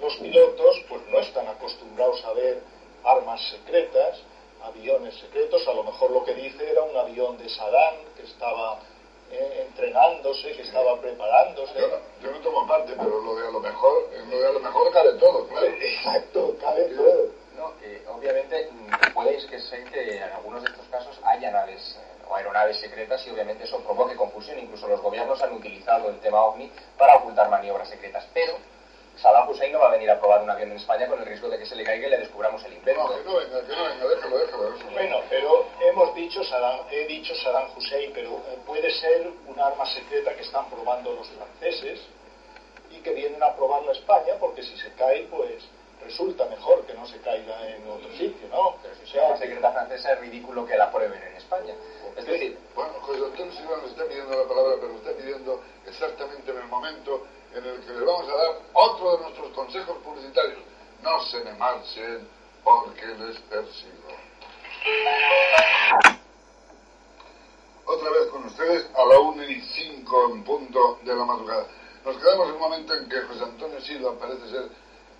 los 0.00 0.16
pilotos 0.16 0.80
pues 0.88 1.02
no 1.08 1.18
están 1.20 1.46
acostumbrados 1.48 2.24
a 2.24 2.32
ver 2.32 2.62
armas 3.04 3.40
secretas, 3.50 4.20
aviones 4.62 5.14
secretos, 5.18 5.66
a 5.66 5.72
lo 5.74 5.84
mejor 5.84 6.10
lo 6.12 6.24
que 6.24 6.34
dice 6.34 6.70
era 6.70 6.82
un 6.82 6.96
avión 6.96 7.36
de 7.38 7.48
Saddam 7.48 7.94
que 8.16 8.22
estaba 8.22 8.78
eh, 9.32 9.66
entrenándose, 9.68 10.52
que 10.52 10.62
estaba 10.62 11.00
preparándose. 11.00 11.72
Yo 11.78 11.88
no, 11.88 11.96
yo 12.22 12.30
no 12.30 12.38
tomo 12.38 12.66
parte, 12.68 12.92
pero 12.96 13.20
lo 13.20 13.34
de 13.34 13.48
a 13.48 13.50
lo 13.50 13.60
mejor, 13.60 14.10
en 14.14 14.30
lo 14.30 14.38
de 14.38 14.46
a 14.46 14.52
lo 14.52 14.60
mejor 14.60 14.92
cabe 14.92 15.12
todo, 15.14 15.46
claro. 15.48 15.66
Exacto, 15.80 16.56
cabe 16.60 16.84
todo. 16.84 17.26
No, 17.56 17.72
eh, 17.82 18.04
obviamente 18.08 18.70
mm, 18.70 19.12
puede 19.14 19.36
que 19.46 19.58
ser 19.60 19.84
que 19.90 20.16
en 20.16 20.22
algunos 20.22 20.62
de 20.62 20.70
estos 20.70 20.86
casos 20.86 21.18
haya 21.24 21.50
naves 21.50 21.96
eh, 21.98 22.11
aeronaves 22.42 22.78
secretas 22.78 23.24
y 23.26 23.30
obviamente 23.30 23.64
eso 23.64 23.78
provoque 23.80 24.16
confusión. 24.16 24.58
Incluso 24.58 24.88
los 24.88 25.00
gobiernos 25.00 25.40
han 25.42 25.52
utilizado 25.52 26.10
el 26.10 26.18
tema 26.20 26.42
OVNI 26.44 26.70
para 26.98 27.16
ocultar 27.16 27.48
maniobras 27.48 27.88
secretas. 27.88 28.26
Pero 28.34 28.56
Saddam 29.16 29.48
Hussein 29.48 29.72
no 29.72 29.78
va 29.78 29.88
a 29.88 29.92
venir 29.92 30.10
a 30.10 30.18
probar 30.18 30.42
un 30.42 30.50
avión 30.50 30.70
en 30.70 30.76
España 30.76 31.06
con 31.06 31.18
el 31.20 31.26
riesgo 31.26 31.48
de 31.48 31.58
que 31.58 31.66
se 31.66 31.76
le 31.76 31.84
caiga 31.84 32.06
y 32.06 32.10
le 32.10 32.18
descubramos 32.18 32.64
el 32.64 32.72
invento. 32.72 33.02
No, 33.02 33.14
que 33.14 33.24
no 33.24 33.36
venga, 33.36 33.60
que 33.66 33.76
no 33.76 33.84
venga, 33.84 34.08
déjalo, 34.08 34.38
déjalo. 34.38 34.90
Bueno, 34.92 35.20
pero 35.28 35.66
hemos 35.80 36.14
dicho 36.14 36.42
Saddam, 36.44 36.80
he 36.90 37.06
dicho 37.06 37.34
Saddam 37.36 37.68
Hussein, 37.76 38.10
pero 38.12 38.30
eh, 38.48 38.58
puede 38.66 38.90
ser 38.90 39.30
un 39.46 39.60
arma 39.60 39.86
secreta 39.86 40.34
que 40.34 40.42
están 40.42 40.68
probando 40.70 41.12
los 41.12 41.28
franceses 41.28 42.00
y 42.90 42.98
que 43.00 43.12
vienen 43.12 43.42
a 43.42 43.54
probarlo 43.54 43.90
a 43.90 43.92
España 43.92 44.34
porque 44.40 44.62
si 44.62 44.76
se 44.76 44.92
cae, 44.94 45.26
pues 45.30 45.62
resulta 46.04 46.44
mejor 46.46 46.84
que 46.86 46.94
no 46.94 47.06
se 47.06 47.18
caiga 47.20 47.68
en 47.68 47.88
otro 47.88 48.10
sitio, 48.12 48.48
¿no? 48.48 48.76
Pero 48.82 48.94
si 48.96 49.06
sea 49.12 49.28
una 49.28 49.36
secreta 49.36 49.72
francesa 49.72 50.12
es 50.12 50.20
ridículo 50.20 50.66
que 50.66 50.76
la 50.76 50.90
prueben 50.90 51.22
en 51.22 51.36
España. 51.36 51.74
Es 52.16 52.26
decir, 52.26 52.58
Bueno, 52.74 52.92
José 53.00 53.24
Antonio 53.24 53.52
Silva 53.52 53.76
nos 53.78 53.90
está 53.90 54.04
pidiendo 54.04 54.36
la 54.36 54.48
palabra, 54.48 54.74
pero 54.80 54.92
nos 54.92 55.02
está 55.02 55.12
pidiendo 55.16 55.62
exactamente 55.86 56.50
en 56.50 56.58
el 56.58 56.68
momento 56.68 57.26
en 57.54 57.64
el 57.64 57.80
que 57.80 57.92
le 57.92 58.04
vamos 58.04 58.28
a 58.28 58.36
dar 58.36 58.58
otro 58.72 59.16
de 59.16 59.22
nuestros 59.24 59.52
consejos 59.52 59.96
publicitarios. 59.98 60.60
No 61.02 61.20
se 61.24 61.40
me 61.44 61.52
marchen 61.54 62.28
porque 62.64 63.06
les 63.06 63.38
persigo. 63.40 64.08
Otra 67.84 68.10
vez 68.10 68.28
con 68.30 68.44
ustedes 68.46 68.86
a 68.94 69.04
la 69.04 69.18
1 69.18 69.42
y 69.44 69.60
5 69.60 70.30
en 70.32 70.44
punto 70.44 70.98
de 71.02 71.14
la 71.14 71.24
madrugada. 71.24 71.66
Nos 72.04 72.16
quedamos 72.16 72.48
en 72.48 72.54
un 72.54 72.60
momento 72.60 72.94
en 72.94 73.08
que 73.08 73.20
José 73.20 73.44
Antonio 73.44 73.80
Silva 73.80 74.18
parece 74.18 74.48
ser 74.50 74.68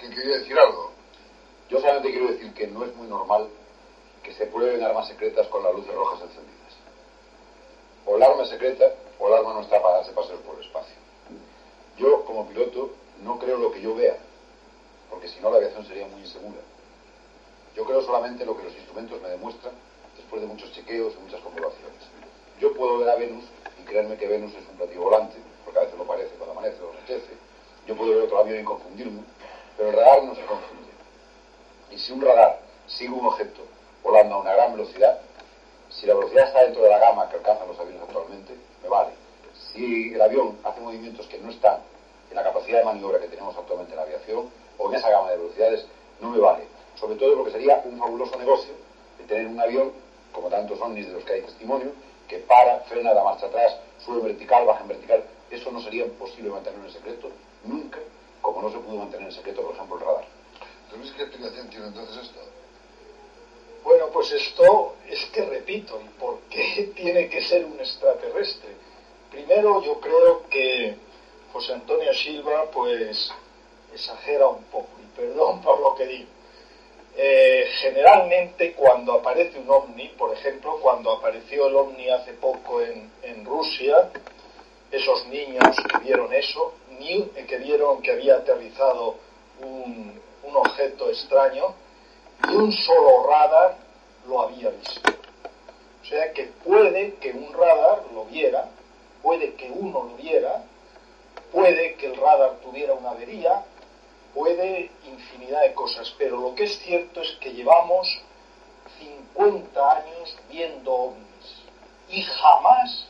que 0.09 0.17
quería 0.17 0.39
decir 0.39 0.59
algo. 0.59 0.91
Yo 1.69 1.81
solamente 1.81 2.11
quiero 2.11 2.33
decir 2.33 2.53
que 2.55 2.67
no 2.67 2.85
es 2.85 2.95
muy 2.97 3.07
normal 3.07 3.49
que 4.23 4.33
se 4.35 4.47
prueben 4.47 4.83
armas 4.83 5.09
secretas 5.09 5.47
con 5.49 5.63
las 5.63 5.75
luces 5.75 5.95
rojas 5.95 6.21
encendidas. 6.23 6.75
O 8.07 8.17
el 8.17 8.23
arma 8.23 8.45
secreta 8.45 8.85
o 9.19 9.29
el 9.29 9.35
arma 9.35 9.55
no 9.55 9.61
está 9.63 9.81
para 9.81 9.97
darse 9.97 10.13
paseos 10.13 10.41
por 10.41 10.57
el 10.57 10.65
espacio. 10.65 10.97
Yo, 11.97 12.25
como 12.25 12.49
piloto, 12.49 12.91
no 13.23 13.39
creo 13.39 13.59
lo 13.59 13.71
que 13.71 13.81
yo 13.81 13.95
vea, 13.95 14.17
porque 15.11 15.29
si 15.29 15.41
no 15.41 15.51
la 15.51 15.59
aviación 15.59 15.87
sería 15.87 16.07
muy 16.09 16.21
insegura. 16.23 16.61
Yo 17.77 17.85
creo 17.85 18.03
solamente 18.03 18.45
lo 18.45 18.57
que 18.57 18.65
los 18.65 18.75
instrumentos 18.75 19.21
me 19.23 19.29
demuestran 19.29 19.75
después 20.17 20.43
de 20.43 20.49
muchos 20.49 20.73
chequeos 20.73 21.15
y 21.15 21.23
muchas 21.23 21.41
comprobaciones. 21.41 22.03
Yo 22.61 22.73
puedo 22.75 22.99
ver 22.99 23.11
a 23.11 23.17
Venus 23.17 23.45
y 23.81 23.85
creerme 23.85 24.17
que 24.17 24.27
Venus 24.27 24.53
es 24.55 24.69
un 24.69 24.77
platillo 24.77 25.03
volante, 25.03 25.37
porque 25.65 25.79
a 25.79 25.83
veces 25.83 25.99
lo 25.99 26.07
parece 26.07 26.35
cuando 26.37 26.53
amanece 26.53 26.83
o 26.83 26.91
anochece. 26.91 27.33
Yo 27.87 27.97
puedo 27.97 28.11
ver 28.11 28.25
otro 28.25 28.39
avión 28.39 28.61
y 28.61 28.65
confundirme, 28.65 29.23
pero 29.77 29.91
el 29.91 29.97
radar 29.97 30.25
no 30.25 30.35
se 30.35 30.45
confunde. 30.45 30.91
Y 31.91 31.99
si 31.99 32.13
un 32.13 32.21
radar 32.21 32.61
sigue 32.87 33.13
un 33.13 33.27
objeto 33.27 33.63
volando 34.03 34.37
a 34.37 34.41
una 34.41 34.55
gran 34.55 34.73
velocidad, 34.73 35.19
si 35.91 36.07
la 36.07 36.15
velocidad 36.15 36.47
está 36.47 36.65
dentro 36.65 36.83
de 36.83 36.91
la 36.91 36.99
gama 36.99 37.29
que 37.29 37.37
alcanzan 37.37 37.69
los 37.69 37.79
aviones 37.79 38.03
actualmente, 38.03 38.55
me 38.83 38.89
vale. 38.89 39.11
Si 39.73 40.15
el 40.15 40.23
avión 40.23 40.59
hace 40.65 40.81
movimientos 40.81 41.27
que 41.27 41.39
no 41.39 41.51
están 41.51 41.81
en 42.31 42.37
la 42.37 42.43
capacidad 42.43 42.79
de 42.79 42.85
maniobra 42.85 43.21
que 43.21 43.29
tenemos 43.29 43.57
actualmente 43.57 43.93
en 43.93 43.97
la 43.97 44.03
aviación, 44.05 44.51
o 44.79 44.89
en 44.89 44.95
esa 44.95 45.11
gama 45.11 45.31
de 45.31 45.37
velocidades, 45.37 45.87
no 46.21 46.31
me 46.31 46.39
vale. 46.39 46.65
Sobre 46.99 47.17
todo 47.17 47.37
porque 47.37 47.53
sería 47.53 47.83
un 47.85 47.99
fabuloso 47.99 48.39
negocio 48.39 48.73
de 49.19 49.25
tener 49.25 49.47
un 49.47 49.61
avión, 49.61 49.93
como 50.33 50.49
tantos 50.49 50.81
ovnis 50.81 51.07
de 51.07 51.13
los 51.13 51.25
que 51.25 51.35
hay 51.35 51.43
testimonio, 51.43 51.93
que 52.29 52.39
para, 52.39 52.81
frena, 52.81 53.13
da 53.13 53.23
marcha 53.23 53.47
atrás, 53.47 53.77
sube 53.99 54.23
vertical, 54.23 54.65
baja 54.67 54.81
en 54.81 54.89
vertical. 54.89 55.25
Eso 55.51 55.71
no 55.71 55.81
sería 55.83 56.07
posible 56.19 56.51
mantenerlo 56.51 56.87
en 56.87 56.93
secreto 56.93 57.29
nunca, 57.65 57.99
como 58.43 58.61
no 58.61 58.71
se 58.71 58.79
pudo 58.79 58.99
mantener 58.99 59.29
en 59.29 59.33
secreto, 59.33 59.63
por 59.63 59.75
ejemplo, 59.75 59.97
el 59.97 60.05
radar. 60.05 60.25
¿Entonces 60.85 61.15
qué 61.17 61.23
explicación 61.23 61.71
tiene 61.71 61.87
entonces 61.87 62.25
esto? 62.25 62.41
Bueno, 63.85 64.09
pues 64.13 64.31
esto 64.33 64.97
es 65.09 65.25
que 65.27 65.45
repito, 65.45 66.01
¿y 66.05 66.09
por 66.21 66.41
qué 66.51 66.93
tiene 66.97 67.29
que 67.29 67.41
ser 67.43 67.65
un 67.65 67.81
extraterrestre? 67.81 68.71
Primero, 69.31 69.83
yo 69.83 69.99
creo 70.01 70.47
que 70.51 70.97
José 71.53 71.73
Antonio 71.73 72.13
Silva, 72.13 72.71
pues, 72.71 73.33
exagera 73.95 74.49
un 74.49 74.65
poco, 74.65 74.89
y 75.03 75.17
perdón 75.17 75.63
por 75.63 75.81
lo 75.81 75.95
que 75.95 76.07
digo. 76.07 76.29
Eh, 77.15 77.67
generalmente 77.81 78.73
cuando 78.73 79.15
aparece 79.15 79.59
un 79.59 79.71
ovni, 79.71 80.09
por 80.17 80.33
ejemplo, 80.33 80.79
cuando 80.81 81.13
apareció 81.13 81.67
el 81.67 81.77
ovni 81.77 82.09
hace 82.09 82.33
poco 82.35 82.81
en, 82.81 83.11
en 83.23 83.45
Rusia, 83.45 84.11
esos 84.91 85.27
niños 85.27 85.77
que 85.91 85.99
vieron 85.99 86.33
eso, 86.33 86.75
que 87.49 87.59
vieron 87.59 88.03
que 88.03 88.13
había 88.13 88.37
aterrizado 88.37 89.17
un, 89.61 90.21
un 90.45 90.57
objeto 90.57 91.09
extraño, 91.09 91.75
ni 92.49 92.57
un 92.57 92.73
solo 92.73 93.27
radar 93.29 93.77
lo 94.27 94.43
había 94.43 94.71
visto. 94.71 95.11
O 96.03 96.05
sea 96.05 96.33
que 96.33 96.45
puede 96.65 97.15
que 97.15 97.33
un 97.33 97.53
radar 97.53 98.05
lo 98.13 98.25
viera, 98.27 98.69
puede 99.23 99.55
que 99.55 99.71
uno 99.71 100.05
lo 100.05 100.17
viera, 100.17 100.65
puede 101.53 101.95
que 101.95 102.07
el 102.07 102.17
radar 102.17 102.57
tuviera 102.63 102.95
una 102.95 103.11
avería, 103.11 103.65
puede 104.35 104.91
infinidad 105.05 105.63
de 105.63 105.75
cosas, 105.75 106.13
pero 106.19 106.41
lo 106.41 106.55
que 106.55 106.65
es 106.65 106.79
cierto 106.81 107.21
es 107.21 107.31
que 107.41 107.53
llevamos 107.53 108.09
50 108.99 109.97
años 109.97 110.37
viendo 110.49 110.93
ovnis 110.93 111.63
y 112.09 112.23
jamás 112.23 113.07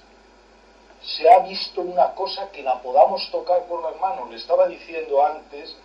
se 1.05 1.29
ha 1.29 1.41
visto 1.41 1.81
una 1.81 2.15
cosa 2.15 2.51
que 2.51 2.63
la 2.63 2.81
podamos 2.81 3.29
tocar 3.31 3.67
con 3.67 3.83
las 3.83 3.99
manos. 4.01 4.31
Le 4.31 4.37
estaba 4.37 4.67
diciendo 4.69 5.25
antes 5.25 5.77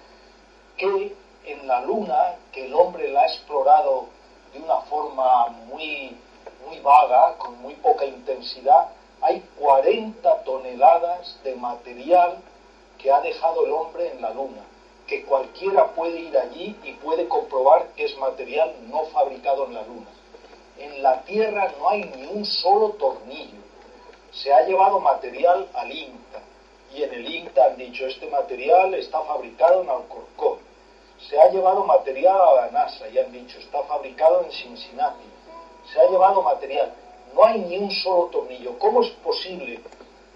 que 0.77 1.15
en 1.45 1.67
la 1.67 1.81
Luna, 1.81 2.35
que 2.51 2.65
el 2.65 2.73
hombre 2.73 3.09
la 3.09 3.21
ha 3.21 3.27
explorado 3.27 4.05
de 4.53 4.59
una 4.59 4.81
forma 4.81 5.47
muy, 5.67 6.15
muy 6.65 6.79
vaga, 6.81 7.35
con 7.37 7.59
muy 7.61 7.73
poca 7.75 8.05
intensidad, 8.05 8.89
hay 9.21 9.43
40 9.59 10.43
toneladas 10.43 11.39
de 11.43 11.55
material 11.55 12.37
que 12.97 13.11
ha 13.11 13.21
dejado 13.21 13.65
el 13.65 13.71
hombre 13.71 14.11
en 14.11 14.21
la 14.21 14.31
Luna, 14.31 14.63
que 15.07 15.23
cualquiera 15.23 15.87
puede 15.93 16.19
ir 16.19 16.37
allí 16.37 16.75
y 16.83 16.93
puede 16.93 17.27
comprobar 17.27 17.87
que 17.95 18.05
es 18.05 18.17
material 18.17 18.75
no 18.89 19.05
fabricado 19.05 19.65
en 19.65 19.73
la 19.73 19.81
Luna. 19.83 20.09
En 20.77 21.01
la 21.01 21.21
Tierra 21.23 21.73
no 21.79 21.89
hay 21.89 22.03
ni 22.03 22.27
un 22.27 22.45
solo 22.45 22.89
tornillo. 22.91 23.66
Se 24.41 24.53
ha 24.53 24.65
llevado 24.65 24.99
material 24.99 25.67
al 25.73 25.91
INTA 25.91 26.41
y 26.93 27.03
en 27.03 27.13
el 27.13 27.25
INTA 27.25 27.65
han 27.65 27.77
dicho 27.77 28.05
este 28.05 28.27
material 28.29 28.93
está 28.93 29.21
fabricado 29.21 29.81
en 29.81 29.89
Alcorcón 29.89 30.67
se 31.19 31.39
ha 31.39 31.49
llevado 31.49 31.83
material 31.83 32.39
a 32.39 32.55
la 32.55 32.71
NASA 32.71 33.09
y 33.09 33.17
han 33.17 33.31
dicho 33.31 33.57
está 33.57 33.81
fabricado 33.83 34.43
en 34.43 34.51
Cincinnati. 34.51 35.25
Se 35.91 35.99
ha 35.99 36.09
llevado 36.09 36.43
material. 36.43 36.93
No 37.33 37.43
hay 37.43 37.59
ni 37.61 37.77
un 37.77 37.91
solo 37.91 38.25
tornillo. 38.27 38.77
¿Cómo 38.77 39.01
es 39.01 39.09
posible 39.23 39.79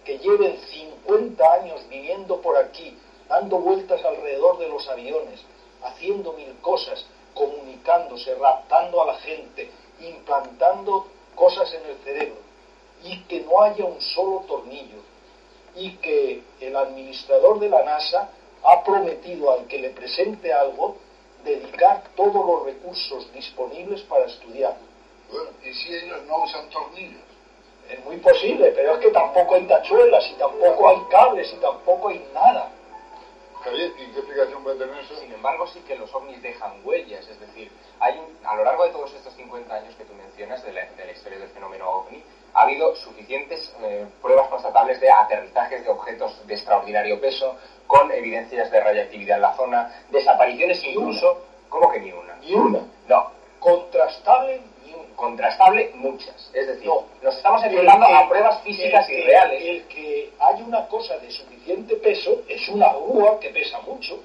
que 0.03 0.17
lleven 0.17 0.57
50 0.59 1.53
años 1.53 1.87
viniendo 1.87 2.41
por 2.41 2.57
aquí, 2.57 2.97
dando 3.29 3.59
vueltas 3.59 4.03
alrededor 4.03 4.57
de 4.57 4.67
los 4.67 4.87
aviones, 4.89 5.41
haciendo 5.83 6.33
mil 6.33 6.57
cosas, 6.61 7.05
comunicándose, 7.35 8.33
raptando 8.35 9.03
a 9.03 9.05
la 9.05 9.15
gente, 9.19 9.69
implantando 9.99 11.05
cosas 11.35 11.71
en 11.73 11.85
el 11.85 11.97
cerebro, 11.97 12.39
y 13.03 13.19
que 13.23 13.41
no 13.41 13.61
haya 13.61 13.85
un 13.85 13.99
solo 14.01 14.41
tornillo? 14.47 14.99
Y 15.75 15.91
que 15.97 16.43
el 16.59 16.75
administrador 16.75 17.59
de 17.59 17.69
la 17.69 17.83
NASA 17.83 18.29
ha 18.63 18.83
prometido 18.83 19.51
al 19.51 19.65
que 19.67 19.79
le 19.79 19.89
presente 19.91 20.51
algo 20.53 20.97
dedicar 21.43 22.03
todos 22.15 22.45
los 22.45 22.65
recursos 22.65 23.31
disponibles 23.33 24.01
para 24.01 24.25
estudiarlo. 24.25 24.91
Bueno, 25.31 25.49
¿y 25.63 25.73
si 25.73 25.95
ellos 25.95 26.21
no 26.27 26.43
usan 26.43 26.69
tornillos? 26.69 27.21
Es 27.89 28.03
muy 28.05 28.17
posible, 28.17 28.71
pero 28.75 28.93
es 28.93 28.99
que 28.99 29.09
tampoco 29.11 29.55
hay 29.55 29.63
tachuelas 29.65 30.29
y 30.29 30.33
tampoco 30.37 30.89
hay 30.89 30.97
cables 31.09 31.51
y 31.53 31.57
tampoco 31.57 32.09
hay 32.09 32.25
nada. 32.33 32.71
Javier, 33.63 33.91
¿y 33.97 34.11
qué 34.11 34.19
explicación 34.19 34.63
puede 34.63 34.79
tener 34.79 35.03
eso? 35.03 35.15
Sin 35.17 35.31
embargo, 35.31 35.67
sí 35.67 35.79
que 35.81 35.95
los 35.95 36.13
ovnis 36.15 36.41
dejan 36.41 36.81
huellas, 36.83 37.27
es 37.27 37.39
decir, 37.39 37.71
hay 37.99 38.17
un- 38.19 38.45
a 38.45 38.55
lo 38.55 38.63
largo 38.63 38.85
de 38.85 38.89
todos 38.91 39.13
estos 39.13 39.33
50 39.35 39.75
años 39.75 39.93
que 39.95 40.03
tú 40.05 40.13
mencionas 40.13 40.63
de 40.63 40.73
la, 40.73 40.85
de 40.85 41.05
la 41.05 41.11
historia 41.11 41.39
del 41.39 41.49
fenómeno 41.49 41.89
ovni, 41.89 42.23
ha 42.53 42.61
habido 42.63 42.95
suficientes 42.95 43.73
eh, 43.81 44.05
pruebas 44.21 44.47
constatables 44.49 44.99
de 44.99 45.09
aterrizajes 45.11 45.83
de 45.83 45.89
objetos 45.89 46.45
de 46.47 46.53
extraordinario 46.53 47.19
peso, 47.21 47.55
con 47.87 48.11
evidencias 48.11 48.71
de 48.71 48.79
radiactividad 48.81 49.37
en 49.37 49.41
la 49.41 49.53
zona, 49.55 50.03
desapariciones 50.09 50.83
incluso, 50.83 51.43
¿cómo 51.69 51.91
que 51.91 51.99
ni 51.99 52.11
una? 52.11 52.35
Ni 52.37 52.53
una. 52.53 52.79
No, 53.07 53.31
Contrastable 53.59 54.61
contrastable 55.15 55.91
muchas. 55.95 56.49
Es 56.51 56.65
decir, 56.65 56.87
No. 56.87 57.03
nos 57.21 57.35
estamos 57.35 57.63
enfrentando 57.63 58.07
que- 58.07 58.13
a 58.13 58.27
pruebas 58.27 58.61
físicas 58.63 59.07
el 59.07 59.15
que- 59.15 59.21
irreales. 59.21 59.61
El 59.63 59.87
que 59.87 60.33
hay 60.39 60.61
una 60.63 60.87
cosa 60.87 61.15
de 61.19 61.29
suficiente 61.29 61.95
peso 61.97 62.41
es 62.47 62.67
una 62.69 62.91
grúa 62.91 63.39
que 63.39 63.49
pesa 63.49 63.79
mucho. 63.81 64.19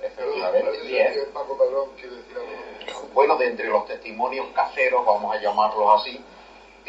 Efectivamente, 0.00 0.80
bien. 0.86 1.12
que 1.12 1.20
Paco 1.32 1.58
Padrón 1.58 1.90
quiere 1.98 2.16
decir 2.16 2.36
algo. 2.36 3.08
Bueno, 3.12 3.36
de 3.36 3.48
entre 3.48 3.66
los 3.68 3.84
testimonios 3.86 4.46
caseros, 4.54 5.04
vamos 5.04 5.34
a 5.34 5.40
llamarlos 5.40 6.00
así, 6.00 6.24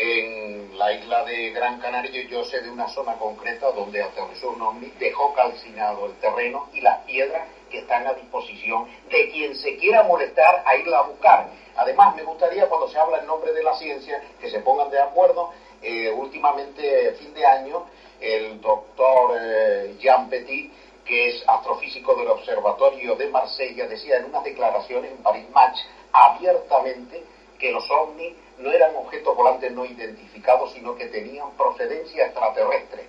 en 0.01 0.79
la 0.79 0.93
isla 0.93 1.23
de 1.25 1.51
Gran 1.51 1.79
Canaria 1.79 2.27
yo 2.27 2.43
sé 2.45 2.59
de 2.61 2.71
una 2.71 2.87
zona 2.87 3.13
concreta 3.19 3.71
donde 3.71 4.01
aterrizó 4.01 4.49
un 4.49 4.61
ovni, 4.61 4.91
dejó 4.97 5.31
calcinado 5.35 6.07
el 6.07 6.13
terreno 6.13 6.69
y 6.73 6.81
las 6.81 7.03
piedras 7.05 7.47
que 7.69 7.79
están 7.79 8.07
a 8.07 8.13
disposición 8.13 8.87
de 9.11 9.29
quien 9.29 9.55
se 9.55 9.77
quiera 9.77 10.01
molestar 10.01 10.63
a 10.65 10.75
irla 10.75 10.99
a 10.99 11.03
buscar. 11.03 11.49
Además, 11.75 12.15
me 12.15 12.23
gustaría, 12.23 12.67
cuando 12.67 12.89
se 12.89 12.97
habla 12.97 13.19
en 13.19 13.27
nombre 13.27 13.53
de 13.53 13.63
la 13.63 13.75
ciencia, 13.75 14.21
que 14.39 14.49
se 14.49 14.59
pongan 14.61 14.89
de 14.89 14.99
acuerdo. 14.99 15.51
Eh, 15.83 16.11
últimamente, 16.11 17.13
fin 17.19 17.33
de 17.35 17.45
año, 17.45 17.85
el 18.19 18.59
doctor 18.59 19.37
eh, 19.39 19.95
Jean 19.99 20.29
Petit, 20.29 20.73
que 21.05 21.29
es 21.29 21.43
astrofísico 21.47 22.15
del 22.15 22.27
Observatorio 22.27 23.15
de 23.15 23.27
Marsella, 23.27 23.87
decía 23.87 24.17
en 24.17 24.25
unas 24.25 24.43
declaraciones 24.43 25.11
en 25.11 25.17
Paris 25.17 25.49
Match 25.51 25.77
abiertamente 26.11 27.23
que 27.57 27.71
los 27.71 27.89
ovnis 27.91 28.33
no 28.61 28.71
eran 28.71 28.95
objetos 28.95 29.35
volantes 29.35 29.71
no 29.71 29.85
identificados, 29.85 30.71
sino 30.73 30.95
que 30.95 31.07
tenían 31.07 31.51
procedencia 31.57 32.25
extraterrestre. 32.25 33.05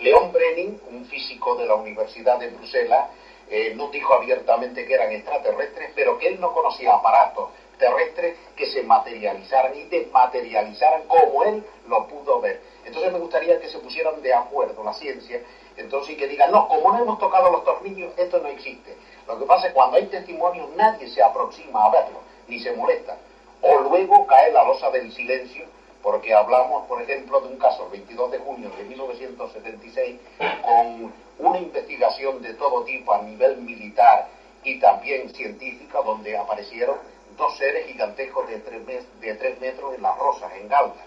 León 0.00 0.32
Brenning, 0.32 0.80
un 0.90 1.04
físico 1.06 1.56
de 1.56 1.66
la 1.66 1.74
Universidad 1.74 2.38
de 2.38 2.48
Bruselas, 2.48 3.08
eh, 3.50 3.74
no 3.76 3.88
dijo 3.88 4.14
abiertamente 4.14 4.86
que 4.86 4.94
eran 4.94 5.12
extraterrestres, 5.12 5.92
pero 5.94 6.18
que 6.18 6.28
él 6.28 6.40
no 6.40 6.52
conocía 6.52 6.94
aparatos 6.94 7.50
terrestres 7.78 8.36
que 8.56 8.66
se 8.66 8.82
materializaran 8.84 9.76
y 9.76 9.82
desmaterializaran 9.84 11.06
como 11.08 11.42
él 11.44 11.64
lo 11.88 12.06
pudo 12.06 12.40
ver. 12.40 12.60
Entonces 12.84 13.12
me 13.12 13.18
gustaría 13.18 13.60
que 13.60 13.68
se 13.68 13.78
pusieran 13.78 14.22
de 14.22 14.32
acuerdo 14.32 14.82
la 14.84 14.94
ciencia, 14.94 15.40
entonces 15.76 16.14
y 16.14 16.16
que 16.16 16.28
digan, 16.28 16.52
no, 16.52 16.68
como 16.68 16.92
no 16.92 17.02
hemos 17.02 17.18
tocado 17.18 17.50
los 17.50 17.64
tornillos, 17.64 18.12
esto 18.16 18.38
no 18.38 18.48
existe. 18.48 18.96
Lo 19.26 19.38
que 19.38 19.44
pasa 19.46 19.66
es 19.66 19.72
que 19.72 19.74
cuando 19.74 19.96
hay 19.96 20.06
testimonios 20.06 20.70
nadie 20.76 21.08
se 21.08 21.22
aproxima 21.22 21.86
a 21.86 21.90
verlo, 21.90 22.20
ni 22.46 22.60
se 22.60 22.72
molesta. 22.72 23.16
O 23.62 23.78
luego 23.80 24.26
cae 24.26 24.52
la 24.52 24.64
losa 24.64 24.90
del 24.90 25.12
silencio, 25.12 25.64
porque 26.02 26.34
hablamos, 26.34 26.86
por 26.86 27.00
ejemplo, 27.00 27.40
de 27.40 27.48
un 27.48 27.58
caso 27.58 27.84
el 27.86 27.92
22 27.92 28.32
de 28.32 28.38
junio 28.38 28.70
de 28.76 28.84
1976, 28.84 30.20
con 30.62 31.12
una 31.38 31.58
investigación 31.58 32.42
de 32.42 32.54
todo 32.54 32.84
tipo 32.84 33.12
a 33.12 33.22
nivel 33.22 33.58
militar 33.58 34.28
y 34.64 34.78
también 34.80 35.32
científica, 35.34 36.00
donde 36.02 36.36
aparecieron 36.36 36.96
dos 37.36 37.56
seres 37.56 37.86
gigantescos 37.86 38.48
de 38.48 38.58
tres, 38.58 39.20
de 39.20 39.34
tres 39.34 39.60
metros 39.60 39.94
en 39.94 40.02
las 40.02 40.16
rosas, 40.18 40.52
en 40.60 40.68
Galda, 40.68 41.04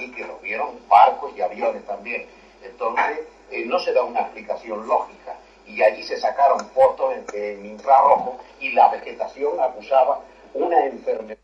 y 0.00 0.10
que 0.12 0.24
lo 0.24 0.38
vieron 0.38 0.78
barcos 0.88 1.32
y 1.36 1.40
aviones 1.40 1.84
también. 1.86 2.26
Entonces, 2.62 3.20
eh, 3.50 3.64
no 3.66 3.78
se 3.78 3.92
da 3.92 4.02
una 4.02 4.20
explicación 4.20 4.86
lógica. 4.86 5.36
Y 5.66 5.82
allí 5.82 6.02
se 6.02 6.18
sacaron 6.18 6.58
fotos 6.70 7.14
en, 7.14 7.24
en 7.34 7.66
infrarrojo 7.66 8.38
y 8.60 8.72
la 8.72 8.88
vegetación 8.88 9.60
acusaba 9.60 10.20
una 10.54 10.86
enfermedad. 10.86 11.38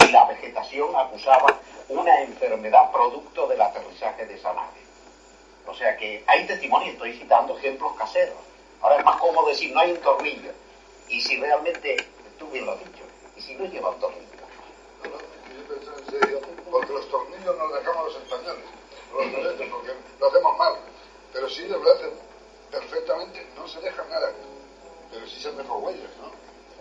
Y 0.00 0.12
acusaba 0.80 1.60
una 1.88 2.22
enfermedad 2.22 2.90
producto 2.90 3.46
del 3.46 3.60
aterrizaje 3.60 4.24
de 4.26 4.34
esa 4.34 4.52
nave. 4.54 4.80
O 5.66 5.74
sea 5.74 5.96
que 5.96 6.24
hay 6.26 6.46
testimonios, 6.46 6.94
estoy 6.94 7.12
citando 7.18 7.56
ejemplos 7.58 7.92
caseros. 7.96 8.36
Ahora 8.80 8.96
es 8.96 9.04
más 9.04 9.16
cómodo 9.20 9.48
decir, 9.48 9.72
no 9.72 9.80
hay 9.80 9.92
un 9.92 9.98
tornillo. 9.98 10.52
Y 11.08 11.20
si 11.20 11.38
realmente, 11.38 11.96
tú 12.38 12.46
bien 12.48 12.64
lo 12.64 12.72
has 12.72 12.78
dicho, 12.78 13.04
y 13.36 13.40
si 13.40 13.54
no 13.54 13.64
lleva 13.66 13.90
un 13.90 14.00
tornillo. 14.00 14.26
No, 15.04 15.10
no, 15.10 15.16
yo 15.18 15.74
pensaba 15.74 15.98
en 15.98 16.06
serio, 16.06 16.40
porque 16.70 16.92
los 16.92 17.08
tornillos 17.10 17.56
nos 17.56 17.72
dejamos 17.74 18.04
los 18.06 18.16
españoles, 18.22 18.64
los 19.12 19.24
ingleses, 19.24 19.68
porque 19.70 19.92
lo 20.18 20.26
hacemos 20.28 20.58
mal. 20.58 20.74
Pero 21.32 21.48
si 21.48 21.62
ellos 21.64 21.82
lo 21.82 21.92
hacen 21.92 22.10
perfectamente, 22.70 23.46
no 23.54 23.68
se 23.68 23.80
deja 23.80 24.04
nada. 24.04 24.32
Pero 25.10 25.26
sí 25.26 25.40
se 25.40 25.48
han 25.48 25.56
dejado 25.58 25.76
huellas, 25.76 26.10
¿no? 26.20 26.32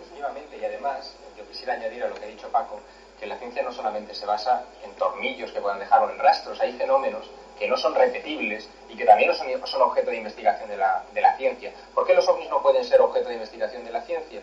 Efectivamente, 0.01 0.57
y 0.57 0.65
además, 0.65 1.13
yo 1.37 1.47
quisiera 1.47 1.73
añadir 1.73 2.03
a 2.03 2.07
lo 2.07 2.15
que 2.15 2.25
ha 2.25 2.27
dicho 2.27 2.49
Paco, 2.49 2.79
que 3.21 3.27
la 3.27 3.37
ciencia 3.37 3.61
no 3.61 3.71
solamente 3.71 4.15
se 4.15 4.25
basa 4.25 4.65
en 4.83 4.91
tornillos 4.93 5.51
que 5.51 5.61
puedan 5.61 5.77
dejar 5.77 6.01
o 6.01 6.09
en 6.09 6.17
rastros, 6.17 6.59
hay 6.59 6.73
fenómenos 6.73 7.29
que 7.59 7.67
no 7.67 7.77
son 7.77 7.93
repetibles 7.93 8.67
y 8.89 8.97
que 8.97 9.05
también 9.05 9.29
no 9.29 9.35
son, 9.67 9.81
objeto 9.83 10.09
de 10.09 10.17
investigación 10.17 10.67
de 10.67 10.75
la, 10.75 11.37
ciencia. 11.37 11.71
¿Por 11.93 12.07
qué 12.07 12.15
los 12.15 12.27
ovnis 12.27 12.49
no 12.49 12.63
pueden 12.63 12.83
ser 12.83 12.99
objeto 12.99 13.29
de 13.29 13.35
investigación 13.35 13.85
de 13.85 13.91
la 13.91 14.01
ciencia? 14.01 14.41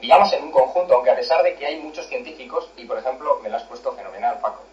Digamos 0.00 0.32
en 0.32 0.42
un 0.42 0.50
conjunto, 0.50 0.96
aunque 0.96 1.12
a 1.12 1.14
pesar 1.14 1.44
de 1.44 1.54
que 1.54 1.66
hay 1.66 1.78
muchos 1.78 2.08
científicos, 2.08 2.68
y 2.76 2.84
por 2.84 2.98
ejemplo, 2.98 3.38
me 3.44 3.48
lo 3.48 3.58
has 3.58 3.62
puesto 3.62 3.92
fenomenal, 3.92 4.40
Paco, 4.40 4.64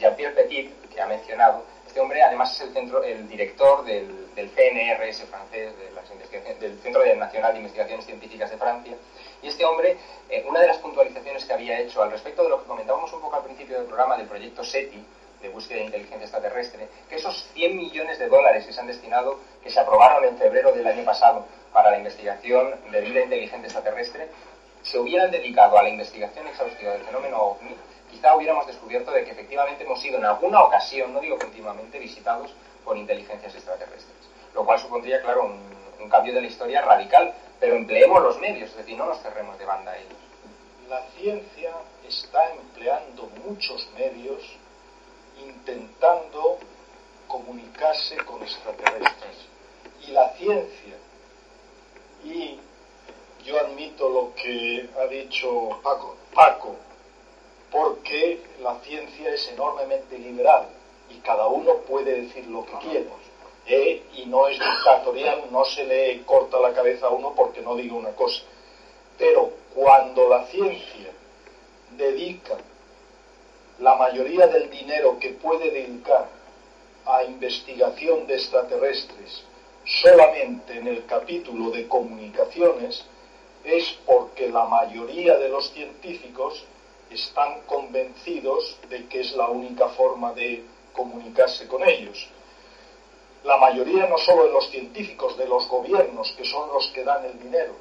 Jean-Pierre 0.00 0.34
Petit, 0.34 0.90
que 0.92 1.00
ha 1.00 1.06
mencionado, 1.06 1.62
este 1.86 2.00
hombre 2.00 2.20
además 2.24 2.56
es 2.56 2.62
el, 2.62 2.72
centro, 2.72 3.04
el 3.04 3.28
director 3.28 3.84
del, 3.84 4.26
CNRS 4.34 5.22
francés, 5.30 5.78
de 5.78 5.92
las 5.92 6.58
del 6.58 6.76
Centro 6.80 7.04
Nacional 7.14 7.52
de 7.52 7.58
Investigaciones 7.58 8.04
Científicas 8.04 8.50
de 8.50 8.56
Francia, 8.56 8.96
y 9.44 9.48
este 9.48 9.64
hombre, 9.66 9.98
eh, 10.30 10.42
una 10.48 10.60
de 10.60 10.68
las 10.68 10.78
puntualizaciones 10.78 11.44
que 11.44 11.52
había 11.52 11.78
hecho 11.78 12.02
al 12.02 12.10
respecto 12.10 12.42
de 12.42 12.48
lo 12.48 12.62
que 12.62 12.66
comentábamos 12.66 13.12
un 13.12 13.20
poco 13.20 13.36
al 13.36 13.44
principio 13.44 13.76
del 13.76 13.86
programa 13.86 14.16
del 14.16 14.26
proyecto 14.26 14.64
SETI, 14.64 15.04
de 15.42 15.48
búsqueda 15.50 15.80
de 15.80 15.84
inteligencia 15.84 16.24
extraterrestre, 16.24 16.88
que 17.10 17.16
esos 17.16 17.44
100 17.52 17.76
millones 17.76 18.18
de 18.18 18.28
dólares 18.28 18.64
que 18.64 18.72
se 18.72 18.80
han 18.80 18.86
destinado, 18.86 19.38
que 19.62 19.68
se 19.68 19.78
aprobaron 19.78 20.24
en 20.24 20.38
febrero 20.38 20.72
del 20.72 20.86
año 20.86 21.04
pasado 21.04 21.44
para 21.74 21.90
la 21.90 21.98
investigación 21.98 22.74
de 22.90 23.00
vida 23.02 23.20
inteligente 23.20 23.66
extraterrestre, 23.66 24.28
se 24.82 24.98
hubieran 24.98 25.30
dedicado 25.30 25.76
a 25.76 25.82
la 25.82 25.90
investigación 25.90 26.46
exhaustiva 26.46 26.92
del 26.92 27.02
fenómeno 27.02 27.36
OVNI, 27.42 27.76
quizá 28.10 28.34
hubiéramos 28.34 28.66
descubierto 28.66 29.10
de 29.10 29.24
que 29.24 29.32
efectivamente 29.32 29.84
hemos 29.84 30.00
sido 30.00 30.16
en 30.16 30.24
alguna 30.24 30.62
ocasión, 30.62 31.12
no 31.12 31.20
digo 31.20 31.38
continuamente, 31.38 31.98
visitados 31.98 32.54
por 32.82 32.96
inteligencias 32.96 33.54
extraterrestres. 33.54 34.16
Lo 34.54 34.64
cual 34.64 34.78
supondría, 34.78 35.20
claro, 35.20 35.44
un, 35.44 35.60
un 36.00 36.08
cambio 36.08 36.32
de 36.32 36.40
la 36.40 36.46
historia 36.46 36.80
radical, 36.80 37.34
pero 37.60 37.76
empleemos 37.76 38.22
los 38.22 38.38
medios, 38.40 38.70
es 38.70 38.76
decir, 38.76 38.96
no 38.96 39.06
nos 39.06 39.20
cerremos 39.22 39.58
de 39.58 39.64
banda 39.64 39.92
a 39.92 39.98
ellos. 39.98 40.12
La 40.88 41.02
ciencia 41.16 41.74
está 42.06 42.52
empleando 42.52 43.28
muchos 43.44 43.88
medios 43.96 44.42
intentando 45.42 46.58
comunicarse 47.26 48.16
con 48.18 48.42
extraterrestres. 48.42 49.36
Y 50.06 50.10
la 50.10 50.30
ciencia, 50.34 50.96
y 52.24 52.58
yo 53.44 53.58
admito 53.60 54.08
lo 54.08 54.34
que 54.34 54.88
ha 54.98 55.06
dicho 55.06 55.80
Paco, 55.82 56.16
Paco, 56.34 56.76
porque 57.70 58.40
la 58.60 58.78
ciencia 58.80 59.34
es 59.34 59.48
enormemente 59.48 60.18
liberal 60.18 60.68
y 61.10 61.18
cada 61.18 61.46
uno 61.48 61.76
puede 61.88 62.22
decir 62.22 62.46
lo 62.46 62.64
que 62.64 62.72
quiera. 62.78 63.10
¿Eh? 63.66 64.02
Y 64.14 64.26
no 64.26 64.48
es 64.48 64.58
dictatorial, 64.58 65.44
no 65.50 65.64
se 65.64 65.84
le 65.84 66.22
corta 66.24 66.58
la 66.60 66.72
cabeza 66.72 67.06
a 67.06 67.10
uno 67.10 67.32
porque 67.34 67.60
no 67.60 67.76
diga 67.76 67.94
una 67.94 68.10
cosa. 68.10 68.42
Pero 69.18 69.50
cuando 69.74 70.28
la 70.28 70.46
ciencia 70.46 71.10
dedica 71.96 72.56
la 73.78 73.94
mayoría 73.96 74.46
del 74.46 74.70
dinero 74.70 75.18
que 75.18 75.30
puede 75.30 75.70
dedicar 75.70 76.28
a 77.06 77.24
investigación 77.24 78.26
de 78.26 78.34
extraterrestres 78.34 79.44
solamente 79.84 80.78
en 80.78 80.86
el 80.86 81.04
capítulo 81.04 81.70
de 81.70 81.86
comunicaciones, 81.86 83.04
es 83.64 83.98
porque 84.06 84.48
la 84.48 84.64
mayoría 84.64 85.36
de 85.38 85.48
los 85.48 85.70
científicos 85.72 86.64
están 87.10 87.62
convencidos 87.62 88.78
de 88.88 89.06
que 89.06 89.20
es 89.20 89.32
la 89.32 89.48
única 89.48 89.88
forma 89.90 90.32
de 90.32 90.62
comunicarse 90.92 91.66
con 91.66 91.86
ellos. 91.86 92.28
La 93.44 93.56
mayoría 93.58 94.06
no 94.06 94.16
solo 94.18 94.44
de 94.46 94.52
los 94.52 94.70
científicos, 94.70 95.36
de 95.36 95.46
los 95.46 95.68
gobiernos, 95.68 96.32
que 96.32 96.44
son 96.44 96.68
los 96.72 96.86
que 96.88 97.04
dan 97.04 97.24
el 97.26 97.38
dinero. 97.40 97.74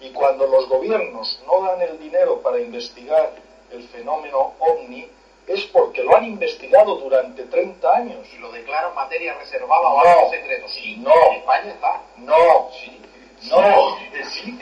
Y 0.00 0.10
cuando 0.10 0.46
los 0.46 0.68
gobiernos 0.68 1.40
no 1.46 1.62
dan 1.62 1.80
el 1.82 1.98
dinero 1.98 2.40
para 2.40 2.58
investigar 2.60 3.32
el 3.70 3.86
fenómeno 3.88 4.54
ovni, 4.58 5.06
es 5.46 5.62
porque 5.66 6.02
lo 6.02 6.16
han 6.16 6.24
investigado 6.24 6.96
durante 6.96 7.42
30 7.44 7.94
años. 7.96 8.26
Y 8.34 8.38
lo 8.38 8.50
declaran 8.50 8.94
materia 8.94 9.34
reservada 9.34 9.88
o 9.90 10.02
No. 10.02 10.08
algo 10.10 10.30
secreto. 10.30 10.68
Sí, 10.68 10.96
No. 10.96 11.12
en 11.30 11.34
España 11.34 11.70
está. 11.72 12.02
No, 12.16 12.70
Sí. 12.80 13.00
no, 13.50 13.96
Sí. 14.30 14.58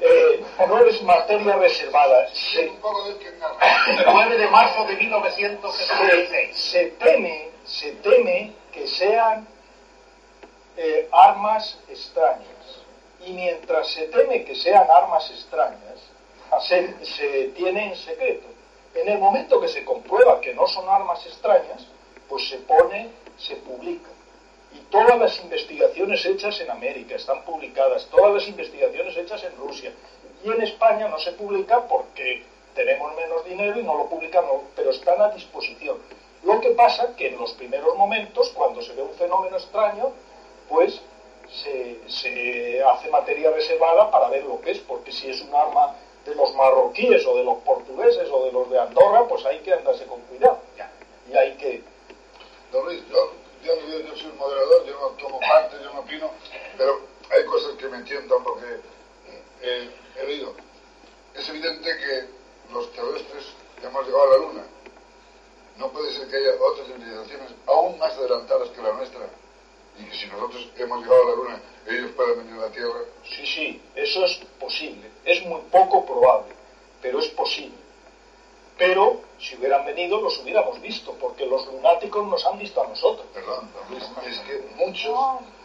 eh, 0.00 0.44
no 0.68 0.86
es 0.86 1.02
materia 1.02 1.56
reservada. 1.56 2.28
Se, 2.32 2.68
Un 2.68 2.76
poco 2.76 3.08
del 3.08 3.18
que 3.18 3.30
narra. 3.32 3.56
El 3.88 4.04
9 4.06 4.38
de 4.38 4.46
marzo 4.48 4.84
de 4.84 4.92
se, 4.96 4.98
1976. 5.02 6.56
se 6.56 6.84
teme, 6.92 7.48
se 7.64 7.92
teme 7.94 8.52
que 8.78 8.86
sean 8.86 9.46
eh, 10.76 11.08
armas 11.10 11.78
extrañas. 11.88 12.46
Y 13.26 13.32
mientras 13.32 13.88
se 13.88 14.04
teme 14.04 14.44
que 14.44 14.54
sean 14.54 14.86
armas 14.88 15.28
extrañas, 15.30 15.98
se, 16.68 17.04
se 17.04 17.48
tiene 17.56 17.88
en 17.88 17.96
secreto. 17.96 18.46
En 18.94 19.08
el 19.08 19.18
momento 19.18 19.60
que 19.60 19.68
se 19.68 19.84
comprueba 19.84 20.40
que 20.40 20.54
no 20.54 20.66
son 20.68 20.88
armas 20.88 21.26
extrañas, 21.26 21.86
pues 22.28 22.48
se 22.48 22.58
pone, 22.58 23.08
se 23.36 23.56
publica. 23.56 24.10
Y 24.72 24.78
todas 24.90 25.18
las 25.18 25.38
investigaciones 25.40 26.24
hechas 26.24 26.60
en 26.60 26.70
América 26.70 27.16
están 27.16 27.42
publicadas, 27.42 28.06
todas 28.06 28.32
las 28.34 28.48
investigaciones 28.48 29.16
hechas 29.16 29.42
en 29.42 29.56
Rusia. 29.56 29.92
Y 30.44 30.50
en 30.50 30.62
España 30.62 31.08
no 31.08 31.18
se 31.18 31.32
publica 31.32 31.80
porque 31.88 32.44
tenemos 32.74 33.14
menos 33.16 33.44
dinero 33.44 33.80
y 33.80 33.82
no 33.82 33.98
lo 33.98 34.06
publicamos, 34.08 34.62
pero 34.76 34.90
están 34.90 35.20
a 35.20 35.30
disposición. 35.30 35.98
Lo 36.42 36.60
que 36.60 36.70
pasa 36.70 37.14
que 37.16 37.28
en 37.28 37.38
los 37.38 37.52
primeros 37.52 37.96
momentos, 37.96 38.50
cuando 38.50 38.80
se 38.82 38.94
ve 38.94 39.02
un 39.02 39.14
fenómeno 39.14 39.56
extraño, 39.56 40.12
pues 40.68 41.00
se, 41.50 42.00
se 42.08 42.82
hace 42.82 43.10
materia 43.10 43.50
reservada 43.50 44.10
para 44.10 44.28
ver 44.28 44.44
lo 44.44 44.60
que 44.60 44.72
es, 44.72 44.78
porque 44.80 45.12
si 45.12 45.30
es 45.30 45.40
un 45.42 45.54
arma 45.54 45.96
de 46.24 46.34
los 46.34 46.54
marroquíes 46.54 47.26
o 47.26 47.36
de 47.36 47.44
los 47.44 47.58
portugueses 47.62 48.28
o 48.30 48.44
de 48.44 48.52
los 48.52 48.70
de 48.70 48.78
Andorra, 48.78 49.26
pues 49.26 49.44
hay 49.46 49.60
que 49.60 49.72
andarse 49.72 50.04
con 50.06 50.20
cuidado. 50.22 50.60
Y 51.30 51.36
hay 51.36 51.56
que... 51.56 51.82
Don 52.72 52.84
Luis, 52.84 53.02
yo, 53.08 53.32
yo, 53.64 53.74
yo, 53.86 54.00
yo 54.00 54.16
soy 54.16 54.26
un 54.30 54.38
moderador, 54.38 54.86
yo 54.86 55.00
no 55.00 55.06
tomo 55.16 55.40
parte, 55.40 55.76
yo 55.82 55.92
no 55.92 56.00
opino, 56.00 56.30
pero 56.76 57.00
hay 57.30 57.44
cosas 57.46 57.72
que 57.76 57.88
me 57.88 58.02
tientan 58.02 58.42
porque 58.44 58.66
eh, 59.62 59.90
he 60.16 60.26
leído. 60.26 60.52
Es 61.34 61.48
evidente 61.48 61.96
que 61.98 62.72
los 62.72 62.92
terrestres 62.92 63.46
hemos 63.82 64.06
llegado 64.06 64.22
a 64.24 64.26
la 64.26 64.38
Luna. 64.38 64.64
No 65.78 65.88
puede 65.92 66.12
ser 66.12 66.28
que 66.28 66.36
haya 66.36 66.50
otras 66.60 66.88
civilizaciones 66.88 67.52
aún 67.66 67.98
más 67.98 68.12
adelantadas 68.14 68.68
que 68.70 68.82
la 68.82 68.92
nuestra 68.92 69.20
y 69.96 70.04
que 70.04 70.16
si 70.16 70.26
nosotros 70.26 70.68
hemos 70.76 71.00
llegado 71.00 71.22
a 71.22 71.26
la 71.26 71.36
Luna, 71.36 71.60
ellos 71.86 72.10
puedan 72.16 72.38
venir 72.38 72.54
a 72.54 72.66
la 72.66 72.72
Tierra. 72.72 73.00
Sí, 73.24 73.46
sí, 73.46 73.82
eso 73.94 74.24
es 74.24 74.36
posible. 74.58 75.08
Es 75.24 75.42
muy 75.44 75.60
poco 75.70 76.04
probable, 76.04 76.54
pero 77.00 77.20
es 77.20 77.28
posible. 77.28 77.76
Pero 78.76 79.20
si 79.38 79.56
hubieran 79.56 79.86
venido 79.86 80.20
los 80.20 80.38
hubiéramos 80.38 80.80
visto, 80.80 81.12
porque 81.14 81.46
los 81.46 81.66
lunáticos 81.66 82.26
nos 82.26 82.44
han 82.46 82.58
visto 82.58 82.82
a 82.82 82.86
nosotros. 82.88 83.26
Perdón, 83.32 83.70
es 84.26 84.38
que 84.40 84.64
muchos 84.76 85.18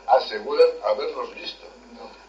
aseguran 0.08 0.68
haberlos 0.84 1.34
visto. 1.36 1.66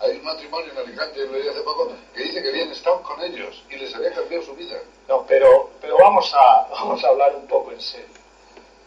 Hay 0.04 0.18
un 0.18 0.24
matrimonio 0.24 0.70
en 0.70 0.78
Alicante, 0.78 1.24
lo 1.24 1.32
leí 1.32 1.48
hace 1.48 1.62
poco, 1.62 1.90
que 2.14 2.24
dice 2.24 2.42
que 2.42 2.48
habían 2.50 2.70
estado 2.70 3.02
con 3.02 3.22
ellos 3.22 3.64
y 3.70 3.76
les 3.76 3.94
había 3.94 4.12
cambiado 4.12 4.44
su 4.44 4.54
vida. 4.54 4.78
No, 5.08 5.24
pero, 5.26 5.70
pero 5.80 5.96
vamos, 5.96 6.30
a, 6.34 6.68
vamos 6.70 7.02
a 7.02 7.08
hablar 7.08 7.34
un 7.34 7.46
poco 7.46 7.72
en 7.72 7.80
serio. 7.80 8.08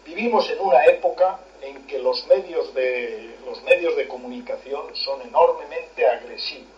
Vivimos 0.05 0.47
en 0.51 0.59
una 0.59 0.86
época 0.86 1.39
en 1.61 1.88
que 1.88 1.97
los 1.97 2.26
medios 2.28 2.72
de, 2.76 3.36
los 3.45 3.63
medios 3.63 3.95
de 3.95 4.07
comunicación 4.07 4.95
son 4.95 5.22
enormemente 5.24 6.07
agresivos. 6.07 6.70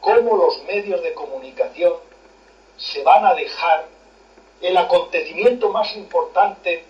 ¿Cómo 0.00 0.36
los 0.36 0.62
medios 0.64 1.02
de 1.02 1.12
comunicación 1.12 1.94
se 2.78 3.02
van 3.02 3.26
a 3.26 3.34
dejar 3.34 3.88
el 4.62 4.76
acontecimiento 4.76 5.68
más 5.68 5.94
importante 5.96 6.84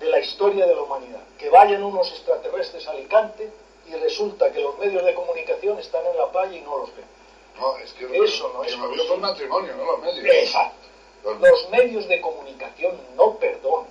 de 0.00 0.06
la 0.06 0.18
historia 0.18 0.66
de 0.66 0.74
la 0.74 0.80
humanidad? 0.80 1.20
Que 1.38 1.50
vayan 1.50 1.84
unos 1.84 2.10
extraterrestres 2.10 2.88
a 2.88 2.92
Alicante 2.92 3.50
y 3.90 3.94
resulta 3.96 4.50
que 4.52 4.60
los 4.60 4.78
medios 4.78 5.04
de 5.04 5.14
comunicación 5.14 5.78
están 5.78 6.04
en 6.06 6.16
la 6.16 6.26
playa 6.30 6.56
y 6.56 6.60
no 6.60 6.78
los 6.78 6.94
ven. 6.94 7.04
No, 7.58 7.76
es 7.78 7.92
que 7.92 8.04
Eso 8.04 8.52
no 8.52 8.60
que 8.60 8.68
es 8.68 8.78
lo 8.78 8.88
vio 8.90 9.14
el 9.14 9.20
matrimonio, 9.20 9.74
no 9.76 9.84
los 9.84 10.00
medios. 10.00 10.24
Exacto. 10.24 10.86
Los 11.24 11.70
medios 11.70 12.06
de 12.08 12.20
comunicación 12.20 12.96
no 13.16 13.34
perdonan, 13.36 13.88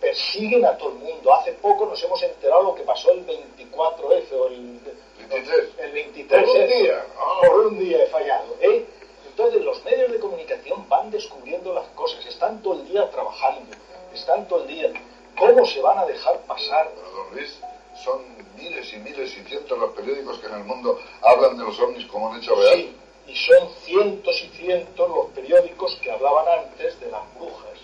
persiguen 0.00 0.64
a 0.64 0.76
todo 0.76 0.90
el 0.90 0.96
mundo. 0.96 1.32
Hace 1.32 1.52
poco 1.52 1.86
nos 1.86 2.02
hemos 2.02 2.22
enterado 2.22 2.62
lo 2.62 2.74
que 2.74 2.82
pasó 2.82 3.10
el 3.12 3.26
24F 3.26 4.32
o 4.32 4.46
el, 4.48 4.80
23. 5.28 5.70
el 5.78 5.92
23 5.92 6.44
Por 6.44 6.56
un 6.56 6.66
día. 6.68 7.06
Ah. 7.16 7.40
Por 7.40 7.66
un 7.66 7.78
día 7.78 8.02
he 8.02 8.06
fallado. 8.08 8.54
¿eh? 8.60 8.84
Entonces 9.26 9.62
los 9.62 9.84
medios 9.84 10.12
de 10.12 10.18
comunicación 10.18 10.88
van 10.88 11.10
descubriendo 11.10 11.74
las 11.74 11.86
cosas, 11.88 12.24
están 12.26 12.62
todo 12.62 12.74
el 12.74 12.88
día 12.88 13.10
trabajando, 13.10 13.76
están 14.14 14.46
todo 14.48 14.62
el 14.62 14.68
día. 14.68 14.92
¿Cómo 15.38 15.66
se 15.66 15.80
van 15.82 15.98
a 15.98 16.06
dejar 16.06 16.40
pasar? 16.42 16.90
Pero, 16.94 17.10
don 17.10 17.34
Luis, 17.34 17.58
son 18.04 18.22
miles 18.56 18.92
y 18.92 18.96
miles 18.98 19.36
y 19.36 19.42
cientos 19.44 19.78
los 19.78 19.92
periódicos 19.92 20.38
que 20.38 20.46
en 20.46 20.54
el 20.54 20.64
mundo 20.64 20.98
hablan 21.22 21.56
de 21.56 21.64
los 21.64 21.78
ovnis 21.80 22.06
como 22.06 22.30
un 22.30 22.38
hecho 22.38 22.54
real. 22.54 22.74
Sí, 22.74 22.96
y 23.26 23.36
son 23.36 23.68
cientos 23.84 24.42
y 24.42 24.48
cientos 24.56 25.08
los 25.08 25.26
periódicos 25.34 25.96
que 26.02 26.10
hablaban 26.10 26.46
antes 26.60 27.00
de 27.00 27.10
las 27.10 27.22
brujas. 27.34 27.78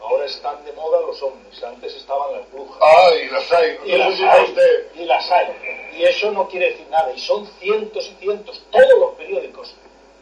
Ahora 0.00 0.24
están 0.24 0.64
de 0.64 0.72
moda 0.72 1.00
los 1.00 1.20
ovnis, 1.22 1.62
antes 1.62 1.94
estaban 1.96 2.32
las 2.32 2.50
brujas. 2.52 2.78
Ah, 2.80 3.10
y 3.14 3.28
las 3.28 3.52
hay. 3.52 3.78
y 3.84 3.96
las 3.96 4.20
hay, 4.20 4.44
usted. 4.44 4.92
y 4.94 5.04
las 5.04 5.30
hay. 5.30 5.92
Y 5.96 6.04
eso 6.04 6.30
no 6.30 6.46
quiere 6.48 6.70
decir 6.70 6.86
nada. 6.90 7.12
Y 7.12 7.18
son 7.18 7.46
cientos 7.58 8.06
y 8.08 8.14
cientos. 8.22 8.62
Todos 8.70 8.98
los 8.98 9.14
periódicos 9.16 9.74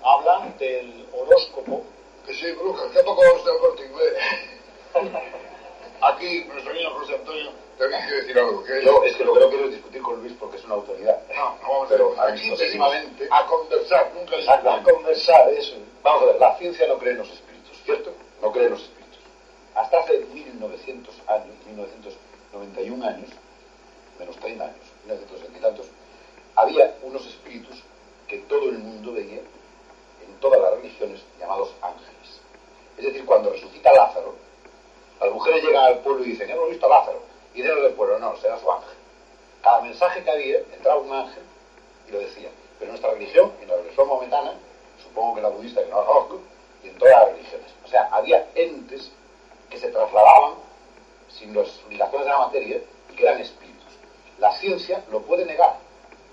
hablan 0.03 0.57
del 0.59 1.07
horóscopo. 1.13 1.83
Que 2.27 2.35
sí, 2.35 2.51
brujas, 2.53 2.87
¿qué 2.93 3.03
poco 3.03 3.23
va 3.23 3.33
usted 3.35 3.51
al 3.51 3.59
corte 3.59 3.85
inglés? 3.85 4.15
Aquí, 6.01 6.45
nuestro 6.45 6.73
niño 6.73 6.91
José 6.91 7.15
Antonio, 7.17 7.51
también 7.79 8.03
quiere 8.03 8.21
decir 8.21 8.39
algo. 8.39 8.65
Que 8.65 8.85
Yo 8.85 9.05
es 9.05 9.17
que 9.17 9.25
lo 9.25 9.35
que 9.35 9.41
no 9.41 9.49
quiero 9.49 9.65
es 9.67 9.73
discutir 9.73 10.03
con 10.03 10.21
Luis 10.21 10.33
porque 10.39 10.57
es 10.57 10.65
una 10.65 10.75
autoridad. 10.75 11.21
No, 11.35 11.57
no 11.63 11.69
vamos 11.69 11.87
a 11.87 11.89
Pero 11.89 12.11
ver. 12.11 12.21
Aquí 12.21 12.51
venimos 12.51 12.95
a 13.31 13.47
conversar, 13.47 14.13
nunca 14.15 14.37
A 14.37 14.83
conversar, 14.83 15.49
eso. 15.51 15.77
Vamos 16.03 16.23
a 16.23 16.27
ver, 16.27 16.41
la 16.41 16.57
ciencia 16.59 16.87
no 16.87 16.99
cree 16.99 17.13
en 17.13 17.19
los 17.19 17.31
espíritus, 17.31 17.83
¿cierto? 17.85 18.13
No 18.43 18.53
cree 18.53 18.67
en 18.67 18.73
los 18.73 18.83
espíritus. 18.83 19.19
Hasta 19.75 19.99
hace 20.01 20.21
1900 20.33 21.15
años, 21.29 21.57
1991 21.67 23.07
años, 23.07 23.31
menos 24.19 24.37
30 24.37 24.65
años, 24.65 24.87
1960 25.05 25.59
y 25.59 25.63
tantos, 25.63 25.87
había 26.57 26.95
unos 27.03 27.27
espíritus 27.27 27.83
que 28.29 28.39
todo 28.41 28.69
el 28.69 28.79
mundo 28.79 29.13
veía 29.13 29.41
en 29.41 30.41
todas 30.41 30.61
las 30.61 30.75
religiones 30.75 31.21
llamados 31.41 31.75
ángeles. 31.83 32.41
Es 32.97 33.05
decir, 33.05 33.25
cuando 33.25 33.51
resucita 33.51 33.93
Lázaro, 33.93 34.35
las 35.21 35.33
mujeres 35.33 35.65
llegan 35.65 35.85
al 35.85 35.99
pueblo 36.01 36.25
y 36.25 36.31
dicen, 36.31 36.49
hemos 36.51 36.71
visto 36.71 36.87
a 36.87 36.89
Lázaro. 36.91 37.34
Y 37.55 37.63
los 37.63 37.83
del 37.83 37.93
pueblo, 37.93 38.19
no, 38.19 38.37
será 38.37 38.59
su 38.59 38.71
ángel. 38.71 38.97
Cada 39.63 39.81
mensaje 39.81 40.25
que 40.25 40.31
había, 40.31 40.59
entraba 40.59 41.01
un 41.01 41.13
ángel 41.13 41.43
y 42.09 42.13
lo 42.13 42.19
decía. 42.19 42.51
Pero 42.79 42.91
en 42.91 43.01
nuestra 43.01 43.13
religión, 43.13 43.53
en 43.63 43.69
la 43.69 43.77
religión 43.77 44.09
maometana, 44.09 44.55
supongo 45.03 45.37
que 45.37 45.43
la 45.43 45.49
budista 45.49 45.83
que 45.83 45.91
no 45.91 46.01
la 46.01 46.07
conozco, 46.07 46.41
y 46.83 46.89
en 46.89 46.99
todas 46.99 47.15
las 47.15 47.29
religiones. 47.31 47.67
O 47.85 47.89
sea, 47.89 48.09
había 48.11 48.49
entes 48.57 49.11
que 49.71 49.79
se 49.79 49.89
trasladaban 49.89 50.55
sin 51.29 51.55
las 51.55 51.69
limitaciones 51.85 52.27
de 52.27 52.33
la 52.33 52.39
materia 52.39 52.81
y 53.11 53.15
que 53.15 53.23
eran 53.23 53.41
espíritus. 53.41 53.93
La 54.39 54.53
ciencia 54.59 55.05
lo 55.11 55.23
puede 55.23 55.47
negar, 55.47 55.79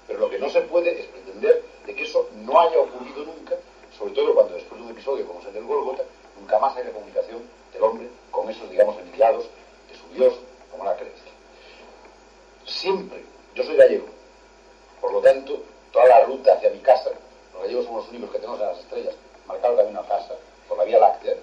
pero 0.08 0.20
lo 0.20 0.30
que 0.30 0.40
no 0.40 0.50
se 0.50 0.62
puede 0.62 1.00
es 1.00 1.06
pretender 1.08 1.64
de 1.86 1.96
que 1.96 2.04
eso 2.04 2.28
no 2.34 2.60
haya 2.60 2.80
ocurrido 2.80 3.26
nunca, 3.26 3.56
sobre 3.98 4.14
todo 4.14 4.34
cuando 4.34 4.56
después 4.56 4.80
de 4.82 4.88
un 4.88 4.92
episodio 4.92 5.28
como 5.28 5.40
es 5.40 5.46
el 5.46 5.54
del 5.54 5.66
Golgota, 5.66 6.04
nunca 6.40 6.58
más 6.60 6.76
haya 6.76 6.92
comunicación 6.92 7.44
del 7.72 7.84
hombre 7.84 8.10
con 8.32 8.50
esos, 8.50 8.70
digamos, 8.72 8.98
enviados 8.98 9.46
de 9.90 9.96
su 9.96 10.08
Dios 10.16 10.34
como 10.72 10.86
la 10.86 10.96
creencia. 10.96 11.32
Siempre, 12.66 13.24
yo 13.56 13.64
soy 13.64 13.76
gallego, 13.76 14.08
por 15.00 15.12
lo 15.14 15.22
tanto, 15.22 15.62
toda 15.92 16.06
la 16.06 16.24
ruta 16.26 16.54
hacia 16.54 16.70
mi 16.70 16.80
casa, 16.80 17.10
los 17.54 17.64
gallegos 17.64 17.86
somos 17.86 18.04
los 18.04 18.10
únicos 18.12 18.32
que 18.32 18.40
tenemos 18.40 18.60
en 18.62 18.68
las 18.68 18.80
estrellas, 18.80 19.16
marcado 19.48 19.78
camino 19.78 20.00
a 20.00 20.08
casa 20.08 20.36
por 20.68 20.78
la 20.78 20.84
Vía 20.86 21.00
Láctea. 21.00 21.36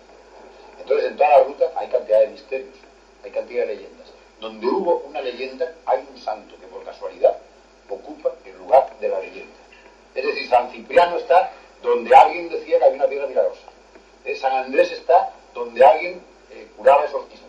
Entonces, 0.80 1.10
en 1.10 1.16
toda 1.16 1.28
la 1.30 1.44
ruta 1.44 1.72
hay 1.76 1.88
cantidad 1.88 2.20
de 2.20 2.28
misterios, 2.28 2.76
hay 3.24 3.30
cantidad 3.30 3.66
de 3.66 3.74
leyendas. 3.74 4.08
Donde 4.40 4.66
hubo 4.66 4.98
una 4.98 5.20
leyenda, 5.20 5.74
hay 5.84 6.06
un 6.08 6.18
santo 6.18 6.54
que 6.60 6.66
por 6.68 6.84
casualidad 6.84 7.36
ocupa 7.90 8.30
el 8.44 8.56
lugar 8.56 8.96
de 9.00 9.08
la 9.08 9.20
leyenda. 9.20 9.56
Es 10.14 10.24
decir, 10.24 10.48
San 10.48 10.70
Cipriano 10.70 11.16
está 11.16 11.52
donde 11.82 12.14
alguien 12.14 12.48
decía 12.48 12.78
que 12.78 12.84
había 12.84 12.96
una 12.96 13.06
piedra 13.06 13.26
milagrosa. 13.26 13.66
Eh, 14.24 14.34
San 14.36 14.52
Andrés 14.52 14.90
está 14.92 15.32
donde 15.54 15.84
alguien 15.84 16.22
eh, 16.50 16.68
curaba 16.76 17.04
exorcismos. 17.04 17.47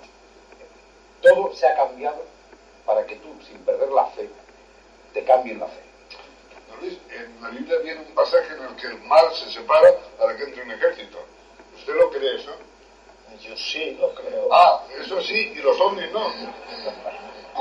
Todo 1.22 1.54
se 1.54 1.68
ha 1.68 1.76
cambiado 1.76 2.24
para 2.86 3.06
que 3.06 3.16
tú, 3.18 3.30
sin 3.46 3.58
perder 3.60 3.90
la 3.90 4.06
fe, 4.08 4.30
te 5.14 5.24
cambien 5.24 5.60
la 5.60 5.68
fe. 5.68 5.82
Don 6.70 6.80
Luis, 6.80 6.98
en 7.10 7.42
la 7.42 7.50
Biblia 7.50 7.78
viene 7.80 8.02
un 8.02 8.16
pasaje 8.16 8.54
en 8.54 8.64
el 8.64 8.76
que 8.76 8.88
el 8.88 9.00
mar 9.04 9.26
se 9.34 9.52
separa 9.52 9.96
para 10.18 10.36
que 10.36 10.44
entre 10.44 10.64
un 10.64 10.72
ejército. 10.72 11.18
¿Usted 11.76 11.96
lo 11.96 12.10
cree 12.10 12.36
eso? 12.36 12.52
Yo 13.42 13.56
sí 13.56 13.98
lo 14.00 14.14
creo. 14.16 14.50
Ah, 14.52 14.84
eso 15.00 15.22
sí, 15.22 15.54
y 15.56 15.62
los 15.62 15.80
ovnis 15.80 16.12
no. 16.12 16.28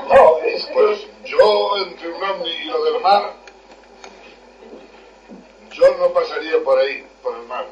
No, 0.09 0.39
es 0.39 0.65
que... 0.67 0.73
Pues 0.73 1.07
yo, 1.25 1.77
entre 1.79 2.09
un 2.11 2.23
ovni 2.23 2.51
y 2.51 2.65
lo 2.65 2.85
del 2.85 3.01
mar, 3.01 3.35
yo 5.73 5.95
no 5.99 6.09
pasaría 6.13 6.63
por 6.65 6.79
ahí, 6.79 7.07
por 7.23 7.37
el 7.37 7.43
mar. 7.43 7.67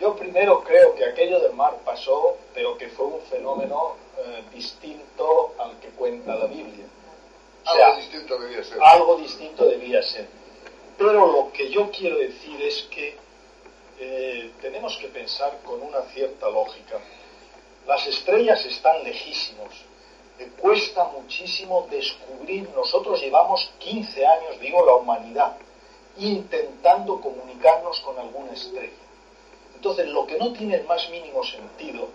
Yo 0.00 0.14
primero 0.14 0.62
creo 0.62 0.94
que 0.94 1.04
aquello 1.04 1.40
del 1.40 1.54
mar 1.54 1.76
pasó, 1.84 2.36
pero 2.54 2.78
que 2.78 2.88
fue 2.88 3.06
un 3.06 3.22
fenómeno 3.22 3.96
eh, 4.18 4.42
distinto 4.52 5.54
al 5.58 5.78
que 5.80 5.88
cuenta 5.88 6.34
la 6.34 6.46
Biblia. 6.46 6.84
O 7.64 7.74
sea, 7.74 7.86
Algo 7.86 7.96
distinto 7.98 8.38
debía 8.38 8.64
ser. 8.64 8.78
algo 8.82 9.16
distinto 9.16 9.64
debía 9.66 10.02
ser. 10.02 10.28
Pero 10.98 11.26
lo 11.26 11.52
que 11.52 11.70
yo 11.70 11.90
quiero 11.90 12.16
decir 12.18 12.60
es 12.62 12.82
que 12.90 13.16
eh, 13.98 14.50
tenemos 14.60 14.96
que 14.98 15.08
pensar 15.08 15.58
con 15.64 15.82
una 15.82 16.02
cierta 16.14 16.48
lógica. 16.48 16.98
Las 17.86 18.06
estrellas 18.06 18.64
están 18.64 19.02
lejísimos. 19.04 19.72
Eh, 20.38 20.50
cuesta 20.58 21.04
muchísimo 21.04 21.86
descubrir. 21.90 22.68
Nosotros 22.70 23.20
llevamos 23.20 23.70
15 23.78 24.26
años, 24.26 24.60
digo 24.60 24.84
la 24.84 24.94
humanidad, 24.94 25.56
intentando 26.18 27.20
comunicarnos 27.20 28.00
con 28.00 28.18
alguna 28.18 28.52
estrella. 28.52 28.92
Entonces, 29.74 30.08
lo 30.08 30.26
que 30.26 30.38
no 30.38 30.52
tiene 30.52 30.76
el 30.76 30.84
más 30.84 31.08
mínimo 31.10 31.44
sentido 31.44 32.08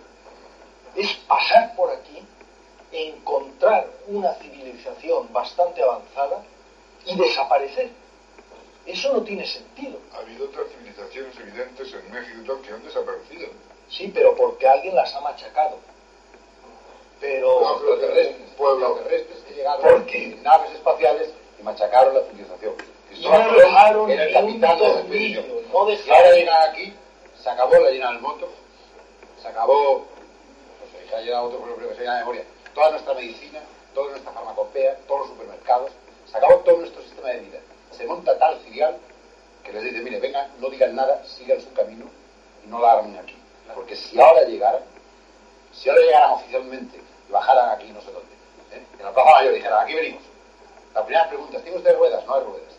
es 0.96 1.14
pasar 1.28 1.76
por 1.76 1.90
aquí, 1.92 2.24
encontrar 2.92 3.88
una 4.08 4.34
civilización 4.36 5.32
bastante 5.32 5.82
avanzada 5.82 6.44
y 7.06 7.16
desaparecer. 7.18 7.90
Eso 8.86 9.14
no 9.14 9.22
tiene 9.22 9.46
sentido. 9.46 9.98
Ha 10.14 10.18
habido 10.20 10.46
otras 10.46 10.68
civilizaciones 10.70 11.36
evidentes 11.40 11.94
en 11.94 12.12
México 12.12 12.60
que 12.62 12.74
han 12.74 12.84
desaparecido. 12.84 13.48
Sí, 13.90 14.12
pero 14.14 14.36
porque 14.36 14.68
alguien 14.68 14.96
las 14.96 15.14
ha 15.16 15.22
machacado. 15.22 15.78
Pero 17.20 17.62
No, 17.62 17.80
Los 17.84 18.00
terrestres, 18.00 18.50
pueblo. 18.58 18.94
terrestres 18.96 19.40
que 19.48 19.54
llegaron 19.54 19.82
¿Por 19.82 20.06
qué? 20.08 20.24
en 20.24 20.44
naves 20.44 20.72
espaciales 20.72 21.30
y 21.60 21.64
machacaron 21.64 22.16
la 22.16 22.22
civilización. 22.24 22.74
y 23.14 23.28
no 23.28 23.52
dejaron 23.54 24.08
ni 24.08 24.14
un 24.16 24.34
capitán 24.34 24.80
de 24.80 24.88
la 24.88 24.94
tornillo, 24.94 25.42
no 25.42 25.48
Y 25.54 25.70
ahora 25.70 25.88
dejaron 25.88 26.36
llegan 26.36 26.70
aquí, 26.70 26.94
se 27.44 27.50
acabó 27.50 27.76
la 27.80 27.90
llena 27.92 28.12
del 28.14 28.22
moto, 28.22 28.50
se 29.42 29.48
acabó, 29.48 30.06
se 31.12 31.18
ha 31.18 31.22
llegado 31.22 31.48
otro 31.48 31.60
problema 31.60 31.90
que 31.92 31.98
se 31.98 32.04
llama 32.06 32.20
memoria, 32.20 32.44
toda 32.74 32.92
nuestra 32.92 33.14
medicina, 33.14 33.60
toda 33.94 34.12
nuestra 34.12 34.32
farmacopea, 34.32 34.96
todos 35.08 35.20
los 35.20 35.30
supermercados, 35.32 35.92
se 36.26 36.38
acabó 36.38 36.56
todo 36.60 36.78
nuestro 36.78 37.02
sistema 37.02 37.28
de 37.28 37.40
vida. 37.40 37.60
Se 37.92 38.06
monta 38.06 38.38
tal 38.40 38.58
filial 38.62 38.98
que 39.66 39.74
les 39.74 39.84
dice, 39.84 40.00
mire, 40.00 40.22
vengan, 40.22 40.50
no 40.60 40.70
digan 40.70 40.96
nada, 40.96 41.22
sigan 41.26 41.60
su 41.60 41.74
camino 41.74 42.06
y 42.66 42.70
no 42.70 42.80
la 42.80 42.94
armen 42.94 43.18
aquí. 43.18 43.36
Porque 43.76 43.98
si 43.98 44.20
ahora 44.22 44.44
llegaran, 44.44 44.82
si 45.74 45.90
ahora 45.90 46.02
llegaran 46.02 46.32
oficialmente 46.32 46.98
y 47.28 47.32
bajaran 47.32 47.72
aquí 47.72 47.92
no 47.92 48.00
sé 48.02 48.12
dónde, 48.14 48.34
¿eh? 48.72 48.82
en 48.98 49.06
la 49.06 49.12
Plaza 49.14 49.32
Mayor 49.32 49.54
dijeran, 49.54 49.84
aquí 49.84 49.94
venimos. 49.94 50.24
La 50.96 51.04
primera 51.04 51.28
pregunta 51.28 51.58
es, 51.58 51.64
¿tiene 51.64 51.78
usted 51.78 51.98
ruedas? 51.98 52.26
No 52.26 52.36
hay 52.36 52.44
ruedas. 52.44 52.74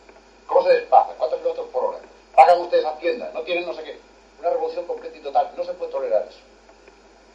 ¿Cómo 0.46 0.62
se 0.62 0.72
desplaza? 0.72 1.12
¿Cuántos 1.18 1.38
kilómetros 1.38 1.68
por 1.68 1.84
hora? 1.84 1.98
¿Pagan 2.34 2.60
ustedes 2.60 2.86
Hacienda? 2.86 3.30
¿No 3.34 3.42
tienen 3.42 3.66
no 3.66 3.74
sé 3.74 3.82
qué? 3.82 3.98
Una 4.40 4.50
revolución 4.50 4.86
completa 4.86 5.18
y 5.18 5.20
total. 5.20 5.50
No 5.54 5.64
se 5.64 5.74
puede 5.74 5.92
tolerar 5.92 6.26
eso. 6.26 6.40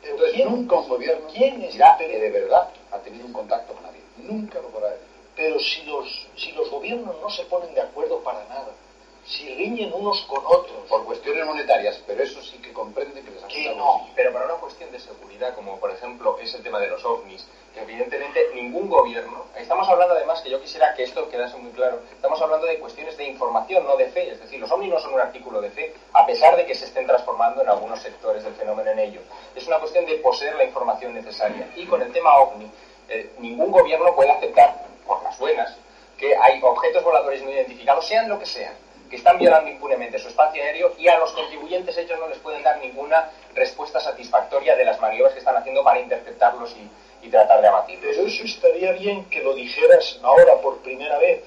Pero 0.07 0.15
Entonces, 0.15 0.35
¿quién- 0.35 0.49
nunca 0.51 0.75
un 0.77 0.87
gobierno 0.87 1.27
quién 1.31 1.61
es 1.63 1.73
dirá 1.73 1.97
que 1.97 2.07
de 2.07 2.29
verdad 2.29 2.69
ha 2.91 2.97
tenido 2.99 3.25
un 3.25 3.33
contacto 3.33 3.73
con 3.73 3.83
nadie. 3.83 4.01
Nunca 4.17 4.59
lo 4.59 4.69
podrá 4.69 4.89
decir. 4.91 5.05
Pero 5.35 5.59
si 5.59 5.83
los, 5.83 6.27
si 6.37 6.51
los 6.53 6.69
gobiernos 6.69 7.15
no 7.21 7.29
se 7.29 7.43
ponen 7.45 7.73
de 7.73 7.81
acuerdo 7.81 8.19
para 8.19 8.43
nada, 8.45 8.71
si 9.27 9.53
riñen 9.55 9.91
unos 9.93 10.21
con 10.21 10.41
otros, 10.45 10.87
Por 10.87 11.03
cuestiones 11.03 11.45
monetarias, 11.45 12.01
pero 12.07 12.23
eso 12.23 12.41
sí 12.41 12.57
que 12.59 12.71
comprende 12.71 13.21
que 13.21 13.31
les 13.31 13.43
que 13.43 13.75
no. 13.75 14.07
Pero 14.15 14.31
para 14.31 14.45
una 14.45 14.55
cuestión 14.55 14.89
de 14.91 14.99
seguridad, 14.99 15.53
como 15.53 15.77
por 15.79 15.91
ejemplo 15.91 16.37
es 16.39 16.53
el 16.53 16.63
tema 16.63 16.79
de 16.79 16.87
los 16.87 17.03
ovnis, 17.03 17.45
que 17.73 17.81
evidentemente 17.81 18.39
ningún 18.55 18.87
gobierno, 18.89 19.45
estamos 19.57 19.87
hablando 19.89 20.15
además 20.15 20.41
que 20.41 20.49
yo 20.49 20.61
quisiera 20.61 20.93
que 20.93 21.03
esto 21.03 21.27
quedase 21.29 21.57
muy 21.57 21.71
claro, 21.71 21.99
estamos 22.09 22.41
hablando 22.41 22.65
de 22.67 22.79
cuestiones 22.79 23.17
de 23.17 23.25
información, 23.25 23.83
no 23.85 23.97
de 23.97 24.07
fe, 24.07 24.31
es 24.31 24.39
decir, 24.39 24.61
los 24.61 24.71
ovnis 24.71 24.89
no 24.89 24.99
son 24.99 25.13
un 25.13 25.19
artículo 25.19 25.59
de 25.59 25.71
fe, 25.71 25.93
a 26.13 26.25
pesar 26.25 26.55
de 26.55 26.65
que 26.65 26.73
se 26.73 26.85
estén 26.85 27.05
transformando 27.05 27.61
en 27.61 27.69
algunos 27.69 27.99
sectores 28.01 28.45
del 28.45 28.53
fenómeno 28.53 28.91
en 28.91 28.99
ello. 28.99 29.21
Es 29.53 29.67
una 29.67 29.79
cuestión 29.79 30.05
de 30.05 30.15
poseer 30.19 30.55
la 30.55 30.63
información 30.63 31.13
necesaria. 31.13 31.69
Y 31.75 31.85
con 31.85 32.01
el 32.01 32.13
tema 32.13 32.37
ovni, 32.37 32.71
eh, 33.09 33.29
ningún 33.39 33.71
gobierno 33.71 34.15
puede 34.15 34.31
aceptar, 34.31 34.85
por 35.05 35.21
las 35.23 35.37
buenas, 35.37 35.75
que 36.17 36.35
hay 36.35 36.61
objetos 36.63 37.03
voladores 37.03 37.43
no 37.43 37.51
identificados, 37.51 38.07
sean 38.07 38.27
lo 38.27 38.39
que 38.39 38.45
sean, 38.45 38.73
que 39.09 39.15
están 39.15 39.37
violando 39.37 39.69
impunemente 39.69 40.19
su 40.19 40.27
espacio 40.27 40.61
aéreo 40.61 40.93
y 40.97 41.07
a 41.07 41.17
los 41.17 41.31
contribuyentes 41.31 41.97
ellos 41.97 42.19
no 42.19 42.27
les 42.27 42.39
pueden 42.39 42.63
dar 42.63 42.79
ninguna 42.79 43.29
respuesta 43.53 43.99
satisfactoria 43.99 44.75
de 44.75 44.85
las 44.85 44.99
maniobras 44.99 45.33
que 45.33 45.39
están 45.39 45.55
haciendo 45.55 45.83
para 45.83 45.99
interceptarlos 45.99 46.75
y, 46.75 47.25
y 47.25 47.29
tratar 47.29 47.61
de 47.61 47.67
abatirlos. 47.67 48.15
Pero 48.15 48.27
eso 48.27 48.43
estaría 48.43 48.91
bien 48.93 49.25
que 49.25 49.41
lo 49.41 49.53
dijeras 49.53 50.19
ahora 50.23 50.55
por 50.61 50.77
primera 50.79 51.17
vez. 51.19 51.43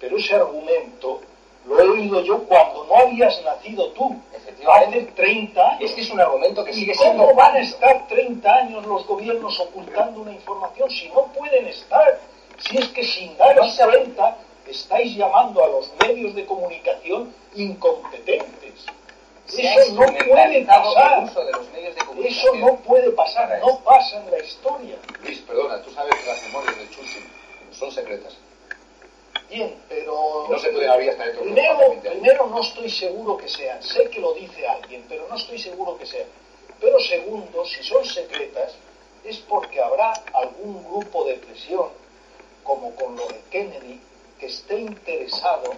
Pero 0.00 0.16
ese 0.18 0.34
argumento 0.34 1.20
lo 1.66 1.80
he 1.80 1.88
oído 1.88 2.22
yo 2.22 2.44
cuando 2.44 2.84
no 2.84 2.96
habías 2.96 3.42
nacido 3.42 3.88
tú. 3.92 4.16
Efectivamente. 4.34 4.98
Hace 4.98 5.06
30 5.12 5.68
años. 5.68 5.82
Es 5.82 5.92
que 5.92 6.00
es 6.02 6.10
un 6.10 6.20
argumento 6.20 6.64
que 6.64 6.70
¿Y 6.70 6.74
sigue 6.74 6.94
siendo 6.94 7.24
cómo 7.24 7.34
van 7.34 7.56
a 7.56 7.60
estar 7.60 8.06
30 8.08 8.54
años 8.54 8.86
los 8.86 9.06
gobiernos 9.06 9.58
ocultando 9.60 10.20
una 10.20 10.32
información 10.32 10.90
si 10.90 11.08
no 11.08 11.24
pueden 11.32 11.66
estar? 11.66 12.20
Si 12.58 12.78
es 12.78 12.88
que 12.88 13.04
sin 13.04 13.36
daros 13.36 13.76
cuenta 13.76 14.36
estáis 14.68 15.16
llamando 15.16 15.64
a 15.64 15.68
los 15.68 15.90
medios 16.00 16.34
de 16.34 16.44
comunicación 16.44 17.32
incompetentes. 17.54 18.84
Eso 19.48 19.94
no 19.94 20.06
puede 20.06 20.64
pasar. 20.64 21.34
de 21.34 21.52
los 21.52 21.70
medios 21.72 21.94
de 21.94 22.28
Eso 22.28 22.54
no 22.56 22.76
puede 22.76 23.10
pasar, 23.10 23.60
no 23.60 23.78
pasa 23.80 24.22
en 24.22 24.30
la 24.30 24.38
historia. 24.38 24.96
Luis, 25.22 25.38
perdona, 25.40 25.80
tú 25.82 25.90
sabes 25.92 26.14
que 26.16 26.26
las 26.26 26.42
memorias 26.44 26.78
de 26.78 26.90
Churchill 26.90 27.24
son 27.72 27.92
secretas. 27.92 28.36
Bien, 29.48 29.76
pero... 29.88 30.46
No 30.50 30.58
se 30.58 30.70
pueden 30.70 30.90
abrir 30.90 31.10
hasta 31.10 31.24
dentro 31.26 31.44
de 31.44 31.52
Primero, 31.52 31.78
20 31.78 32.08
años. 32.08 32.20
primero 32.20 32.46
no 32.48 32.60
estoy 32.60 32.90
seguro 32.90 33.36
que 33.36 33.48
sean. 33.48 33.80
Sé 33.82 34.10
que 34.10 34.20
lo 34.20 34.32
dice 34.34 34.66
alguien, 34.66 35.04
pero 35.08 35.28
no 35.28 35.36
estoy 35.36 35.58
seguro 35.58 35.96
que 35.96 36.06
sean. 36.06 36.26
Pero 36.80 36.98
segundo, 36.98 37.64
si 37.64 37.82
son 37.84 38.04
secretas, 38.04 38.74
es 39.24 39.38
porque 39.38 39.80
habrá 39.80 40.12
algún 40.34 40.82
grupo 40.84 41.24
de 41.24 41.34
presión, 41.34 41.88
como 42.64 42.94
con 42.96 43.14
lo 43.16 43.26
de 43.28 43.40
Kennedy, 43.50 44.00
que 44.38 44.46
esté 44.46 44.78
interesado 44.78 45.72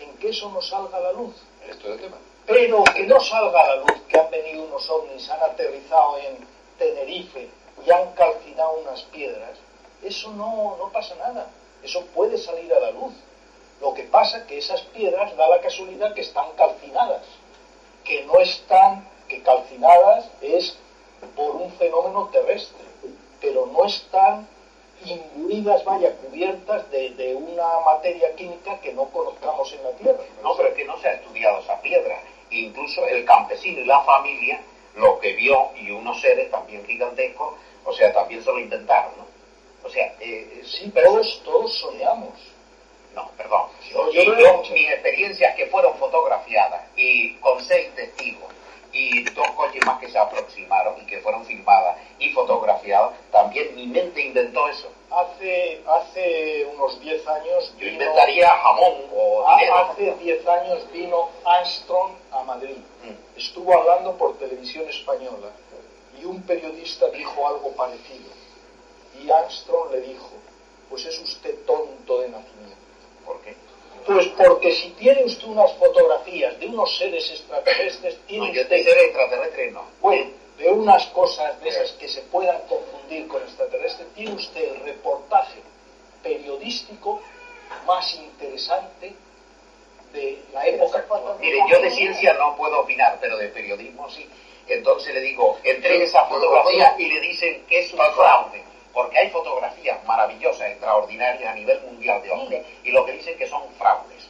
en 0.00 0.16
que 0.18 0.30
eso 0.30 0.50
no 0.50 0.62
salga 0.62 0.98
a 0.98 1.00
la 1.00 1.12
luz. 1.12 1.34
Esto 1.68 1.88
es 1.88 1.94
el 1.94 2.00
tema. 2.00 2.16
Pero 2.46 2.84
que 2.84 3.06
no 3.06 3.20
salga 3.20 3.60
a 3.60 3.68
la 3.68 3.76
luz 3.76 4.02
que 4.08 4.18
han 4.18 4.30
venido 4.30 4.64
unos 4.64 4.88
ovnis, 4.90 5.28
han 5.30 5.42
aterrizado 5.42 6.18
en 6.18 6.38
Tenerife 6.78 7.48
y 7.86 7.90
han 7.90 8.12
calcinado 8.12 8.78
unas 8.80 9.02
piedras, 9.04 9.58
eso 10.02 10.30
no, 10.32 10.76
no 10.78 10.90
pasa 10.90 11.14
nada. 11.16 11.50
Eso 11.82 12.04
puede 12.14 12.38
salir 12.38 12.72
a 12.74 12.80
la 12.80 12.90
luz. 12.90 13.14
Lo 13.80 13.94
que 13.94 14.04
pasa 14.04 14.38
es 14.38 14.44
que 14.44 14.58
esas 14.58 14.82
piedras 14.82 15.36
da 15.36 15.48
la 15.48 15.60
casualidad 15.60 16.14
que 16.14 16.20
están 16.20 16.50
calcinadas, 16.56 17.22
que 18.04 18.24
no 18.24 18.38
están, 18.40 19.06
que 19.28 19.42
calcinadas 19.42 20.26
es 20.42 20.76
por 21.36 21.56
un 21.56 21.72
fenómeno 21.72 22.28
terrestre, 22.32 22.84
pero 23.40 23.66
no 23.66 23.84
están 23.86 24.46
imbuidas, 25.04 25.84
vaya, 25.84 26.14
cubiertas 26.16 26.90
de, 26.90 27.10
de 27.10 27.34
una 27.34 27.80
materia 27.84 28.34
química 28.36 28.78
que 28.80 28.92
no 28.92 29.04
conozcamos 29.06 29.72
en 29.72 29.82
la 29.84 29.90
Tierra. 29.92 30.22
No, 30.42 30.56
pero 30.56 30.68
es 30.70 30.74
que 30.74 30.84
no 30.84 30.98
se 30.98 31.08
ha 31.08 31.12
estudiado 31.14 31.58
esa 31.60 31.80
piedra. 31.80 32.20
Incluso 32.50 33.06
el 33.06 33.24
campesino 33.24 33.80
y 33.80 33.84
la 33.84 34.00
familia, 34.02 34.60
lo 34.96 35.18
que 35.20 35.32
vio, 35.34 35.68
y 35.76 35.90
unos 35.90 36.20
seres 36.20 36.50
también 36.50 36.84
gigantescos, 36.86 37.54
o 37.84 37.92
sea, 37.92 38.12
también 38.12 38.42
se 38.42 38.50
lo 38.50 38.58
inventaron, 38.58 39.12
¿no? 39.18 39.26
O 39.86 39.88
sea, 39.90 40.14
eh, 40.20 40.62
Sí, 40.64 40.90
todos, 40.90 41.42
todos 41.44 41.72
soñamos. 41.78 42.34
No, 43.14 43.28
perdón. 43.36 43.62
Yo- 43.90 44.10
yo 44.12 44.22
yo, 44.38 44.62
mis 44.72 44.88
experiencias 44.90 45.54
que 45.56 45.66
fueron 45.66 45.94
fotografiadas 45.96 46.82
y 46.96 47.34
con 47.36 47.62
seis 47.64 47.92
testigos 47.94 48.52
y 48.92 49.22
dos 49.30 49.48
coches 49.52 49.84
más 49.86 49.98
que 50.00 50.08
se 50.10 50.18
aproximaron 50.18 50.98
y 51.00 51.06
que 51.06 51.18
fueron 51.20 51.44
filmadas 51.44 51.96
y 52.18 52.30
fotografiadas, 52.32 53.12
también 53.30 53.74
mi 53.76 53.86
mente 53.86 54.20
inventó 54.22 54.68
eso. 54.68 54.88
Hace, 55.10 55.82
hace 55.86 56.66
unos 56.74 57.00
10 57.00 57.26
años 57.28 57.72
Yo 57.78 57.86
vino- 57.86 57.92
inventaría 57.92 58.48
jamón 58.48 58.94
o 59.12 59.44
Ah, 59.48 59.56
dinero. 59.58 59.76
hace 59.76 60.14
10 60.16 60.46
años 60.48 60.92
vino 60.92 61.28
Armstrong 61.44 62.12
a 62.32 62.42
Madrid. 62.44 62.76
Mm. 63.04 63.38
Estuvo 63.38 63.74
hablando 63.74 64.16
por 64.16 64.38
televisión 64.38 64.88
española 64.88 65.48
y 66.20 66.24
un 66.24 66.42
periodista 66.42 67.08
dijo 67.10 67.46
algo 67.48 67.72
parecido. 67.72 68.30
Y 69.20 69.30
Armstrong 69.30 69.90
le 69.92 70.00
dijo, 70.02 70.30
pues 70.88 71.04
es 71.06 71.18
usted 71.20 71.54
tonto 71.66 72.20
de 72.20 72.28
nacimiento. 72.28 72.76
¿Por 73.26 73.40
qué? 73.42 73.54
Pues 74.06 74.26
porque 74.28 74.72
si 74.72 74.90
tiene 74.90 75.24
usted 75.24 75.46
unas 75.46 75.72
fotografías 75.74 76.58
de 76.58 76.66
unos 76.66 76.96
seres 76.96 77.30
extraterrestres, 77.30 78.18
tiene 78.26 78.48
No, 78.48 78.52
yo 78.54 78.62
usted 78.62 78.84
te 78.84 79.04
extraterrestre, 79.04 79.70
no. 79.70 79.84
bueno, 80.00 80.30
de 80.58 80.68
unas 80.70 81.06
cosas 81.06 81.60
de 81.62 81.68
esas 81.68 81.92
que 81.92 82.08
se 82.08 82.20
puedan 82.22 82.60
confundir 82.68 83.26
con 83.28 83.42
extraterrestres, 83.42 84.08
tiene 84.14 84.34
usted 84.34 84.74
el 84.74 84.80
reportaje 84.80 85.60
periodístico 86.22 87.20
más 87.86 88.14
interesante 88.14 89.14
de 90.12 90.38
la 90.52 90.66
época 90.66 90.98
actual. 90.98 91.36
Mire, 91.40 91.58
yo 91.70 91.80
de 91.80 91.90
ciencia 91.90 92.34
no 92.34 92.56
puedo 92.56 92.80
opinar, 92.80 93.18
pero 93.20 93.36
de 93.38 93.48
periodismo 93.48 94.08
sí. 94.10 94.28
Entonces 94.66 95.14
le 95.14 95.20
digo, 95.20 95.58
entregue 95.64 96.04
esa 96.04 96.26
fotografía 96.26 96.94
y 96.98 97.06
le 97.06 97.20
dicen 97.20 97.64
que 97.68 97.80
es 97.80 97.92
un 97.92 98.00
fraude. 98.14 98.62
Porque 98.92 99.18
hay 99.18 99.30
fotografías 99.30 100.04
maravillosas, 100.04 100.68
extraordinarias 100.70 101.52
a 101.52 101.54
nivel 101.54 101.80
mundial 101.82 102.20
de 102.22 102.30
ovnis, 102.32 102.60
y 102.82 102.90
lo 102.90 103.04
que 103.06 103.12
dicen 103.12 103.36
que 103.38 103.46
son 103.48 103.62
fraudes. 103.78 104.28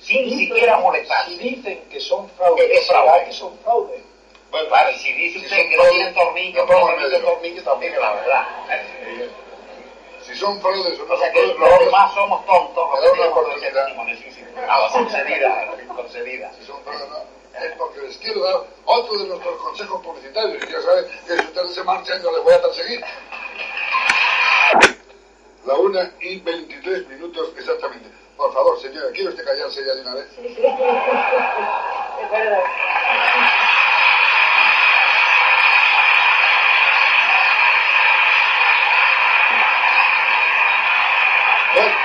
Sin 0.00 0.28
Sí, 0.28 0.36
siquiera 0.46 0.74
pero 0.74 0.86
molestarse. 0.86 1.30
Si 1.30 1.38
dicen 1.38 1.82
que 1.90 2.00
son 2.00 2.28
fraudes, 2.30 2.66
¿Qué 2.70 2.78
será 2.82 3.02
fraude? 3.02 3.24
que 3.24 3.32
son 3.32 3.58
fraudes. 3.60 4.02
Bueno, 4.50 4.68
Claro, 4.68 4.90
y 4.90 4.98
si 4.98 5.12
dice 5.14 5.38
si 5.40 5.44
usted 5.46 5.68
que 5.68 5.76
no 5.76 5.82
tienen 5.84 6.14
tornillo, 6.14 6.66
no 6.66 6.86
tienen 6.96 7.22
tornillo, 7.22 7.62
también 7.64 7.92
es 7.94 7.98
la 8.00 8.12
verdad. 8.12 8.46
Si 10.22 10.34
son 10.36 10.60
fraudes 10.60 10.98
o 11.00 11.04
no 11.06 11.14
O 11.14 11.18
sea 11.18 11.32
son 11.32 11.34
que 11.34 11.54
fraudes, 11.54 11.70
los 11.70 11.84
demás 11.86 12.14
somos 12.14 12.46
tontos, 12.46 12.88
los 12.90 13.00
que 13.00 13.18
tenemos 13.18 13.56
ese 13.56 13.70
testimonio, 13.72 14.16
sí, 14.16 14.30
sí. 14.32 14.40
Nada, 14.54 14.88
concedida, 14.92 15.74
concedida. 15.96 16.52
Si 16.58 16.66
son 16.66 16.82
fraudes, 16.82 17.08
no. 17.08 17.34
Es 17.64 17.72
porque 17.78 18.00
les 18.00 18.16
quiero 18.18 18.40
dar 18.42 18.60
otro 18.84 19.18
de 19.18 19.28
nuestros 19.28 19.56
consejos 19.62 20.02
publicitarios. 20.02 20.62
Y 20.68 20.72
ya 20.72 20.80
saben 20.82 21.04
que 21.26 21.34
si 21.36 21.40
ustedes 21.40 21.74
se 21.74 21.84
marchan, 21.84 22.20
yo 22.22 22.32
les 22.32 22.42
voy 22.42 22.52
a 22.54 22.62
perseguir. 22.62 23.04
La 25.66 25.74
una 25.74 26.12
y 26.20 26.40
23 26.40 27.08
minutos 27.08 27.52
exactamente. 27.56 28.08
Por 28.36 28.52
favor, 28.52 28.78
señora, 28.80 29.10
¿quiere 29.12 29.30
usted 29.30 29.44
callarse 29.44 29.84
ya 29.84 29.94
de 29.94 30.00
una 30.02 30.14
vez? 30.14 30.26
Sí, 30.36 30.48
sí. 30.54 30.60
De 30.60 30.68
acuerdo. 32.24 32.56
Bueno, 41.74 41.96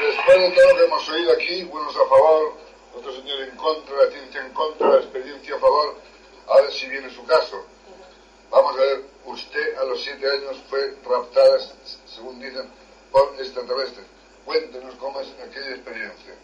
después 0.00 0.38
de 0.40 0.50
todo 0.50 0.68
lo 0.70 0.76
que 0.76 0.84
hemos 0.84 1.08
oído 1.08 1.32
aquí, 1.32 1.62
unos 1.70 1.96
a 1.96 2.08
favor, 2.08 2.52
otros 2.96 3.16
señores 3.16 3.48
en 3.48 3.56
contra, 3.56 3.96
la 3.96 4.10
ciencia 4.10 4.40
en 4.42 4.52
contra, 4.52 4.88
la 4.88 4.96
experiencia 4.98 5.56
a 5.56 5.58
favor, 5.58 5.96
ahora 6.46 6.70
sí 6.70 6.86
viene 6.88 7.10
su 7.10 7.24
caso. 7.26 7.64
Vamos 8.50 8.76
a 8.76 8.80
ver, 8.80 9.02
usted 9.26 9.76
a 9.76 9.84
los 9.84 10.02
siete 10.02 10.26
años 10.26 10.62
fue 10.68 10.94
raptada, 11.04 11.58
según 12.06 12.40
dicen, 12.40 12.68
por 13.10 13.34
extraterrestres. 13.38 14.06
Cuéntenos 14.44 14.94
cómo 14.96 15.20
es 15.20 15.28
aquella 15.40 15.70
experiencia. 15.70 16.34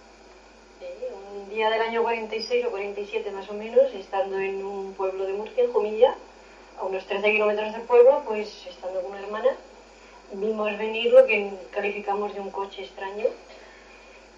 Eh, 0.81 1.13
un 1.33 1.49
día 1.49 1.71
del 1.71 1.83
año 1.83 2.03
46 2.03 2.67
o 2.67 2.71
47 2.71 3.31
más 3.33 3.49
o 3.49 3.55
menos, 3.55 3.93
estando 3.93 4.39
en 4.39 4.65
un 4.65 4.95
pueblo 4.95 5.27
de 5.27 5.33
Murcia, 5.33 5.65
en 5.65 5.73
Jumilla, 5.73 6.15
a 6.79 6.85
unos 6.85 7.05
13 7.07 7.33
kilómetros 7.33 7.73
del 7.73 7.83
pueblo, 7.83 8.23
pues 8.25 8.67
estando 8.69 9.03
con 9.03 9.11
una 9.11 9.21
hermana, 9.21 9.57
vimos 10.33 10.79
venir 10.79 11.13
lo 11.13 11.27
que 11.27 11.53
calificamos 11.73 12.35
de 12.35 12.41
un 12.41 12.51
coche 12.51 12.85
extraño, 12.85 13.27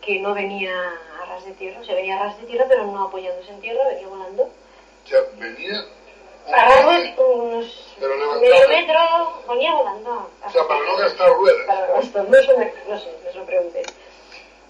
que 0.01 0.20
no 0.20 0.32
venía 0.32 0.72
a 1.20 1.26
ras 1.26 1.45
de 1.45 1.53
tierra, 1.53 1.80
o 1.80 1.84
sea, 1.84 1.95
venía 1.95 2.18
a 2.18 2.24
ras 2.24 2.41
de 2.41 2.47
tierra, 2.47 2.64
pero 2.68 2.86
no 2.86 3.05
apoyándose 3.05 3.51
en 3.51 3.61
tierra, 3.61 3.86
venía 3.88 4.09
volando. 4.09 4.45
O 4.45 5.09
sea, 5.09 5.20
venía... 5.36 5.84
un 6.51 6.55
A 6.55 6.64
ras 6.64 6.84
coche, 6.84 7.14
de 7.16 7.22
unos 7.24 7.94
Pero 7.98 8.16
levantado. 8.16 8.40
medio 8.40 8.68
metro, 8.68 9.42
venía 9.48 9.74
volando. 9.74 10.30
O 10.46 10.51
sea, 10.51 10.66
para 10.68 10.80
no 10.84 10.96
gastar 10.96 11.28
ruedas. 11.32 11.66
Para 11.66 11.86
no, 11.88 12.03
se 12.03 12.18
me- 12.57 12.72
no 12.88 12.98
sé, 12.98 13.09
no 13.24 13.32
se 13.32 13.38
lo 13.38 13.44
pregunté. 13.46 13.82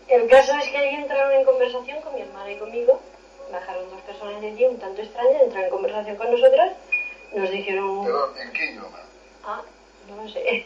El 0.08 0.26
caso 0.28 0.52
es 0.56 0.68
que 0.70 0.76
ahí 0.78 0.94
entraron 0.96 1.32
en 1.32 1.44
conversación 1.44 2.00
con 2.02 2.14
mi 2.14 2.22
hermana 2.22 2.50
y 2.50 2.56
conmigo. 2.56 3.00
Bajaron 3.52 3.90
dos 3.90 4.00
personas 4.02 4.40
de 4.40 4.48
allí 4.48 4.64
un 4.64 4.78
tanto 4.78 5.00
extrañas, 5.02 5.42
entraron 5.42 5.64
en 5.66 5.70
conversación 5.70 6.16
con 6.16 6.30
nosotras. 6.30 6.72
nos 7.32 7.50
dijeron... 7.50 8.04
Perdón, 8.04 8.30
¿en 8.40 8.52
qué 8.52 8.64
idioma? 8.66 8.98
Ah, 9.44 9.62
no 10.08 10.22
lo 10.22 10.28
sé. 10.28 10.64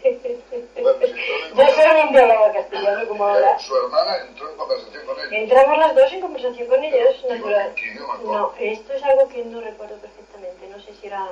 Bueno, 0.80 0.98
si 1.00 1.12
Yo 1.54 1.62
en- 1.62 1.70
solamente 1.74 2.20
hablaba 2.20 2.52
castellano 2.52 3.08
como 3.08 3.26
ahora. 3.26 3.58
Su 3.58 3.76
hermana 3.76 4.16
entró 4.28 4.50
en 4.50 4.56
conversación 4.56 5.06
con 5.06 5.20
él. 5.20 5.32
Entramos 5.34 5.78
las 5.78 5.94
dos 5.94 6.12
en 6.12 6.20
conversación 6.22 6.66
con 6.68 6.82
ellos, 6.84 7.24
natural. 7.28 7.68
¿en 7.68 7.74
qué 7.74 7.86
idioma? 7.88 8.18
No, 8.24 8.54
esto 8.58 8.92
es 8.94 9.02
algo 9.02 9.28
que 9.28 9.44
no 9.44 9.60
recuerdo 9.60 9.96
perfectamente. 9.96 10.23
No 10.70 10.80
sé 10.80 10.92
si 11.00 11.06
era 11.06 11.26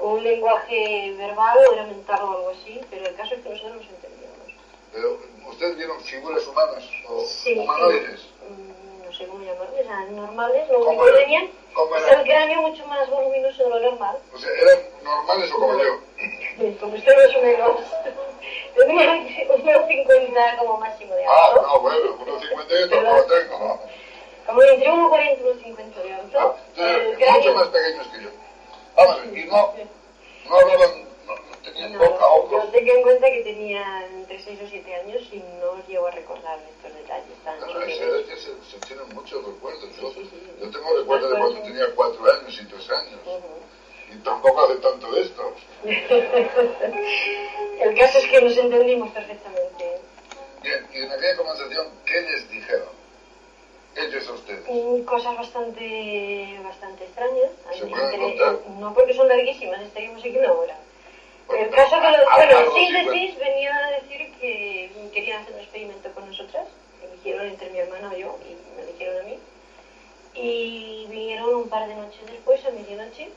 un 0.00 0.22
lenguaje 0.22 1.14
verbal 1.16 1.58
o 1.68 1.72
era 1.72 1.84
mental 1.84 2.20
o 2.22 2.30
algo 2.30 2.50
así, 2.50 2.80
pero 2.90 3.06
el 3.06 3.14
caso 3.16 3.34
es 3.34 3.42
que 3.42 3.48
nosotros 3.50 3.76
nos 3.76 3.86
entendíamos. 3.88 4.38
Pero, 4.92 5.18
¿ustedes 5.48 5.76
vieron 5.76 6.00
figuras 6.00 6.46
humanas 6.46 6.84
o 7.08 7.20
Sí. 7.24 7.58
humanoides? 7.58 8.28
Mm, 8.48 8.78
No 9.08 9.12
sé 9.14 9.26
cómo 9.26 9.42
llamarles, 9.42 9.86
eran 9.86 10.14
normales, 10.16 10.68
lo 10.68 10.78
¿Cómo 10.80 10.90
único 10.90 11.04
que 11.06 11.22
tenían 11.22 11.44
el 11.44 12.24
cráneo 12.24 12.60
mucho 12.62 12.86
más 12.86 13.08
voluminoso 13.08 13.64
de 13.64 13.70
lo 13.70 13.80
normal. 13.80 14.18
O 14.34 14.38
sea, 14.38 14.50
¿eran 14.60 14.78
normales 15.02 15.50
o 15.50 15.58
como 15.58 15.82
yo? 15.82 15.98
Como 16.78 16.94
usted 16.94 17.16
más 17.16 17.36
o 17.36 17.40
menos. 17.42 17.80
Tenía 18.76 19.12
unos 19.48 19.88
50 19.88 20.56
como 20.58 20.76
máximo 20.78 21.14
de 21.14 21.24
Ah, 21.26 21.46
alto. 21.48 21.62
no, 21.62 21.80
bueno, 21.80 22.16
unos 22.20 22.40
50 22.42 22.74
yo 22.80 22.88
tampoco 22.90 23.24
tengo, 23.24 23.58
¿no? 23.58 23.80
Como 24.48 24.62
entre 24.62 24.88
1,40 24.88 25.38
y 25.38 25.72
1,50 25.72 25.94
de 26.02 26.14
alto. 26.14 26.38
Ah, 26.40 26.56
El 26.76 26.86
entonces, 26.88 27.18
cráneo- 27.18 27.38
mucho 27.42 27.54
más 27.54 27.68
pequeños 27.68 28.06
que 28.08 28.22
yo. 28.22 28.30
Vamos, 28.96 29.16
y 29.26 29.44
no, 29.44 29.74
no 30.48 30.56
hablaban, 30.56 30.90
no, 31.26 31.34
no 31.34 31.56
tenían 31.62 31.92
No, 31.92 31.98
boca, 31.98 32.18
yo 32.20 32.26
ojos. 32.56 32.72
tengo 32.72 32.92
en 32.94 33.02
cuenta 33.02 33.30
que 33.30 33.42
tenía 33.42 34.06
entre 34.06 34.40
6 34.40 34.58
o 34.64 34.66
7 34.68 34.94
años 34.94 35.22
y 35.32 35.36
no 35.60 35.72
os 35.72 35.86
llego 35.86 36.06
a 36.06 36.10
recordar 36.12 36.58
estos 36.76 36.94
detalles 36.98 37.36
tan 37.44 37.62
a 37.62 37.66
esa 37.84 38.02
edad 38.04 38.20
ya 38.26 38.36
se, 38.36 38.50
se 38.70 38.78
tienen 38.86 39.14
muchos 39.14 39.44
recuerdos. 39.44 39.84
Yo, 40.00 40.10
Sí, 40.12 40.14
sí, 40.22 40.28
sí. 40.32 40.52
yo 40.62 40.70
tengo 40.70 40.96
recuerdos 40.96 41.30
de 41.30 41.38
cuando 41.38 41.60
tenía 41.62 41.86
4 41.94 42.32
años 42.32 42.58
y 42.60 42.64
3 42.64 42.90
años. 42.90 43.20
Ujú. 43.26 44.14
Y 44.14 44.16
tampoco 44.24 44.64
hace 44.64 44.76
tanto 44.76 45.12
de 45.12 45.20
esto. 45.20 45.52
El 47.80 47.94
caso 47.98 48.18
es 48.18 48.26
que 48.28 48.40
nos 48.40 48.56
entendimos 48.56 49.10
perfectamente. 49.12 50.00
Bien, 50.62 50.86
y 50.92 51.02
en 51.02 51.12
aquella 51.12 51.36
conversación, 51.36 51.86
¿qué 52.06 52.20
les 52.22 52.48
dijeron? 52.50 52.97
A 53.98 54.32
ustedes. 54.32 54.64
Y 54.68 55.02
cosas 55.02 55.36
bastante, 55.36 56.56
bastante 56.62 57.02
extrañas. 57.04 57.50
¿Se 57.76 57.84
pueden 57.86 58.12
Entre- 58.14 58.18
contar? 58.38 58.70
No 58.78 58.94
porque 58.94 59.12
son 59.14 59.26
larguísimas, 59.26 59.80
estaríamos 59.82 60.20
aquí 60.20 60.36
una 60.38 60.52
hora. 60.52 60.76
Bueno, 61.48 61.64
El 61.64 61.70
caso 61.70 61.96
que, 62.00 62.10
lo, 62.10 62.30
a- 62.30 62.36
bueno, 62.36 62.72
sí, 62.74 62.86
síntesis 62.86 63.38
venían 63.38 63.74
a 63.76 63.90
decir 63.90 64.32
que 64.38 64.90
querían 65.12 65.42
hacer 65.42 65.54
un 65.54 65.60
experimento 65.60 66.10
con 66.12 66.26
nosotras. 66.28 66.66
Eligieron 67.02 67.46
entre 67.46 67.70
mi 67.70 67.78
hermana 67.78 68.12
y 68.16 68.20
yo 68.20 68.38
y 68.48 68.76
me 68.76 68.82
eligieron 68.88 69.18
a 69.18 69.22
mí. 69.24 69.38
Y 70.34 71.06
vinieron 71.10 71.54
un 71.54 71.68
par 71.68 71.88
de 71.88 71.94
noches 71.96 72.20
después, 72.26 72.64
a 72.64 72.70
medianoche, 72.70 73.28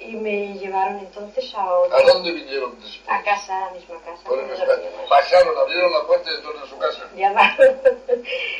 y 0.00 0.16
me 0.16 0.54
llevaron 0.58 0.98
entonces 0.98 1.54
a 1.54 1.72
otro, 1.74 1.96
¿A 1.96 2.02
dónde 2.02 2.32
vinieron 2.32 2.74
después? 2.80 3.00
a 3.08 3.22
casa, 3.22 3.56
a 3.56 3.66
la 3.66 3.72
misma 3.72 3.96
casa. 4.02 4.22
Pasaron, 5.08 5.56
abrieron 5.58 5.92
la 5.92 6.06
puerta 6.06 6.30
y 6.30 6.34
entraron 6.36 6.62
en 6.62 6.68
su 6.68 6.78
casa. 6.78 7.08
Llamaron. 7.16 7.80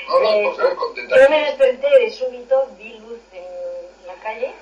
No, 0.09 0.21
no, 0.21 0.33
Eh, 0.33 0.43
por 0.45 0.57
saber 0.57 0.77
con 0.77 0.95
yo 0.95 1.31
me 1.31 1.45
desperté 1.45 1.89
de 1.89 2.11
súbito, 2.11 2.69
vi 2.79 2.93
luz 2.99 3.21
en 3.33 4.07
la 4.07 4.15
calle, 4.23 4.53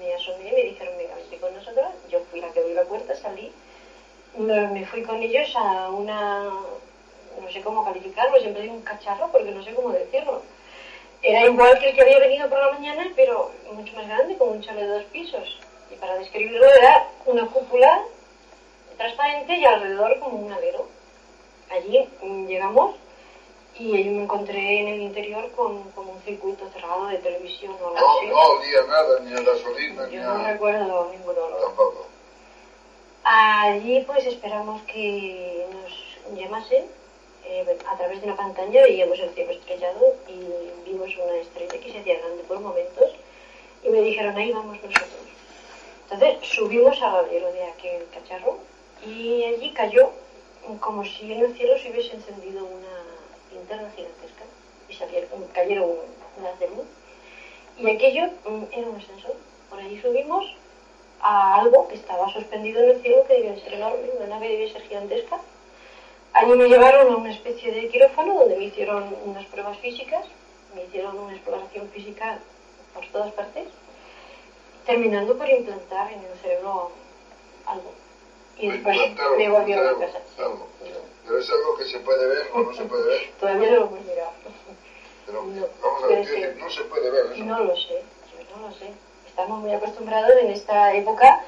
me 0.00 0.14
asomé 0.14 0.48
y 0.48 0.52
me 0.52 0.62
dijeron, 0.70 0.94
venga, 0.96 1.14
vente 1.14 1.38
con 1.38 1.54
nosotros. 1.54 1.86
Yo 2.10 2.20
fui 2.30 2.40
la 2.40 2.48
que 2.52 2.60
abrí 2.60 2.72
la 2.74 2.84
puerta, 2.84 3.14
salí, 3.14 3.52
me, 4.36 4.66
me 4.68 4.86
fui 4.86 5.02
con 5.02 5.22
ellos 5.22 5.48
a 5.56 5.90
una, 5.90 6.44
no 6.44 7.50
sé 7.52 7.60
cómo 7.62 7.84
calificarlo, 7.84 8.38
siempre 8.40 8.62
digo 8.62 8.74
un 8.74 8.82
cacharro 8.82 9.30
porque 9.30 9.50
no 9.50 9.62
sé 9.62 9.74
cómo 9.74 9.90
decirlo. 9.92 10.42
Era 11.22 11.42
igual 11.46 11.78
que 11.78 11.90
el 11.90 11.94
que 11.94 12.02
había 12.02 12.18
venido 12.20 12.48
por 12.48 12.58
la 12.58 12.70
mañana, 12.72 13.12
pero 13.14 13.50
mucho 13.72 13.92
más 13.94 14.06
grande, 14.08 14.36
con 14.38 14.48
un 14.50 14.62
chalet 14.62 14.84
de 14.84 14.88
dos 14.94 15.04
pisos. 15.04 15.58
Y 15.90 15.94
para 15.96 16.18
describirlo 16.18 16.64
era 16.74 17.08
una 17.26 17.46
cúpula 17.46 18.02
transparente 18.96 19.56
y 19.56 19.64
alrededor 19.64 20.18
como 20.20 20.38
un 20.38 20.52
alero. 20.52 20.86
Allí 21.70 22.08
mm, 22.22 22.46
llegamos 22.46 22.96
y 23.78 24.04
yo 24.04 24.10
me 24.12 24.22
encontré 24.24 24.80
en 24.80 24.88
el 24.88 25.00
interior 25.02 25.50
con, 25.52 25.90
con 25.92 26.08
un 26.08 26.20
circuito 26.22 26.68
cerrado 26.72 27.06
de 27.06 27.18
televisión 27.18 27.72
o 27.80 27.88
algo 27.88 28.00
No, 28.00 28.18
así. 28.18 28.26
no 28.26 28.36
olía 28.42 28.82
nada, 28.88 29.20
ni 29.20 29.32
a 29.32 29.40
gasolina, 29.42 30.06
ni 30.06 30.16
Yo 30.16 30.22
no 30.22 30.30
a... 30.32 30.52
recuerdo 30.52 31.08
ningún 31.12 31.30
olor. 31.36 31.60
Tampoco. 31.66 32.06
Allí 33.24 34.00
pues 34.06 34.26
esperamos 34.26 34.82
que 34.82 35.66
nos 35.72 36.38
llamasen. 36.38 36.86
eh, 37.44 37.78
a 37.90 37.96
través 37.96 38.20
de 38.20 38.26
una 38.26 38.36
pantalla 38.36 38.82
veíamos 38.82 39.18
el 39.20 39.30
cielo 39.30 39.52
estrellado 39.52 40.14
y 40.28 40.88
vimos 40.90 41.10
una 41.16 41.36
estrella 41.38 41.72
que 41.80 41.92
se 41.92 41.98
hacía 42.00 42.18
grande 42.18 42.42
por 42.44 42.60
momentos 42.60 43.10
y 43.84 43.88
me 43.90 44.00
dijeron 44.02 44.36
ahí 44.36 44.52
vamos 44.52 44.76
nosotros. 44.82 45.08
Entonces 46.10 46.48
subimos 46.48 47.00
al 47.02 47.16
alero 47.16 47.52
de 47.52 47.64
aquel 47.64 48.06
cacharro 48.12 48.58
y 49.06 49.44
allí 49.44 49.72
cayó 49.72 50.10
como 50.80 51.04
si 51.04 51.32
en 51.32 51.40
el 51.40 51.56
cielo 51.56 51.78
se 51.78 51.90
hubiese 51.90 52.16
encendido 52.16 52.64
una 52.64 53.04
linterna 53.52 53.90
gigantesca 53.94 54.44
y 54.88 54.94
salieron, 54.94 55.44
cayeron 55.52 55.90
unas 56.38 56.58
de 56.58 56.68
luz. 56.68 56.86
Y 57.78 57.90
aquello 57.90 58.26
mm, 58.46 58.64
era 58.72 58.88
un 58.88 58.96
ascensor. 58.96 59.36
Por 59.68 59.78
allí 59.78 60.00
subimos 60.00 60.46
a 61.20 61.56
algo 61.56 61.88
que 61.88 61.96
estaba 61.96 62.32
suspendido 62.32 62.82
en 62.82 62.90
el 62.90 63.02
cielo 63.02 63.24
que 63.26 63.34
debía 63.34 63.62
ser 63.62 63.74
enorme, 63.74 64.08
una 64.16 64.26
nave 64.28 64.48
debía 64.48 64.72
ser 64.72 64.82
gigantesca. 64.82 65.40
Allí 66.32 66.52
me 66.52 66.68
llevaron 66.68 67.12
a 67.12 67.16
una 67.16 67.32
especie 67.32 67.72
de 67.72 67.88
quirófano 67.88 68.34
donde 68.34 68.56
me 68.56 68.64
hicieron 68.64 69.14
unas 69.24 69.44
pruebas 69.46 69.78
físicas, 69.78 70.24
me 70.74 70.84
hicieron 70.84 71.18
una 71.18 71.34
exploración 71.34 71.88
física 71.90 72.38
por 72.94 73.06
todas 73.08 73.32
partes, 73.32 73.68
terminando 74.92 75.36
por 75.36 75.46
implantar 75.46 76.10
en 76.10 76.20
el 76.24 76.38
cerebro 76.40 76.90
algo. 77.66 77.92
Y 78.56 78.70
después 78.70 78.96
me 79.36 79.48
volvieron 79.50 79.86
a 79.86 79.88
algo, 79.90 80.00
casa. 80.00 80.18
algo. 80.38 80.66
Pero 81.26 81.38
es 81.38 81.50
algo 81.50 81.76
que 81.76 81.84
se 81.84 82.00
puede 82.00 82.26
ver 82.26 82.50
o 82.54 82.60
no 82.60 82.72
se 82.74 82.84
puede 82.84 83.04
ver. 83.06 83.30
Todavía 83.38 83.70
no 83.70 83.76
lo 83.80 83.86
hemos 83.86 84.00
mirado. 84.00 84.30
Pero 85.26 85.42
No, 85.42 85.66
vamos 85.82 86.04
a 86.04 86.06
ver, 86.06 86.56
no 86.56 86.70
se 86.70 86.82
puede 86.84 87.10
ver 87.10 87.26
eso. 87.34 87.44
No 87.44 87.64
lo 87.64 87.76
sé, 87.76 88.02
yo 88.48 88.56
no 88.56 88.68
lo 88.68 88.74
sé. 88.74 88.86
Estamos 89.26 89.60
muy 89.60 89.72
acostumbrados 89.74 90.32
en 90.40 90.50
esta 90.52 90.94
época 90.94 91.44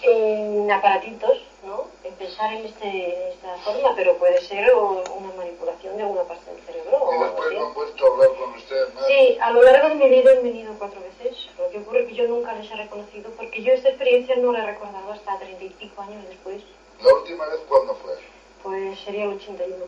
en 0.00 0.70
aparatitos, 0.72 1.42
¿no? 1.66 1.88
En 2.04 2.14
pensar 2.14 2.52
en, 2.54 2.64
este, 2.64 2.86
en 2.86 3.32
esta 3.32 3.54
forma, 3.58 3.94
pero 3.96 4.16
puede 4.16 4.40
ser 4.40 4.70
o 4.72 5.04
una 5.14 5.34
manipulación 5.34 5.96
de 5.98 6.04
alguna 6.04 6.22
parte 6.22 6.50
del 6.50 6.62
cerebro 6.62 6.96
o 7.02 7.12
Y 7.12 7.14
algo 7.16 7.24
después 7.26 7.46
así. 7.48 7.56
no 7.58 7.66
han 7.66 7.74
vuelto 7.74 8.04
a 8.06 8.08
hablar 8.14 8.28
con 8.38 8.50
usted. 8.54 8.86
Sí, 9.06 9.38
a 9.42 9.50
lo 9.50 9.62
largo 9.62 9.88
de 9.90 9.94
mi 9.96 10.08
vida 10.08 10.30
han 10.32 10.42
venido 10.42 10.72
cuatro 10.78 11.00
veces. 11.02 11.47
Lo 11.68 11.72
que 11.72 11.78
ocurre 11.80 12.00
es 12.04 12.08
que 12.08 12.14
yo 12.14 12.26
nunca 12.28 12.54
les 12.54 12.70
he 12.70 12.76
reconocido 12.76 13.30
porque 13.32 13.62
yo 13.62 13.74
esta 13.74 13.90
experiencia 13.90 14.36
no 14.36 14.52
la 14.52 14.62
he 14.62 14.66
recordado 14.72 15.12
hasta 15.12 15.38
treinta 15.38 15.64
y 15.64 15.68
pico 15.68 16.00
años 16.00 16.26
después. 16.26 16.62
La 17.02 17.12
última 17.14 17.44
vez, 17.46 17.60
¿cuándo 17.68 17.94
fue? 17.96 18.14
Pues 18.62 18.98
sería 19.00 19.24
el 19.24 19.34
81. 19.34 19.84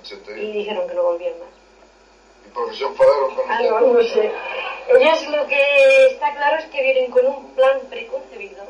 81. 0.00 0.42
Y 0.42 0.52
dijeron 0.52 0.88
que 0.88 0.94
no 0.94 1.02
volvían 1.04 1.34
más. 1.38 1.48
¿Y 2.44 2.50
porque 2.52 2.74
se 2.76 2.82
enfadaron 2.84 3.34
con 3.36 3.44
Ah, 3.48 3.58
usted? 3.62 3.70
no, 3.70 3.92
no 3.92 4.02
sé. 4.02 4.32
Ellos 4.88 5.28
lo 5.28 5.46
que 5.46 6.06
está 6.10 6.34
claro 6.34 6.56
es 6.58 6.64
que 6.66 6.82
vienen 6.82 7.10
con 7.12 7.26
un 7.26 7.50
plan 7.54 7.78
preconcebido 7.88 8.64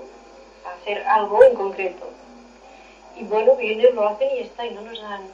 a 0.67 0.73
hacer 0.75 1.03
algo 1.05 1.43
en 1.45 1.55
concreto. 1.55 2.07
Y 3.17 3.25
bueno, 3.25 3.57
vienen, 3.57 3.95
lo 3.95 4.07
hacen 4.07 4.29
y 4.37 4.41
está, 4.41 4.67
y 4.67 4.75
no 4.75 4.83
nos 4.83 5.01
dan... 5.01 5.27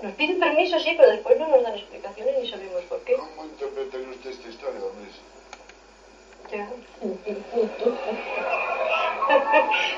Nos 0.00 0.12
piden 0.14 0.38
permiso, 0.38 0.78
sí, 0.78 0.94
pero 0.96 1.10
después 1.10 1.36
no 1.40 1.48
nos 1.48 1.62
dan 1.64 1.74
explicaciones 1.74 2.38
ni 2.40 2.48
sabemos 2.48 2.82
por 2.84 3.00
qué. 3.00 3.14
¿Cómo 3.14 3.46
interpretaría 3.46 4.10
usted 4.10 4.30
esta 4.30 4.48
historia, 4.48 4.78
don 4.80 4.96
Luis? 5.02 5.14
Ya. 6.50 6.68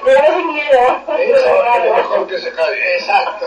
Me 0.04 0.12
da 0.12 0.38
miedo. 0.38 1.02
Pero 1.06 1.94
mejor 1.96 2.26
que 2.26 2.38
se 2.38 2.52
calle. 2.52 2.96
Exacto. 2.96 3.46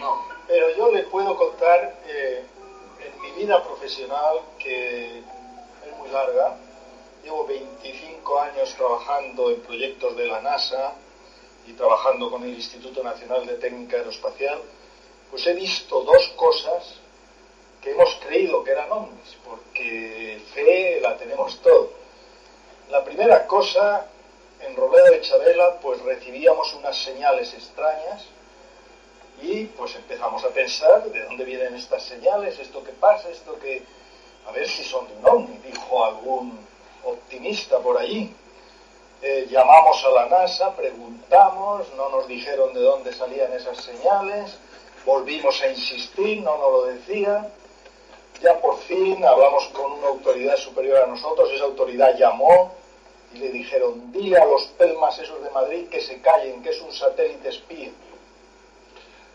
No. 0.00 0.26
Pero 0.46 0.76
yo 0.76 0.92
le 0.92 1.02
puedo 1.04 1.36
contar 1.36 1.94
eh, 2.06 2.44
en 3.04 3.22
mi 3.22 3.30
vida 3.32 3.62
profesional, 3.62 4.40
que 4.58 5.18
es 5.18 5.96
muy 5.98 6.08
larga, 6.10 6.56
llevo 7.24 7.46
25 7.46 8.40
años 8.40 8.74
trabajando 8.74 9.50
en 9.50 9.60
proyectos 9.62 10.16
de 10.16 10.26
la 10.26 10.40
NASA 10.40 10.94
y 11.66 11.72
trabajando 11.72 12.30
con 12.30 12.42
el 12.42 12.50
Instituto 12.50 13.02
Nacional 13.02 13.46
de 13.46 13.54
Técnica 13.54 13.96
Aeroespacial, 13.96 14.60
pues 15.30 15.46
he 15.46 15.54
visto 15.54 16.02
dos 16.02 16.28
cosas 16.36 17.01
que 17.82 17.90
hemos 17.90 18.14
creído 18.24 18.62
que 18.62 18.70
eran 18.70 18.90
ovnis, 18.90 19.36
porque 19.44 20.40
fe 20.54 21.00
la 21.00 21.16
tenemos 21.16 21.60
todo. 21.60 21.90
La 22.88 23.04
primera 23.04 23.46
cosa, 23.46 24.06
en 24.60 24.76
Robledo 24.76 25.06
de 25.06 25.20
Chabela, 25.20 25.80
pues 25.80 26.00
recibíamos 26.02 26.72
unas 26.74 26.96
señales 26.96 27.52
extrañas 27.52 28.24
y 29.42 29.64
pues 29.64 29.96
empezamos 29.96 30.44
a 30.44 30.50
pensar 30.50 31.02
de 31.04 31.24
dónde 31.24 31.44
vienen 31.44 31.74
estas 31.74 32.04
señales, 32.04 32.58
esto 32.58 32.82
que 32.84 32.92
pasa, 32.92 33.28
esto 33.28 33.58
que... 33.58 33.82
A 34.46 34.50
ver 34.50 34.68
si 34.68 34.82
son 34.82 35.06
de 35.06 35.14
un 35.14 35.26
ovni, 35.26 35.56
dijo 35.58 36.04
algún 36.04 36.58
optimista 37.04 37.78
por 37.78 37.96
allí. 37.96 38.34
Eh, 39.22 39.46
llamamos 39.48 40.04
a 40.04 40.10
la 40.10 40.26
NASA, 40.26 40.74
preguntamos, 40.74 41.86
no 41.96 42.08
nos 42.08 42.26
dijeron 42.26 42.74
de 42.74 42.80
dónde 42.80 43.12
salían 43.12 43.52
esas 43.52 43.78
señales, 43.78 44.58
volvimos 45.06 45.62
a 45.62 45.68
insistir, 45.68 46.42
no 46.42 46.58
nos 46.58 46.72
lo 46.72 46.86
decían. 46.86 47.61
Ya 48.42 48.60
por 48.60 48.76
fin 48.80 49.24
hablamos 49.24 49.68
con 49.68 49.92
una 49.92 50.08
autoridad 50.08 50.56
superior 50.56 50.98
a 50.98 51.06
nosotros, 51.06 51.50
esa 51.52 51.64
autoridad 51.64 52.16
llamó 52.18 52.72
y 53.32 53.38
le 53.38 53.50
dijeron, 53.50 54.10
dile 54.12 54.36
a 54.38 54.44
los 54.44 54.64
pelmas 54.78 55.18
esos 55.18 55.42
de 55.42 55.50
Madrid 55.50 55.88
que 55.88 56.00
se 56.00 56.20
callen, 56.20 56.62
que 56.62 56.70
es 56.70 56.80
un 56.80 56.92
satélite 56.92 57.48
espía. 57.48 57.90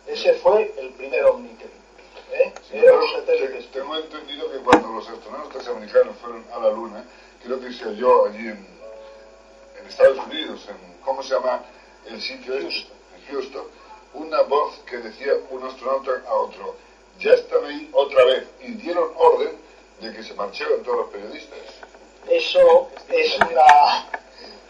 Ese 0.05 0.33
fue 0.35 0.73
el 0.77 0.89
primer 0.91 1.23
vi. 1.37 1.49
¿eh? 2.33 2.53
Sí, 2.69 2.77
Era 2.77 2.83
pero 2.83 2.99
un 3.01 3.09
satélite 3.11 3.47
te- 3.47 3.57
espía. 3.59 3.81
tengo 3.81 3.95
entendido 3.97 4.51
que 4.51 4.57
cuando 4.59 4.87
los 4.89 5.07
astronautas 5.09 5.67
americanos 5.67 6.15
fueron 6.21 6.45
a 6.53 6.59
la 6.59 6.69
Luna, 6.69 7.03
creo 7.43 7.59
que 7.59 7.71
se 7.73 7.85
oyó 7.87 8.25
allí 8.25 8.47
en, 8.47 8.67
en 9.79 9.87
Estados 9.87 10.17
Unidos, 10.27 10.67
en, 10.69 11.01
¿cómo 11.03 11.23
se 11.23 11.33
llama 11.33 11.63
el 12.05 12.21
sitio 12.21 12.55
este? 12.55 12.91
En 13.15 13.33
Houston, 13.33 13.63
una 14.13 14.41
voz 14.43 14.79
que 14.89 14.97
decía 14.97 15.33
un 15.49 15.63
astronauta 15.63 16.11
a 16.27 16.33
otro, 16.33 16.75
ya 17.19 17.33
están 17.33 17.65
ahí 17.65 17.89
otra 17.93 18.23
vez, 18.25 18.43
y 18.61 18.71
dieron 18.73 19.11
orden 19.15 19.57
de 20.01 20.13
que 20.13 20.23
se 20.23 20.33
marcharan 20.35 20.83
todos 20.83 20.97
los 20.97 21.09
periodistas. 21.09 21.59
Eso 22.29 22.89
es 23.09 23.39
una, 23.39 24.09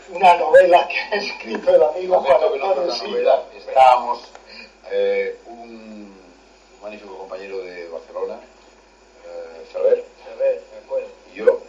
una 0.10 0.38
novela 0.38 0.88
que 0.88 1.00
ha 1.00 1.20
escrito 1.20 1.76
el 1.76 1.84
amigo 1.84 2.22
Juan 2.22 2.44
Antonio 2.44 2.92
Silva. 2.92 3.44
Estábamos 3.56 4.22
eh, 4.92 5.38
un 5.48 6.16
magnífico 6.82 7.18
compañero 7.18 7.58
de 7.60 7.90
Barcelona, 7.90 8.40
eh, 9.26 9.66
Ferrer, 9.74 10.06
me 10.72 10.86
acuerdo. 10.86 11.08
y 11.34 11.38
yo. 11.38 11.60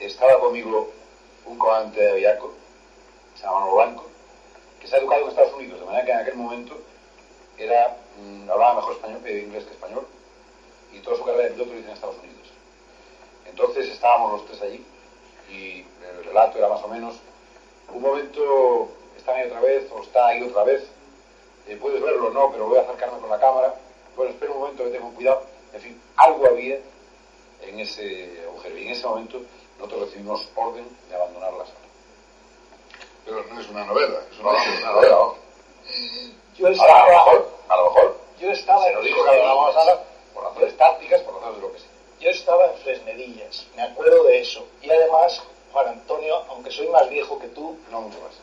Estaba 0.00 0.38
conmigo 0.40 0.90
un 1.46 1.58
comandante 1.58 2.00
de 2.00 2.10
Aviaco, 2.10 2.52
se 3.34 3.42
llama 3.42 3.60
Manolo 3.60 3.76
Blanco, 3.76 4.04
que 4.80 4.86
se 4.86 4.96
ha 4.96 4.98
educado 4.98 5.22
en 5.22 5.28
Estados 5.28 5.54
Unidos, 5.54 5.80
de 5.80 5.86
manera 5.86 6.04
que 6.04 6.12
en 6.12 6.18
aquel 6.18 6.34
momento 6.34 6.76
era, 7.56 7.96
mm, 8.18 8.50
hablaba 8.50 8.74
mejor 8.76 8.92
español, 8.94 9.20
eh, 9.24 9.44
inglés 9.46 9.64
que 9.64 9.72
español, 9.72 10.06
y 10.96 11.00
toda 11.00 11.16
su 11.16 11.24
carrera 11.24 11.44
de 11.44 11.50
piloto 11.50 11.72
lo 11.72 11.78
hizo 11.78 11.88
en 11.88 11.94
Estados 11.94 12.18
Unidos. 12.18 12.48
Entonces 13.44 13.88
estábamos 13.90 14.32
los 14.32 14.46
tres 14.46 14.62
allí 14.62 14.84
y 15.50 15.84
el 16.04 16.24
relato 16.24 16.58
era 16.58 16.68
más 16.68 16.82
o 16.82 16.88
menos 16.88 17.14
un 17.92 18.02
momento 18.02 18.88
está 19.16 19.34
ahí 19.34 19.46
otra 19.46 19.60
vez 19.60 19.90
o 19.92 20.02
está 20.02 20.26
ahí 20.26 20.42
otra 20.42 20.64
vez 20.64 20.82
eh, 21.68 21.76
puedes 21.80 22.02
verlo 22.02 22.28
o 22.28 22.30
no 22.30 22.50
pero 22.50 22.66
voy 22.66 22.78
a 22.78 22.82
acercarme 22.82 23.20
con 23.20 23.30
la 23.30 23.38
cámara 23.38 23.74
bueno 24.16 24.32
espera 24.32 24.52
un 24.52 24.60
momento 24.60 24.84
que 24.84 24.90
tengo 24.90 25.10
cuidado 25.12 25.42
en 25.72 25.80
fin 25.80 26.00
algo 26.16 26.46
había 26.46 26.78
en 27.62 27.80
ese 27.80 28.42
agujero 28.48 28.76
y 28.78 28.82
en 28.86 28.92
ese 28.92 29.06
momento 29.06 29.40
nosotros 29.78 30.06
recibimos 30.06 30.48
orden 30.54 30.86
de 31.08 31.14
abandonar 31.14 31.52
la 31.52 31.64
sala 31.64 31.78
Pero 33.24 33.44
no 33.44 33.60
es 33.60 33.68
una 33.68 33.84
novela, 33.84 34.20
es 34.30 34.38
una 34.38 34.52
no, 34.52 34.92
novela. 34.92 35.16
Yo 36.56 36.66
Ahora, 36.68 36.94
a 36.94 37.08
lo 37.08 37.12
mejor 37.12 37.50
a 37.68 37.76
lo 37.76 37.84
mejor 37.84 38.20
yo 38.40 38.50
estaba 38.50 38.82
se 38.82 38.88
en 38.88 38.94
nos 38.94 39.04
dijo 39.04 39.22
que 39.22 39.28
abandonamos 39.28 39.74
la 39.74 39.80
sala 39.80 40.04
por 40.36 40.44
razones 40.44 40.76
tácticas 40.76 41.22
por 41.22 41.34
razones 41.34 41.56
de 41.56 41.62
lo 41.62 41.72
que 41.72 41.78
sea 41.78 41.88
Yo 42.20 42.30
estaba 42.30 42.66
en 42.66 42.78
Fresnedillas, 42.78 43.66
me 43.74 43.82
acuerdo 43.82 44.24
de 44.24 44.40
eso. 44.40 44.66
Y 44.82 44.90
además, 44.90 45.42
Juan 45.72 45.88
Antonio, 45.88 46.44
aunque 46.48 46.70
soy 46.70 46.88
más 46.88 47.08
viejo 47.08 47.38
que 47.38 47.48
tú, 47.48 47.76
no 47.90 48.02
mucho 48.02 48.20
más 48.20 48.34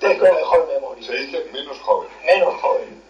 tengo 0.00 0.24
mejor 0.24 0.68
memoria. 0.68 1.06
Se 1.06 1.14
dice 1.14 1.44
menos 1.52 1.78
joven. 1.80 2.08
Menos 2.24 2.60
joven. 2.60 3.02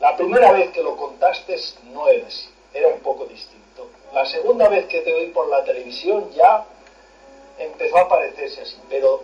La 0.00 0.16
primera 0.16 0.52
vez 0.52 0.70
que 0.70 0.82
lo 0.82 0.96
contaste 0.96 1.56
no 1.92 2.08
era 2.08 2.26
así, 2.26 2.48
era 2.72 2.88
un 2.88 3.00
poco 3.00 3.26
distinto. 3.26 3.88
La 4.12 4.24
segunda 4.26 4.68
vez 4.68 4.86
que 4.86 5.00
te 5.00 5.12
oí 5.12 5.26
por 5.28 5.48
la 5.48 5.64
televisión 5.64 6.30
ya 6.32 6.64
empezó 7.58 7.98
a 7.98 8.08
parecerse 8.08 8.62
así, 8.62 8.76
pero 8.88 9.22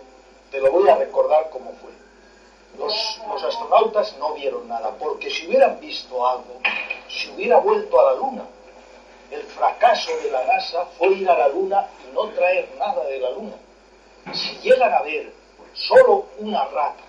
te 0.51 0.59
lo 0.59 0.71
voy 0.71 0.89
a 0.89 0.95
recordar 0.95 1.49
cómo 1.49 1.71
fue. 1.81 1.91
Los, 2.77 3.19
astronautas 3.43 4.17
no 4.17 4.33
vieron 4.33 4.67
nada, 4.67 4.91
porque 4.99 5.29
si 5.29 5.47
hubieran 5.47 5.79
visto 5.79 6.27
algo, 6.27 6.59
si 7.07 7.29
hubiera 7.31 7.57
vuelto 7.59 7.99
a 7.99 8.13
la 8.13 8.19
Luna. 8.19 8.45
El 9.31 9.43
fracaso 9.43 10.11
de 10.23 10.31
la 10.31 10.45
NASA 10.45 10.85
fue 10.97 11.09
ir 11.09 11.29
a 11.29 11.37
la 11.37 11.47
Luna 11.47 11.87
y 12.07 12.13
no 12.13 12.27
traer 12.29 12.69
nada 12.77 13.03
de 13.05 13.19
la 13.19 13.31
Luna. 13.31 13.55
Si 14.33 14.57
llegan 14.59 14.93
a 14.93 15.01
ver 15.01 15.31
solo 15.73 16.25
una 16.37 16.63
rata, 16.65 17.03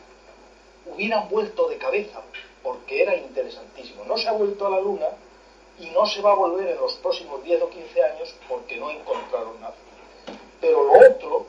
hubieran 0.86 1.28
vuelto 1.28 1.68
de 1.68 1.76
cabeza, 1.78 2.20
porque 2.62 3.02
era 3.02 3.14
interesantísimo. 3.14 4.04
No 4.04 4.16
se 4.16 4.28
ha 4.28 4.32
vuelto 4.32 4.66
a 4.66 4.70
la 4.70 4.80
Luna 4.80 5.08
y 5.78 5.90
no 5.90 6.06
se 6.06 6.22
va 6.22 6.32
a 6.32 6.36
volver 6.36 6.68
en 6.68 6.78
los 6.78 6.94
próximos 6.94 7.42
10 7.44 7.62
o 7.62 7.68
15 7.68 8.02
años 8.02 8.34
porque 8.48 8.76
no 8.76 8.90
encontraron 8.90 9.60
nada. 9.60 9.74
Pero 10.60 10.84
lo 10.84 10.92
otro, 11.10 11.46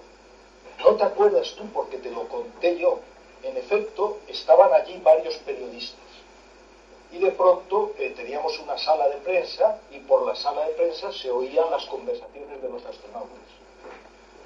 no 0.80 0.96
te 0.96 1.04
acuerdas 1.04 1.54
tú 1.56 1.66
porque 1.74 1.98
te 1.98 2.12
lo 2.12 2.28
conté 2.28 2.78
yo. 2.78 3.00
En 3.48 3.56
efecto, 3.56 4.18
estaban 4.28 4.74
allí 4.74 5.00
varios 5.04 5.36
periodistas. 5.38 6.00
Y 7.12 7.20
de 7.20 7.32
pronto 7.32 7.94
eh, 7.98 8.14
teníamos 8.16 8.60
una 8.60 8.78
sala 8.78 9.08
de 9.08 9.16
prensa 9.18 9.80
y 9.92 10.00
por 10.00 10.26
la 10.26 10.36
sala 10.36 10.68
de 10.68 10.74
prensa 10.74 11.12
se 11.14 11.32
oían 11.32 11.72
las 11.72 11.86
conversaciones 11.86 12.62
de 12.62 12.70
los 12.70 12.86
astronautas. 12.86 13.48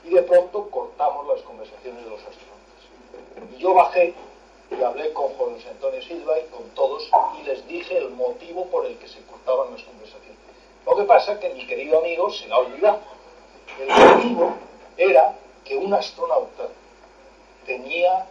Y 0.03 0.09
de 0.09 0.21
pronto 0.21 0.69
cortamos 0.69 1.27
las 1.27 1.41
conversaciones 1.41 2.03
de 2.03 2.09
los 2.11 2.19
astronautas. 2.19 3.55
Y 3.55 3.57
yo 3.57 3.73
bajé 3.73 4.13
y 4.69 4.83
hablé 4.83 5.11
con 5.13 5.33
José 5.35 5.69
Antonio 5.69 6.01
Silva 6.01 6.39
y 6.39 6.45
con 6.51 6.69
todos 6.75 7.09
y 7.39 7.43
les 7.43 7.67
dije 7.67 7.97
el 7.97 8.11
motivo 8.11 8.65
por 8.67 8.85
el 8.85 8.97
que 8.97 9.07
se 9.07 9.21
cortaban 9.25 9.73
las 9.73 9.81
conversaciones. 9.81 10.37
Lo 10.85 10.95
que 10.95 11.03
pasa 11.03 11.33
es 11.33 11.39
que 11.39 11.49
mi 11.49 11.65
querido 11.65 11.99
amigo 11.99 12.29
se 12.29 12.47
la 12.47 12.59
olvidado. 12.59 12.99
El 13.79 13.87
motivo 13.89 14.53
era 14.97 15.35
que 15.65 15.75
un 15.75 15.93
astronauta 15.93 16.67
tenía, 17.65 18.27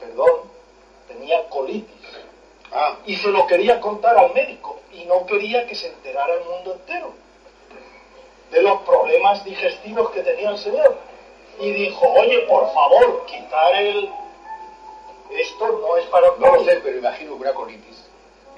perdón, 0.00 0.50
tenía 1.08 1.48
colitis. 1.48 1.96
Ah, 2.72 2.96
Y 3.04 3.16
se 3.16 3.28
lo 3.28 3.46
quería 3.46 3.80
contar 3.80 4.16
al 4.16 4.32
médico 4.32 4.80
y 4.92 5.04
no 5.04 5.26
quería 5.26 5.66
que 5.66 5.74
se 5.74 5.88
enterara 5.88 6.34
el 6.34 6.44
mundo 6.44 6.72
entero 6.74 7.12
de 8.50 8.62
los 8.62 8.80
problemas 8.82 9.44
digestivos 9.44 10.10
que 10.10 10.22
tenía 10.22 10.50
el 10.50 10.58
señor. 10.58 10.96
Y 11.60 11.70
dijo, 11.72 12.06
oye, 12.14 12.40
por 12.48 12.72
favor, 12.72 13.26
quitar 13.26 13.74
el... 13.76 14.08
Esto 15.30 15.68
no 15.80 15.96
es 15.96 16.06
para... 16.06 16.28
no 16.38 16.54
lo 16.56 16.64
sé 16.64 16.80
pero 16.82 16.98
imagino 16.98 17.36
que 17.36 17.42
una 17.42 17.54
colitis 17.54 18.04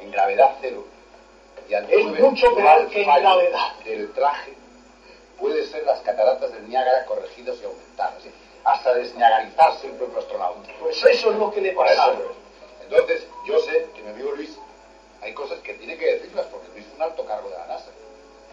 en 0.00 0.10
gravedad 0.10 0.56
cero 0.60 0.84
y 1.68 1.74
Es 1.74 2.06
mucho 2.20 2.54
peor 2.54 2.88
que 2.88 3.02
en 3.02 3.08
gravedad. 3.14 3.72
del 3.84 4.12
traje 4.12 4.52
puede 5.38 5.66
ser 5.66 5.84
las 5.84 6.00
cataratas 6.00 6.52
del 6.52 6.68
Niágara 6.68 7.04
corregidas 7.06 7.56
y 7.62 7.64
aumentadas, 7.64 8.22
¿sí? 8.22 8.30
Hasta 8.64 8.94
desniagarizarse 8.94 9.88
el 9.88 9.94
propio 9.94 10.18
astronauta. 10.18 10.68
Pues 10.80 11.04
eso 11.04 11.32
es 11.32 11.38
lo 11.38 11.50
que 11.52 11.60
le 11.60 11.72
pasaba. 11.72 12.18
Entonces, 12.82 13.26
yo 13.46 13.58
sé 13.60 13.88
que 13.94 14.02
mi 14.02 14.10
amigo 14.10 14.32
Luis, 14.32 14.50
hay 15.20 15.32
cosas 15.34 15.58
que 15.60 15.74
tiene 15.74 15.96
que 15.96 16.14
decirlas, 16.14 16.46
porque 16.46 16.68
Luis 16.74 16.86
es 16.86 16.94
un 16.94 17.02
alto 17.02 17.24
cargo 17.24 17.48
de 17.48 17.58
la 17.58 17.66
NASA. 17.66 17.90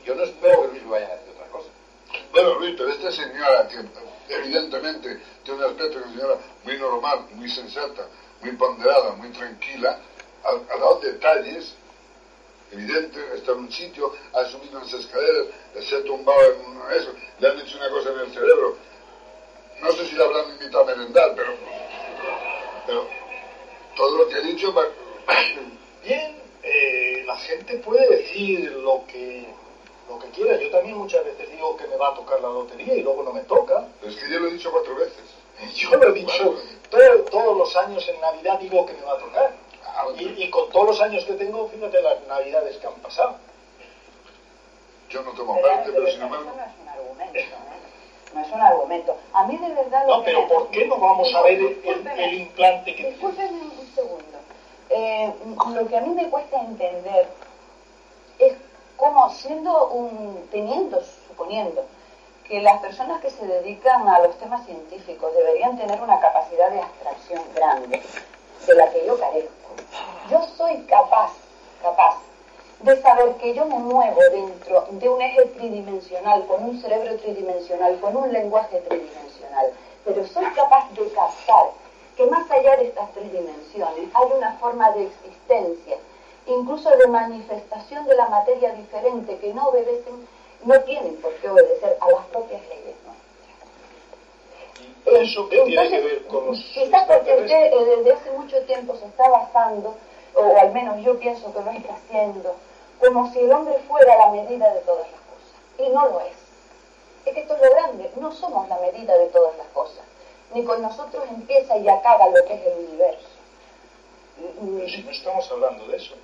Yo 0.05 0.15
no 0.15 0.23
espero 0.23 0.61
que 0.61 0.67
Luis 0.69 0.83
me 0.83 0.91
vaya 0.91 1.07
a 1.07 1.15
decir 1.17 1.33
otra 1.33 1.47
cosa. 1.47 1.69
Bueno, 2.31 2.59
Luis, 2.59 2.75
pero 2.77 2.89
esta 2.89 3.11
señora 3.11 3.67
que 3.67 4.33
evidentemente 4.33 5.19
tiene 5.43 5.59
un 5.59 5.71
aspecto 5.71 5.99
de 5.99 6.05
una 6.05 6.13
señora 6.13 6.37
muy 6.63 6.77
normal, 6.77 7.25
muy 7.33 7.49
sensata, 7.49 8.07
muy 8.41 8.51
ponderada, 8.53 9.11
muy 9.11 9.29
tranquila, 9.29 9.99
ha, 10.43 10.49
ha 10.49 10.77
dado 10.77 10.99
detalles 11.01 11.75
evidentes, 12.71 13.23
está 13.33 13.51
en 13.51 13.59
un 13.59 13.71
sitio, 13.71 14.13
ha 14.33 14.45
subido 14.45 14.79
unas 14.79 14.93
escaleras, 14.93 15.47
se 15.87 15.95
ha 15.95 16.03
tumbado 16.03 16.53
en 16.53 16.65
uno 16.65 16.87
de 16.87 16.97
esos, 16.97 17.15
le 17.39 17.47
han 17.47 17.59
hecho 17.59 17.77
una 17.77 17.89
cosa 17.89 18.09
en 18.11 18.19
el 18.19 18.31
cerebro. 18.31 18.77
No 19.81 19.91
sé 19.93 20.05
si 20.07 20.15
le 20.15 20.23
habrán 20.23 20.49
invitado 20.49 20.81
a 20.81 20.83
merendar, 20.85 21.33
pero, 21.35 21.53
pero 22.85 23.05
todo 23.95 24.17
lo 24.17 24.27
que 24.27 24.35
ha 24.35 24.41
dicho 24.41 24.73
va- 24.73 24.87
Bien, 26.03 26.35
eh, 26.63 27.23
la 27.25 27.37
gente 27.37 27.77
puede 27.77 28.07
decir 28.17 28.71
lo 28.73 29.03
que, 29.07 29.45
lo 30.07 30.19
que 30.19 30.27
quiera. 30.29 30.57
Yo 30.57 30.69
también 30.69 30.97
muchas 30.97 31.23
veces 31.23 31.49
digo 31.51 31.75
que 31.77 31.85
me 31.87 31.95
va 31.95 32.09
a 32.09 32.13
tocar 32.13 32.39
la 32.39 32.49
lotería 32.49 32.95
y 32.95 33.01
luego 33.01 33.23
no 33.23 33.31
me 33.31 33.41
toca. 33.41 33.85
es 34.03 34.15
que 34.15 34.29
yo 34.29 34.39
lo 34.39 34.47
he 34.47 34.53
dicho 34.53 34.71
cuatro 34.71 34.95
veces. 34.95 35.23
Yo 35.75 35.89
lo 35.91 36.09
he 36.09 36.13
dicho 36.13 36.55
todo- 36.89 37.23
todos 37.29 37.57
los 37.57 37.75
años 37.75 38.07
en 38.07 38.21
Navidad 38.21 38.59
digo 38.59 38.85
que 38.85 38.93
me 38.93 39.01
va 39.01 39.13
a 39.13 39.17
tocar. 39.17 39.51
Ah, 39.85 40.05
Y, 40.17 40.43
y 40.43 40.49
con 40.49 40.69
todos 40.69 40.85
los 40.87 41.01
años 41.01 41.25
que 41.25 41.33
tengo, 41.33 41.67
fíjate 41.67 42.01
las 42.01 42.25
Navidades 42.27 42.77
que 42.77 42.87
han 42.87 42.93
pasado. 43.01 43.35
Yo 45.09 45.21
no 45.21 45.31
tomo 45.31 45.59
parte, 45.59 45.91
pero 45.91 46.07
sin 46.07 46.21
embargo... 46.21 46.51
no 46.55 46.63
es 46.63 46.69
un 46.81 46.87
argumento, 46.87 47.39
¿eh? 47.39 47.49
No 48.33 48.41
es 48.41 48.51
un 48.51 48.61
argumento. 48.61 49.15
A 49.33 49.45
mí 49.47 49.57
de 49.57 49.73
verdad 49.73 50.05
lo 50.07 50.17
No, 50.17 50.23
que 50.23 50.25
pero 50.25 50.41
me- 50.41 50.47
¿por 50.47 50.67
qué 50.69 50.85
no 50.85 50.97
vamos 50.97 51.33
a 51.33 51.41
ver 51.41 51.53
el, 51.59 52.33
implante 52.33 52.95
que 52.95 53.09
Discúlpeme 53.11 53.49
un 53.61 53.91
segundo. 53.95 54.37
Eh, 54.91 55.33
lo 55.73 55.87
que 55.87 55.97
a 55.97 56.01
mí 56.01 56.09
me 56.09 56.29
cuesta 56.29 56.61
entender 56.61 57.27
es 58.39 58.53
cómo 58.97 59.29
siendo 59.31 59.87
un, 59.89 60.47
teniendo, 60.51 61.01
suponiendo, 61.27 61.85
que 62.47 62.61
las 62.61 62.79
personas 62.81 63.21
que 63.21 63.29
se 63.29 63.45
dedican 63.45 64.07
a 64.07 64.19
los 64.19 64.37
temas 64.39 64.65
científicos 64.65 65.33
deberían 65.35 65.77
tener 65.77 66.01
una 66.01 66.19
capacidad 66.19 66.71
de 66.71 66.81
abstracción 66.81 67.41
grande, 67.53 68.01
de 68.65 68.73
la 68.75 68.89
que 68.91 69.05
yo 69.05 69.19
carezco. 69.19 69.49
Yo 70.29 70.43
soy 70.57 70.77
capaz, 70.83 71.31
de 72.81 73.01
saber 73.01 73.35
que 73.35 73.53
yo 73.53 73.65
me 73.65 73.77
muevo 73.77 74.21
dentro 74.31 74.87
de 74.91 75.09
un 75.09 75.21
eje 75.21 75.45
tridimensional, 75.57 76.45
con 76.47 76.63
un 76.63 76.81
cerebro 76.81 77.15
tridimensional, 77.17 77.99
con 77.99 78.15
un 78.15 78.31
lenguaje 78.31 78.79
tridimensional, 78.79 79.73
pero 80.05 80.25
soy 80.25 80.45
capaz 80.55 80.89
de 80.91 81.09
captar 81.11 81.71
que 82.15 82.25
más 82.25 82.49
allá 82.49 82.77
de 82.77 82.85
estas 82.85 83.11
tres 83.13 83.31
dimensiones 83.31 84.09
hay 84.13 84.27
una 84.35 84.53
forma 84.53 84.91
de 84.91 85.07
existencia, 85.07 85.97
incluso 86.47 86.89
de 86.89 87.07
manifestación 87.07 88.05
de 88.05 88.15
la 88.15 88.29
materia 88.29 88.71
diferente, 88.73 89.37
que 89.39 89.53
no 89.53 89.67
obedecen, 89.67 90.27
no 90.63 90.79
tienen 90.81 91.17
por 91.17 91.33
qué 91.35 91.49
obedecer 91.49 91.97
a 91.99 92.11
las 92.11 92.25
propias 92.27 92.61
leyes 92.69 92.95
nuestras. 93.05 93.19
¿Eso 95.21 95.49
qué 95.49 95.63
tiene 95.63 95.89
que 95.89 95.99
ver 96.01 96.27
con 96.27 96.45
los 96.47 96.59
Quizás 96.59 97.07
porque 97.07 97.35
usted 97.35 97.73
eh, 97.73 97.95
desde 97.97 98.13
hace 98.13 98.31
mucho 98.31 98.61
tiempo 98.63 98.95
se 98.95 99.05
está 99.05 99.29
basando, 99.29 99.95
o 100.35 100.57
al 100.57 100.71
menos 100.71 101.03
yo 101.03 101.19
pienso 101.19 101.53
que 101.53 101.61
lo 101.61 101.71
está 101.71 101.93
haciendo, 101.93 102.55
como 102.99 103.31
si 103.31 103.39
el 103.39 103.51
hombre 103.51 103.75
fuera 103.87 104.17
la 104.17 104.29
medida 104.31 104.73
de 104.73 104.79
todas 104.81 105.07
las 105.11 105.21
cosas. 105.21 105.59
Y 105.77 105.89
no 105.93 106.07
lo 106.09 106.19
es. 106.21 106.33
Es 107.25 107.33
que 107.33 107.41
esto 107.41 107.55
es 107.55 107.61
lo 107.61 107.69
grande, 107.71 108.11
no 108.17 108.31
somos 108.31 108.67
la 108.69 108.77
medida 108.79 109.17
de 109.17 109.27
todas 109.27 109.55
las 109.57 109.67
cosas. 109.67 110.03
Ni 110.53 110.63
con 110.63 110.81
nosotros 110.81 111.23
empieza 111.29 111.77
y 111.77 111.87
acaba 111.87 112.27
lo 112.29 112.43
que 112.45 112.53
es 112.55 112.65
el 112.65 112.85
universo. 112.85 113.27
Mm, 114.61 114.77
Pero 114.77 114.89
si 114.89 115.03
no 115.03 115.11
estamos 115.11 115.51
hablando 115.51 115.85
de 115.87 115.97
eso. 115.97 116.15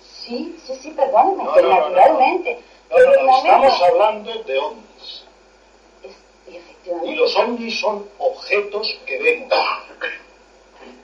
Sí, 0.00 0.58
sí, 0.66 0.74
sí, 0.76 0.90
perdóneme, 0.90 1.44
No, 1.44 1.52
que 1.54 1.62
no, 1.62 1.68
naturalmente. 1.68 2.54
No, 2.90 2.96
pero 2.96 3.12
el 3.14 3.26
momento- 3.26 3.46
estamos 3.46 3.82
hablando 3.82 4.42
de 4.42 4.58
ovnis. 4.58 5.24
es- 6.02 6.52
y 6.52 6.56
efectivamente. 6.56 7.10
Y 7.10 7.14
los 7.16 7.36
ovnis 7.36 7.80
son 7.80 8.08
objetos 8.18 9.00
que 9.06 9.18
vemos. 9.22 9.52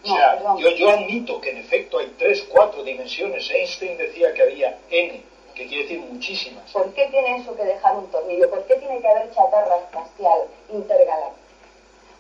O 0.04 0.06
sea, 0.08 0.56
yo, 0.58 0.70
yo 0.70 0.90
admito 0.90 1.40
que 1.40 1.50
en 1.50 1.58
efecto 1.58 1.98
hay 1.98 2.14
tres, 2.18 2.42
cuatro 2.48 2.82
dimensiones. 2.82 3.50
Einstein 3.50 3.98
decía 3.98 4.32
que 4.32 4.42
había 4.42 4.78
N, 4.90 5.22
que 5.54 5.66
quiere 5.66 5.82
decir 5.82 6.00
muchísimas. 6.00 6.70
¿Por 6.70 6.92
qué 6.94 7.06
tiene 7.08 7.38
eso 7.38 7.56
que 7.56 7.64
dejar 7.64 7.96
un 7.96 8.10
tornillo? 8.10 8.48
¿Por 8.50 8.64
qué 8.66 8.76
tiene 8.76 9.00
que 9.00 9.08
haber 9.08 9.32
chatarra 9.34 9.76
espacial 9.78 10.40
intergaláctica? 10.72 11.42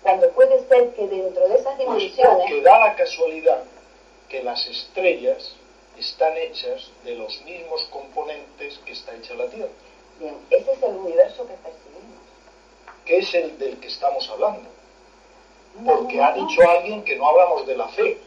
Cuando 0.02 0.30
puede 0.30 0.66
ser 0.68 0.94
que 0.94 1.06
dentro 1.06 1.48
de 1.48 1.54
esas 1.54 1.76
Pues 1.76 1.78
dimensiones... 1.78 2.36
porque 2.38 2.60
da 2.62 2.78
la 2.78 2.94
casualidad 2.96 3.62
que 4.28 4.42
las 4.42 4.66
estrellas 4.66 5.54
están 5.98 6.36
hechas 6.36 6.90
de 7.04 7.14
los 7.14 7.40
mismos 7.42 7.82
componentes 7.90 8.78
que 8.84 8.92
está 8.92 9.14
hecha 9.14 9.34
la 9.34 9.46
Tierra, 9.46 9.70
Bien, 10.18 10.34
ese 10.50 10.72
es 10.72 10.82
el 10.82 10.94
universo 10.96 11.46
que 11.46 11.54
percibimos. 11.54 12.16
que 13.04 13.18
es 13.18 13.34
el 13.34 13.58
del 13.58 13.78
que 13.78 13.88
estamos 13.88 14.28
hablando. 14.30 14.68
Porque 15.84 16.20
ha 16.22 16.32
dicho 16.32 16.62
alguien 16.68 17.02
que 17.04 17.16
no 17.16 17.28
hablamos 17.28 17.66
de 17.66 17.76
la 17.76 17.88
fe. 17.88 18.18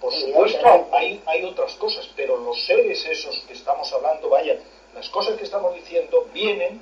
Por 0.00 0.12
supuesto, 0.12 0.86
hay, 0.92 1.20
hay, 1.26 1.44
otras 1.44 1.74
cosas, 1.74 2.08
pero 2.14 2.36
los 2.36 2.64
seres 2.66 3.04
esos 3.04 3.36
que 3.48 3.54
estamos 3.54 3.92
hablando, 3.92 4.28
vaya, 4.28 4.54
las 4.94 5.08
cosas 5.08 5.36
que 5.36 5.44
estamos 5.44 5.74
diciendo 5.74 6.26
vienen 6.32 6.80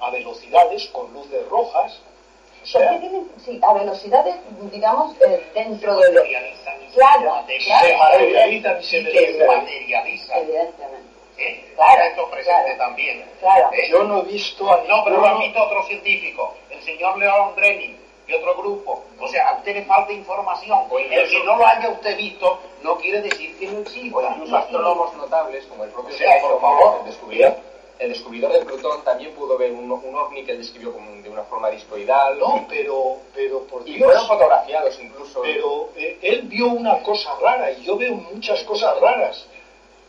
a 0.00 0.10
velocidades 0.10 0.86
con 0.88 1.12
luces 1.12 1.46
rojas. 1.48 1.92
O 1.94 2.72
¿Por 2.72 2.82
qué 2.82 2.88
sea, 2.88 3.00
tienen, 3.00 3.30
sí, 3.44 3.60
a 3.62 3.72
velocidades, 3.72 4.34
digamos, 4.72 5.14
eh, 5.22 5.46
dentro 5.54 5.96
de 5.96 6.12
lo... 6.12 6.20
materializan 6.20 6.74
y 6.82 6.92
Claro, 6.92 7.44
se 7.46 7.58
claro. 7.58 7.86
se 7.86 7.96
materializan 7.96 8.80
y 8.80 8.84
se 8.84 9.46
materializan. 9.46 10.38
Evidentemente. 10.40 11.06
¿eh? 11.38 11.72
Claro, 11.76 12.02
Esto 12.02 12.30
presente 12.30 12.62
claro. 12.64 12.78
también. 12.78 13.24
Claro. 13.38 13.70
¿eh? 13.72 13.88
Yo 13.90 14.02
no 14.02 14.18
he 14.20 14.22
visto 14.24 14.68
a 14.72 14.78
No, 14.88 15.04
pero 15.04 15.16
lo 15.18 15.22
ninguno- 15.22 15.26
admite 15.36 15.58
otro 15.60 15.84
científico, 15.86 16.54
el 16.70 16.82
señor 16.82 17.16
León 17.18 17.54
Drenin 17.54 17.96
y 18.26 18.34
otro 18.34 18.56
grupo. 18.56 19.04
O 19.18 19.28
sea, 19.28 19.50
a 19.50 19.56
usted 19.58 19.74
le 19.74 19.84
falta 19.84 20.12
información. 20.12 20.78
El 20.98 21.28
que 21.30 21.44
no 21.44 21.56
lo 21.56 21.66
haya 21.66 21.88
usted 21.90 22.16
visto 22.16 22.58
no 22.82 22.96
quiere 22.96 23.22
decir 23.22 23.56
que 23.58 23.66
no 23.68 23.80
exista. 23.80 24.18
O 24.18 24.22
incluso 24.30 24.56
astrólogos 24.56 25.14
notables 25.14 25.64
como 25.66 25.84
el 25.84 25.90
propio 25.90 26.14
O 26.14 26.18
sea, 26.18 26.40
por 26.40 26.60
favor. 26.60 26.98
el 27.00 27.06
descubridor, 27.06 27.56
el 27.98 28.08
descubridor 28.10 28.52
de 28.52 28.64
Plutón 28.64 29.02
también 29.04 29.32
pudo 29.34 29.56
ver 29.56 29.72
un, 29.72 29.90
un 29.90 30.14
ovni 30.14 30.44
que 30.44 30.52
él 30.52 30.58
describió 30.58 30.92
como 30.92 31.10
de 31.22 31.28
una 31.30 31.44
forma 31.44 31.70
discoidal. 31.70 32.38
No, 32.38 32.66
pero, 32.68 33.16
pero 33.34 33.60
por 33.64 33.88
y 33.88 33.94
Dios. 33.94 34.06
fueron 34.06 34.26
fotografiados 34.26 34.98
incluso. 35.00 35.40
Pero 35.42 35.90
eh, 35.96 36.18
él 36.22 36.42
vio 36.42 36.66
una 36.66 37.02
cosa 37.02 37.34
rara 37.40 37.70
y 37.72 37.84
yo 37.84 37.96
veo 37.96 38.14
muchas 38.14 38.62
cosas 38.64 39.00
raras. 39.00 39.46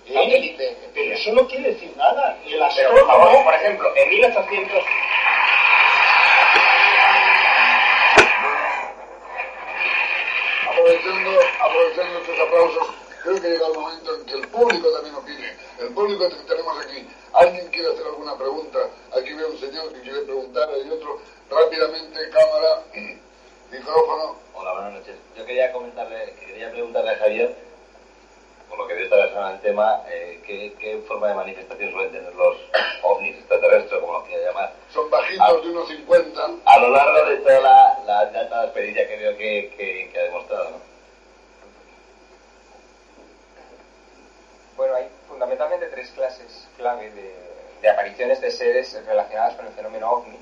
¿eh? 0.08 0.84
Pero 0.94 1.14
eso 1.14 1.34
no 1.34 1.48
quiere 1.48 1.74
decir 1.74 1.94
nada. 1.98 2.38
El 2.46 2.60
Pero 2.76 2.92
por 2.92 3.08
favor, 3.08 3.44
por 3.44 3.54
ejemplo, 3.54 3.90
en 3.96 4.10
1800 4.10 4.84
aprovechando 11.68 12.20
estos 12.20 12.40
aplausos, 12.40 12.88
creo 13.24 13.42
que 13.42 13.50
llega 13.50 13.68
el 13.68 13.74
momento 13.74 14.16
en 14.16 14.26
que 14.26 14.34
el 14.34 14.48
público 14.48 14.92
también 14.92 15.16
opine. 15.16 15.58
El 15.80 15.90
público 15.90 16.30
que 16.30 16.36
tenemos 16.36 16.86
aquí, 16.86 17.08
¿alguien 17.34 17.68
quiere 17.68 17.92
hacer 17.92 18.06
alguna 18.06 18.38
pregunta? 18.38 18.80
Aquí 19.18 19.34
veo 19.34 19.50
un 19.50 19.60
señor 19.60 19.94
que 19.94 20.02
quiere 20.02 20.22
preguntar, 20.22 20.70
hay 20.70 20.90
otro, 20.90 21.20
rápidamente, 21.50 22.30
cámara, 22.30 22.84
micrófono. 23.72 24.36
Hola, 24.54 24.74
buenas 24.74 24.94
noches. 24.94 25.16
Yo 25.36 25.46
quería 25.46 25.72
comentarle, 25.72 26.34
quería 26.40 26.72
preguntarle 26.72 27.12
a 27.12 27.18
Javier, 27.18 27.56
por 28.70 28.80
lo 28.80 28.88
que 28.88 28.94
veo 28.94 29.04
esta 29.06 29.50
en 29.50 29.56
el 29.56 29.62
tema, 29.62 30.04
eh, 30.10 30.42
¿qué, 30.46 30.74
qué 30.80 30.98
forma 31.08 31.28
de 31.28 31.36
manifestación 31.36 31.92
suelen 31.92 32.12
tener 32.12 32.34
los 32.34 32.58
ovnis 33.04 33.38
extraterrestres, 33.38 34.00
como 34.02 34.14
lo 34.14 34.24
quiera 34.26 34.52
llamar, 34.52 34.74
Son 34.94 35.10
bajitos 35.10 35.64
de 35.64 35.70
unos 35.70 35.88
50. 35.88 36.50
a 36.66 36.80
lo 36.80 36.90
largo 36.90 37.30
de 37.30 37.38
toda 37.38 37.60
la, 37.62 38.00
la, 38.06 38.32
la 38.32 38.64
experiencia 38.64 39.08
que 39.08 39.18
veo 39.18 39.38
que, 39.38 39.74
que, 39.78 40.10
que 40.12 40.20
ha 40.20 40.24
demostrado? 40.24 40.72
¿no? 40.72 40.97
Bueno, 44.78 44.94
hay 44.94 45.10
fundamentalmente 45.28 45.88
tres 45.88 46.12
clases 46.12 46.68
clave 46.78 47.10
de, 47.10 47.90
apariciones 47.90 48.40
de 48.42 48.52
seres 48.52 48.96
relacionadas 49.08 49.56
con 49.56 49.66
el 49.66 49.74
fenómeno 49.74 50.12
ovni, 50.12 50.38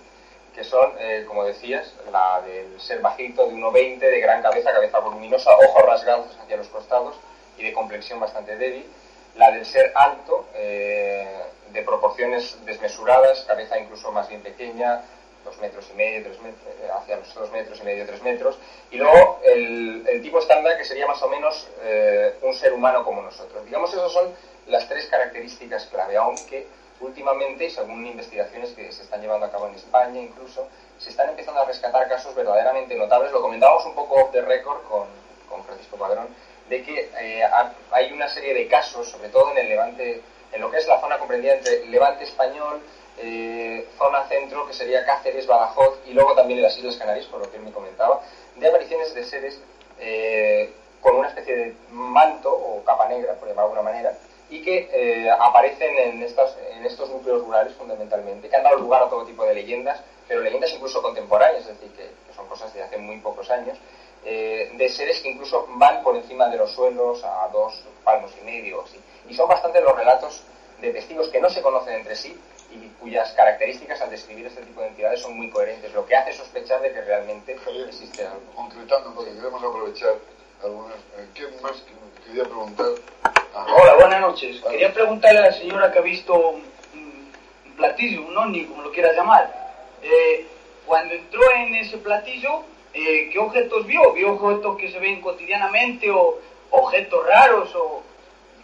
que 0.54 0.66
son, 0.66 0.92
eh, 1.00 1.24
como 1.26 1.46
decías, 1.46 1.94
la 2.12 2.42
del 2.42 2.80
ser 2.82 3.00
bajito 3.00 3.48
de 3.48 3.54
1,20, 3.54 4.00
de 4.00 4.20
gran 4.20 4.42
cabeza, 4.42 4.74
cabeza 4.74 5.00
voluminosa, 5.00 5.56
ojos 5.56 5.84
rasgados 5.84 6.38
hacia 6.38 6.58
los 6.58 6.68
costados 6.68 7.16
y 7.58 7.64
de 7.64 7.72
complexión 7.72 8.20
bastante 8.20 8.58
débil. 8.58 8.86
La 9.36 9.52
del 9.52 9.66
ser 9.66 9.94
alto, 9.96 10.48
eh, 10.54 11.40
de 11.72 11.82
proporciones 11.84 12.58
desmesuradas, 12.66 13.46
cabeza 13.46 13.80
incluso 13.80 14.12
más 14.12 14.28
bien 14.28 14.42
pequeña, 14.42 15.02
dos 15.46 15.58
metros 15.60 15.88
y 15.92 15.94
medio, 15.94 16.24
tres 16.24 16.42
metros, 16.42 16.62
eh, 16.82 16.90
hacia 16.94 17.16
los 17.18 17.34
dos 17.34 17.52
metros 17.52 17.80
y 17.80 17.84
medio, 17.84 18.06
tres 18.06 18.22
metros. 18.22 18.58
Y 18.92 18.98
luego 18.98 19.40
el, 19.44 20.20
tipo 20.22 20.40
estándar, 20.40 20.78
que 20.78 20.84
sería 20.84 21.08
más 21.08 21.22
o 21.22 21.30
menos 21.30 21.68
eh, 21.84 22.34
un 22.42 22.54
ser 22.54 22.74
humano 22.74 23.04
como 23.06 23.22
nosotros. 23.22 23.64
Digamos, 23.66 23.94
esas 23.94 24.12
son 24.12 24.34
las 24.68 24.90
tres 24.90 25.06
características 25.08 25.86
clave, 25.86 26.18
aunque 26.18 26.68
últimamente, 27.00 27.70
según 27.70 28.06
investigaciones 28.06 28.72
que 28.72 28.92
se 28.92 29.04
están 29.04 29.22
llevando 29.22 29.46
a 29.46 29.52
cabo 29.52 29.68
en 29.68 29.76
España 29.76 30.20
incluso, 30.20 30.68
se 30.98 31.10
están 31.12 31.30
empezando 31.30 31.62
a 31.62 31.66
rescatar 31.66 32.08
casos 32.10 32.34
verdaderamente 32.36 32.96
notables. 32.96 33.32
Lo 33.32 33.42
comentábamos 33.42 33.86
un 33.86 33.96
poco 33.96 34.16
off 34.16 34.32
the 34.32 34.42
record 34.42 34.82
con, 34.90 35.08
con 35.50 35.64
Francisco 35.66 35.98
Padrón, 35.98 36.28
de 36.70 36.82
que 36.84 37.12
eh, 37.20 37.44
ha- 37.44 37.74
hay 37.92 38.12
una 38.12 38.28
serie 38.30 38.54
de 38.54 38.68
casos, 38.68 39.10
sobre 39.10 39.30
todo 39.30 39.52
en 39.52 39.60
el 39.60 39.70
Levante, 39.70 40.22
en 40.52 40.62
lo 40.62 40.72
que 40.72 40.78
es 40.78 40.88
la 40.88 41.00
zona 41.02 41.20
comprendida 41.20 41.54
entre 41.56 41.86
Levante 41.88 42.24
español, 42.24 42.80
eh, 43.18 43.88
zona 43.98 44.28
centro, 44.28 44.68
que 44.68 44.74
sería 44.74 45.06
Cáceres, 45.06 45.48
Badajoz, 45.48 46.00
y 46.06 46.14
luego 46.14 46.34
también 46.36 46.60
en 46.60 46.64
las 46.64 46.78
Islas 46.78 46.98
Canarias, 46.98 47.26
por 47.28 47.40
lo 47.40 47.50
que 47.50 47.58
él 47.58 47.64
me 47.64 47.72
comentaba, 47.72 48.22
de 48.56 48.68
apariciones 48.68 49.14
de 49.14 49.24
seres 49.24 49.62
eh, 50.00 50.74
con 51.02 51.16
una 51.16 51.30
especie 51.30 51.56
de 51.56 51.76
manto 51.92 52.52
o 52.52 52.84
capa 52.84 53.08
negra, 53.08 53.36
por 53.36 53.48
llamarlo 53.48 53.72
de 53.72 53.80
alguna 53.80 53.92
manera, 53.92 54.18
y 54.50 54.62
que 54.62 54.90
eh, 54.92 55.30
aparecen 55.30 55.98
en, 55.98 56.24
estos 56.24 57.10
núcleos 57.10 57.42
rurales 57.42 57.74
fundamentalmente, 57.76 58.50
que 58.50 58.56
han 58.56 58.64
dado 58.64 58.78
lugar 58.78 59.04
a 59.04 59.10
todo 59.10 59.26
tipo 59.26 59.46
de 59.46 59.54
leyendas, 59.54 60.02
pero 60.28 60.42
leyendas 60.42 60.74
incluso 60.74 61.02
contemporáneas, 61.02 61.62
es 61.62 61.80
decir, 61.80 61.92
que, 61.96 62.10
son 62.36 62.48
cosas 62.48 62.74
de 62.74 62.84
hace 62.84 62.98
muy 62.98 63.18
pocos 63.20 63.50
años, 63.50 63.78
de 64.24 64.90
seres 64.90 65.22
que 65.22 65.30
incluso 65.30 65.68
van 65.76 66.04
por 66.04 66.16
encima 66.16 66.50
de 66.50 66.58
los 66.58 66.72
suelos 66.72 67.24
a 67.24 67.48
dos 67.54 67.82
palmos 68.04 68.32
y 68.42 68.44
medio 68.44 68.82
así. 68.82 69.00
Y 69.30 69.36
son 69.36 69.48
bastante 69.48 69.80
los 69.80 69.96
relatos 69.96 70.44
de 70.82 70.92
testigos 70.92 71.30
que 71.30 71.40
no 71.40 71.50
se 71.50 71.62
conocen 71.62 71.94
entre 71.94 72.16
sí 72.16 72.38
y 72.72 72.88
cuyas 73.00 73.32
características 73.34 74.02
al 74.02 74.10
describir 74.10 74.46
este 74.48 74.62
tipo 74.64 74.82
de 74.82 74.88
entidades 74.88 75.22
son 75.22 75.36
muy 75.38 75.50
coherentes, 75.50 75.94
lo 75.94 76.06
que 76.06 76.16
hace 76.16 76.34
sospechar 76.34 76.82
de 76.82 76.92
que 76.92 77.02
realmente 77.02 77.58
Javier, 77.58 77.88
existe 77.88 78.26
algo. 78.26 78.42
concretando, 78.56 79.14
porque 79.14 79.32
queremos 79.34 79.64
aprovechar 79.64 80.16
algunas. 80.64 80.96
eh, 81.18 81.28
¿Quién 81.34 81.50
más 81.62 81.74
que- 81.82 82.26
quería 82.28 82.44
preguntar? 82.44 82.88
Ah, 83.54 83.66
Hola, 83.78 83.96
buenas 83.96 84.22
noches. 84.22 84.62
Quería 84.62 84.94
preguntarle 84.94 85.40
a 85.40 85.44
la 85.44 85.54
señora 85.54 85.92
que 85.92 86.00
ha 86.00 86.02
visto 86.02 86.34
un, 86.34 86.64
un 86.94 87.76
platillo, 87.78 88.26
un 88.28 88.38
ovni, 88.38 88.66
como 88.66 88.82
lo 88.82 88.92
quieras 88.92 89.16
llamar. 89.16 89.54
Eh, 90.02 90.46
cuando 90.86 91.14
entró 91.14 91.42
en 91.52 91.76
ese 91.76 91.98
platillo, 92.00 92.64
eh, 92.94 93.30
¿qué 93.32 93.40
objetos 93.40 93.86
vio? 93.86 94.12
¿Vio 94.14 94.34
objetos 94.34 94.78
que 94.78 94.92
se 94.92 95.00
ven 95.00 95.22
cotidianamente 95.22 96.10
o 96.12 96.40
objetos 96.72 97.26
raros 97.26 97.74
o 97.76 98.04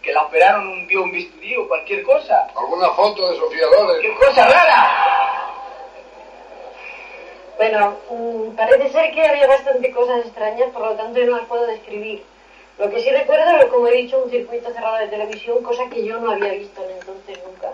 que 0.02 0.12
la 0.12 0.22
operaron, 0.22 0.66
un, 0.66 0.86
vio 0.86 1.04
un 1.04 1.12
bisturí 1.12 1.56
o 1.56 1.68
cualquier 1.68 2.02
cosa? 2.02 2.48
¿Alguna 2.56 2.90
foto 2.90 3.30
de 3.30 3.36
Sofía 3.36 3.66
Loren? 3.66 4.02
¡Qué 4.02 4.14
cosa 4.14 4.46
rara! 4.48 5.12
Bueno, 7.56 7.96
mm, 8.10 8.56
parece 8.56 8.90
ser 8.90 9.12
que 9.12 9.24
había 9.24 9.46
bastante 9.46 9.92
cosas 9.92 10.26
extrañas, 10.26 10.70
por 10.70 10.82
lo 10.82 10.94
tanto 10.96 11.20
yo 11.20 11.26
no 11.26 11.36
las 11.36 11.46
puedo 11.46 11.66
describir. 11.66 12.24
Lo 12.78 12.90
que 12.90 13.00
sí 13.00 13.10
recuerdo 13.10 13.58
es, 13.58 13.66
como 13.66 13.86
he 13.86 13.92
dicho, 13.92 14.22
un 14.22 14.30
circuito 14.30 14.72
cerrado 14.72 14.96
de 14.96 15.08
televisión, 15.08 15.62
cosa 15.62 15.88
que 15.88 16.04
yo 16.04 16.18
no 16.18 16.32
había 16.32 16.52
visto 16.54 16.82
en 16.84 16.90
entonces 16.90 17.38
nunca. 17.46 17.72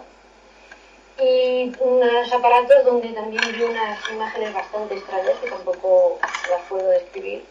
Y 1.20 1.72
unos 1.80 2.32
aparatos 2.32 2.84
donde 2.84 3.08
también 3.08 3.42
vi 3.56 3.62
unas 3.62 3.98
imágenes 4.10 4.52
bastante 4.52 4.94
extrañas 4.94 5.38
que 5.42 5.48
tampoco 5.50 6.18
las 6.50 6.62
puedo 6.68 6.88
describir. 6.90 7.44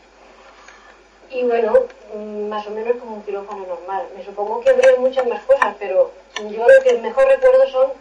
Y 1.29 1.43
bueno, 1.43 1.73
mm, 2.13 2.47
más 2.47 2.65
o 2.67 2.71
menos 2.71 2.95
como 2.97 3.15
un 3.15 3.23
quirófano 3.23 3.65
normal. 3.65 4.07
Me 4.15 4.23
supongo 4.23 4.61
que 4.61 4.69
habría 4.69 4.95
muchas 4.97 5.25
más 5.27 5.43
cosas, 5.43 5.75
pero 5.79 6.11
yo 6.41 6.67
lo 6.67 6.83
que 6.83 6.93
mejor 6.99 7.25
recuerdo 7.27 7.67
son 7.69 7.91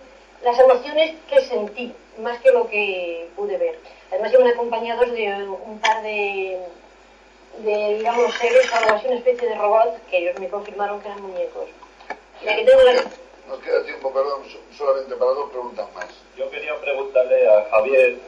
las 0.43 0.59
emociones 0.59 1.17
que 1.29 1.41
sentí, 1.41 1.93
más 2.21 2.39
que 2.41 2.51
lo 2.53 2.69
que 2.69 3.29
pude 3.37 3.57
ver. 3.59 3.79
Además 4.11 4.33
iban 4.33 4.47
acompañados 4.49 5.11
de 5.13 5.49
un 5.49 5.79
par 5.81 6.03
de, 6.03 6.59
de 7.59 7.95
digamos, 7.99 8.33
seres, 8.35 8.73
algo 8.73 8.95
así, 8.95 9.07
una 9.09 9.17
especie 9.17 9.49
de 9.49 9.55
robot, 9.57 9.99
que 10.09 10.19
ellos 10.19 10.39
me 10.39 10.49
confirmaron 10.49 11.01
que 11.01 11.09
eran 11.09 11.23
muñecos. 11.23 11.69
Y 12.45 12.49
aquí 12.49 12.65
tengo 12.65 12.83
la- 12.83 12.93
Nos 13.49 13.59
queda 13.61 13.83
tiempo, 13.85 14.13
perdón, 14.13 14.43
so- 14.51 14.77
solamente 14.77 15.15
para 15.17 15.31
dos 15.33 15.51
preguntas 15.51 15.87
más. 15.95 16.07
Yo 16.37 16.49
quería 16.51 16.79
preguntarle 16.81 17.49
a 17.49 17.65
Javier, 17.71 18.19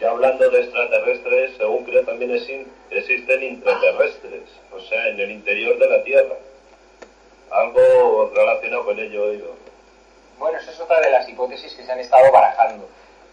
ya 0.00 0.10
hablando 0.10 0.48
de 0.50 0.60
extraterrestres, 0.60 1.56
según 1.56 1.84
creo 1.84 2.04
también 2.04 2.30
exi- 2.32 2.66
existen 2.90 3.42
intraterrestres, 3.42 4.42
o 4.72 4.80
sea, 4.80 5.08
en 5.08 5.18
el 5.20 5.30
interior 5.30 5.78
de 5.78 5.88
la 5.88 6.02
Tierra. 6.04 6.34
Algo 7.50 8.30
relacionado 8.34 8.84
con 8.84 8.98
ello 8.98 9.24
oído. 9.24 9.54
Bueno, 10.38 10.58
esa 10.58 10.70
es 10.70 10.78
otra 10.80 11.00
de 11.00 11.10
las 11.10 11.28
hipótesis 11.28 11.72
que 11.74 11.82
se 11.84 11.90
han 11.90 11.98
estado 11.98 12.30
barajando. 12.30 12.88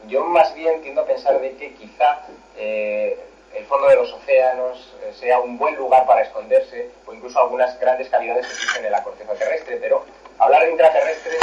Yo 0.08 0.24
más 0.24 0.56
bien 0.56 0.82
tiendo 0.82 1.02
a 1.02 1.06
pensar 1.06 1.40
de 1.40 1.56
que 1.56 1.74
quizá 1.74 2.26
eh, 2.58 3.18
el 3.54 3.66
fondo 3.66 3.88
de 3.88 3.96
los 3.96 4.12
océanos 4.14 4.94
eh, 5.04 5.14
sea 5.20 5.40
un 5.40 5.58
buen 5.58 5.76
lugar 5.76 6.06
para 6.06 6.22
esconderse, 6.22 6.90
o 7.06 7.14
incluso 7.14 7.40
algunas 7.40 7.80
grandes 7.80 8.10
cavidades 8.10 8.48
que 8.48 8.54
existen 8.54 8.86
en 8.86 8.92
la 8.92 9.04
corteza 9.04 9.34
terrestre, 9.34 9.78
pero 9.78 10.06
hablar 10.40 10.64
de 10.64 10.72
intraterrestres 10.72 11.40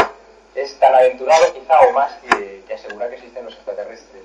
es 0.54 0.78
tan 0.78 0.94
aventurado 0.94 1.52
quizá 1.52 1.80
o 1.80 1.92
más 1.92 2.12
que 2.22 2.74
asegurar 2.74 3.10
que 3.10 3.16
existen 3.16 3.44
los 3.44 3.54
extraterrestres. 3.54 4.22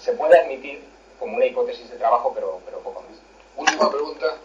Se 0.00 0.12
puede 0.12 0.38
admitir 0.38 0.82
como 1.18 1.36
una 1.36 1.46
hipótesis 1.46 1.90
de 1.90 1.96
trabajo, 1.96 2.32
pero, 2.34 2.60
pero 2.64 2.78
poco 2.80 3.02
más. 3.02 3.18
Última 3.56 3.90
pregunta. 3.90 4.36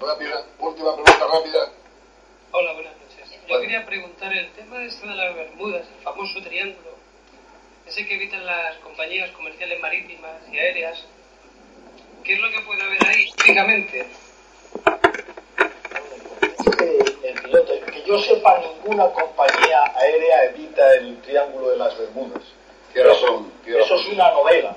Rápida. 0.00 0.44
Última 0.58 0.94
pregunta 0.94 1.26
rápida. 1.30 1.70
Hola, 2.52 2.72
buenas 2.72 2.94
noches. 2.96 3.38
Yo 3.46 3.60
quería 3.60 3.84
preguntar 3.84 4.32
el 4.32 4.50
tema 4.52 4.82
este 4.84 5.06
de 5.06 5.14
las 5.14 5.34
Bermudas, 5.34 5.86
el 5.96 6.02
famoso 6.02 6.42
triángulo, 6.42 6.90
ese 7.86 8.06
que 8.06 8.14
evitan 8.14 8.44
las 8.46 8.76
compañías 8.78 9.30
comerciales 9.32 9.80
marítimas 9.80 10.40
y 10.50 10.58
aéreas. 10.58 11.04
¿Qué 12.24 12.34
es 12.34 12.40
lo 12.40 12.50
que 12.50 12.60
puede 12.60 12.82
haber 12.82 13.06
ahí, 13.06 13.30
técnicamente? 13.36 14.06
que 16.78 17.28
el 17.28 17.42
piloto, 17.42 17.72
que 17.86 18.02
yo 18.06 18.18
sepa, 18.18 18.58
ninguna 18.60 19.08
compañía 19.10 19.92
aérea 19.96 20.44
evita 20.44 20.94
el 20.94 21.20
triángulo 21.22 21.70
de 21.70 21.76
las 21.76 21.98
Bermudas. 21.98 22.42
Tiene 22.92 23.08
razón, 23.08 23.50
tiene 23.64 23.80
Eso 23.80 23.94
razón. 23.94 24.06
es 24.06 24.12
una 24.14 24.30
novela. 24.32 24.76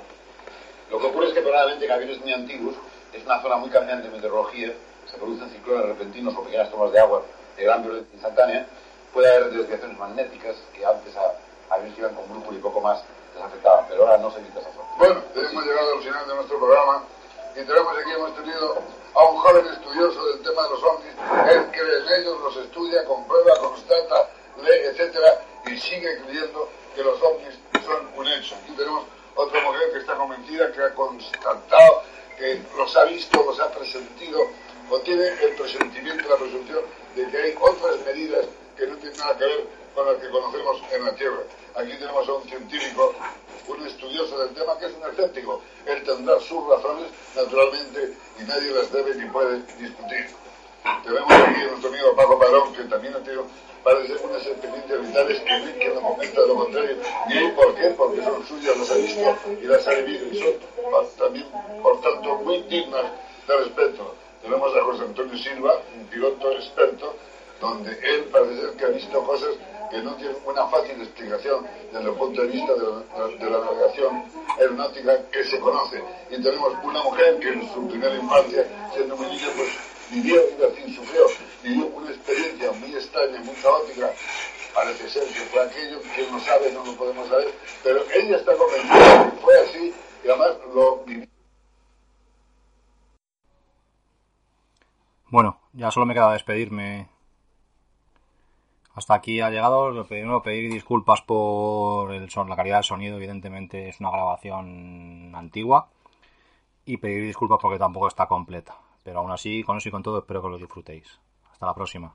Lo 0.90 0.98
que 0.98 1.06
ocurre 1.06 1.28
es 1.28 1.34
que 1.34 1.42
probablemente 1.42 1.84
en 1.84 1.92
aviones 1.92 2.20
muy 2.20 2.32
antiguos 2.32 2.74
es 3.12 3.24
una 3.24 3.40
zona 3.42 3.56
muy 3.56 3.70
cambiante 3.70 4.08
de 4.08 4.14
meteorología, 4.14 4.72
se 5.10 5.16
producen 5.16 5.50
ciclones 5.50 5.86
repentinos 5.86 6.34
o 6.36 6.42
pequeñas 6.44 6.70
tomas 6.70 6.92
de 6.92 7.00
agua 7.00 7.22
de 7.56 7.64
gran 7.64 7.82
violencia 7.82 8.12
instantánea, 8.14 8.66
puede 9.12 9.28
haber 9.34 9.50
desviaciones 9.50 9.98
magnéticas 9.98 10.56
que 10.74 10.84
antes 10.84 11.16
a 11.16 11.32
aviones 11.74 11.94
que 11.94 12.00
iban 12.02 12.14
con 12.14 12.28
brújula 12.28 12.58
y 12.58 12.60
poco 12.62 12.80
más 12.80 13.02
les 13.34 13.42
afectaban, 13.44 13.86
pero 13.88 14.02
ahora 14.04 14.18
no 14.18 14.30
se 14.30 14.38
evita 14.40 14.60
esa 14.60 14.70
zona. 14.72 14.88
Bueno, 14.98 15.22
hemos 15.34 15.64
llegado 15.64 15.92
al 15.94 16.02
final 16.02 16.28
de 16.28 16.34
nuestro 16.34 16.58
programa 16.58 17.02
y 17.52 17.64
tenemos 17.64 17.98
aquí, 17.98 18.10
hemos 18.12 18.36
tenido 18.36 18.78
a 19.14 19.24
un 19.24 19.36
joven 19.38 19.66
estudioso 19.66 20.26
del 20.26 20.42
tema 20.42 20.62
de 20.62 20.68
los 20.70 20.82
ovnis. 20.82 21.12
Él 21.50 21.66
cree 21.72 21.98
en 21.98 22.20
ellos, 22.22 22.40
los 22.40 22.56
estudia, 22.58 23.04
comprueba, 23.04 23.56
constata, 23.58 24.28
lee, 24.62 24.86
etcétera, 24.92 25.40
y 25.66 25.78
sigue 25.78 26.18
creyendo 26.22 26.68
que 26.94 27.02
los 27.02 27.20
ovnis 27.22 27.58
son 27.84 28.08
un 28.16 28.28
hecho. 28.28 28.54
Aquí 28.56 28.72
tenemos 28.76 29.04
otra 29.34 29.62
mujer 29.62 29.92
que 29.92 29.98
está 29.98 30.14
convencida, 30.14 30.72
que 30.72 30.82
ha 30.82 30.94
constatado, 30.94 32.02
que 32.38 32.62
los 32.76 32.96
ha 32.96 33.04
visto, 33.04 33.42
los 33.44 33.60
ha 33.60 33.70
presentido, 33.70 34.40
o 34.90 34.98
tiene 35.00 35.26
el 35.26 35.54
presentimiento, 35.56 36.28
la 36.28 36.36
presunción 36.36 36.80
de 37.14 37.28
que 37.28 37.36
hay 37.36 37.54
otras 37.60 37.98
medidas 38.06 38.46
que 38.76 38.86
no 38.86 38.96
tienen 38.96 39.18
nada 39.18 39.36
que 39.38 39.44
ver 39.44 39.66
con 39.94 40.06
las 40.06 40.16
que 40.16 40.28
conocemos 40.28 40.82
en 40.92 41.04
la 41.04 41.14
Tierra. 41.14 41.42
Aquí 41.74 41.92
tenemos 41.98 42.28
a 42.28 42.32
un 42.32 42.48
científico, 42.48 43.14
un 43.66 43.86
estudioso 43.86 44.38
del 44.38 44.54
tema 44.54 44.78
que 44.78 44.86
es 44.86 44.92
un 44.92 45.10
escéptico. 45.10 45.62
Él 45.86 46.02
tendrá 46.04 46.38
sus 46.40 46.66
razones, 46.68 47.10
naturalmente, 47.34 48.14
y 48.38 48.42
nadie 48.44 48.70
las 48.72 48.92
debe 48.92 49.14
ni 49.14 49.28
puede 49.30 49.62
discutir. 49.78 50.28
Tenemos 51.04 51.32
aquí 51.32 51.62
a 51.62 51.66
nuestro 51.66 51.88
amigo 51.88 52.14
Paco 52.14 52.38
Padrón, 52.38 52.72
que 52.74 52.84
también 52.84 53.14
ha 53.14 53.18
tenido, 53.20 53.46
parece, 53.86 54.14
unas 54.24 54.44
experiencias 54.44 55.00
vitales 55.00 55.40
que 55.42 55.78
que 55.78 55.94
no 55.94 56.00
comenta 56.00 56.40
de 56.40 56.48
lo 56.48 56.54
contrario. 56.56 56.96
¿Y 57.28 57.48
por 57.54 57.74
qué? 57.76 57.88
Porque 57.96 58.20
son 58.20 58.44
suyas, 58.44 58.76
las 58.76 58.90
ha 58.90 58.94
visto 58.96 59.36
y 59.62 59.64
las 59.64 59.86
ha 59.86 59.90
vivido 59.92 60.26
y 60.26 60.38
son 60.40 61.06
también, 61.16 61.46
por 61.80 62.00
tanto, 62.00 62.34
muy 62.38 62.62
dignas 62.62 63.04
de 63.46 63.56
respeto. 63.58 64.14
Tenemos 64.42 64.76
a 64.76 64.82
José 64.82 65.02
Antonio 65.04 65.38
Silva, 65.38 65.80
un 65.96 66.06
piloto 66.06 66.50
experto, 66.50 67.14
donde 67.60 67.92
él 68.02 68.24
parece 68.32 68.60
ser 68.60 68.70
que 68.72 68.84
ha 68.86 68.88
visto 68.88 69.22
cosas 69.22 69.50
que 69.88 69.98
no 69.98 70.14
tienen 70.16 70.36
una 70.44 70.66
fácil 70.66 71.00
explicación 71.00 71.64
desde 71.92 72.08
el 72.08 72.14
punto 72.16 72.42
de 72.42 72.48
vista 72.48 72.74
de 72.74 72.82
la, 72.82 73.28
de 73.28 73.50
la 73.50 73.64
navegación 73.64 74.24
aeronáutica 74.58 75.30
que 75.30 75.44
se 75.44 75.60
conoce. 75.60 76.02
Y 76.28 76.42
tenemos 76.42 76.72
una 76.82 77.02
mujer 77.04 77.38
que 77.38 77.50
en 77.50 77.72
su 77.72 77.86
primera 77.86 78.16
infancia, 78.16 78.66
siendo 78.92 79.16
muy 79.16 79.26
niña, 79.26 79.46
pues 79.56 79.68
vivió, 80.10 80.42
iba 80.58 80.66
a 80.66 80.70
decir, 80.70 80.94
sufrió, 80.94 81.26
vivió 81.66 81.86
una 81.86 82.10
experiencia 82.10 82.72
muy 82.72 82.94
extraña, 82.94 83.40
muy 83.42 83.54
caótica. 83.56 84.10
Parece 84.74 85.08
ser 85.08 85.26
que 85.28 85.40
fue 85.50 85.62
aquello, 85.62 86.00
quien 86.14 86.30
no 86.30 86.38
sabe, 86.40 86.72
no 86.72 86.84
lo 86.84 86.92
podemos 86.96 87.28
saber, 87.28 87.48
pero 87.82 88.00
ella 88.14 88.36
está 88.36 88.52
convencida 88.56 89.30
que 89.30 89.36
fue 89.38 89.60
así 89.60 89.94
y 90.24 90.28
además 90.28 90.56
lo 90.74 91.04
vivió. 91.04 91.26
Bueno, 95.28 95.60
ya 95.72 95.90
solo 95.90 96.06
me 96.06 96.14
queda 96.14 96.32
despedirme. 96.32 97.08
Hasta 98.94 99.14
aquí 99.14 99.40
ha 99.40 99.50
llegado. 99.50 99.90
Lo 99.90 100.06
Primero 100.06 100.42
pedir 100.42 100.72
disculpas 100.72 101.20
por 101.20 102.14
el 102.14 102.30
son, 102.30 102.48
la 102.48 102.56
calidad 102.56 102.76
del 102.76 102.84
sonido. 102.84 103.16
Evidentemente 103.16 103.88
es 103.88 104.00
una 104.00 104.10
grabación 104.10 105.34
antigua. 105.34 105.88
Y 106.86 106.98
pedir 106.98 107.24
disculpas 107.26 107.58
porque 107.60 107.78
tampoco 107.78 108.08
está 108.08 108.26
completa. 108.26 108.76
Pero 109.02 109.18
aún 109.18 109.32
así, 109.32 109.64
con 109.64 109.76
eso 109.76 109.88
y 109.88 109.92
con 109.92 110.02
todo, 110.02 110.18
espero 110.20 110.40
que 110.42 110.48
lo 110.48 110.58
disfrutéis. 110.58 111.18
Hasta 111.56 111.64
la 111.64 111.74
próxima. 111.74 112.14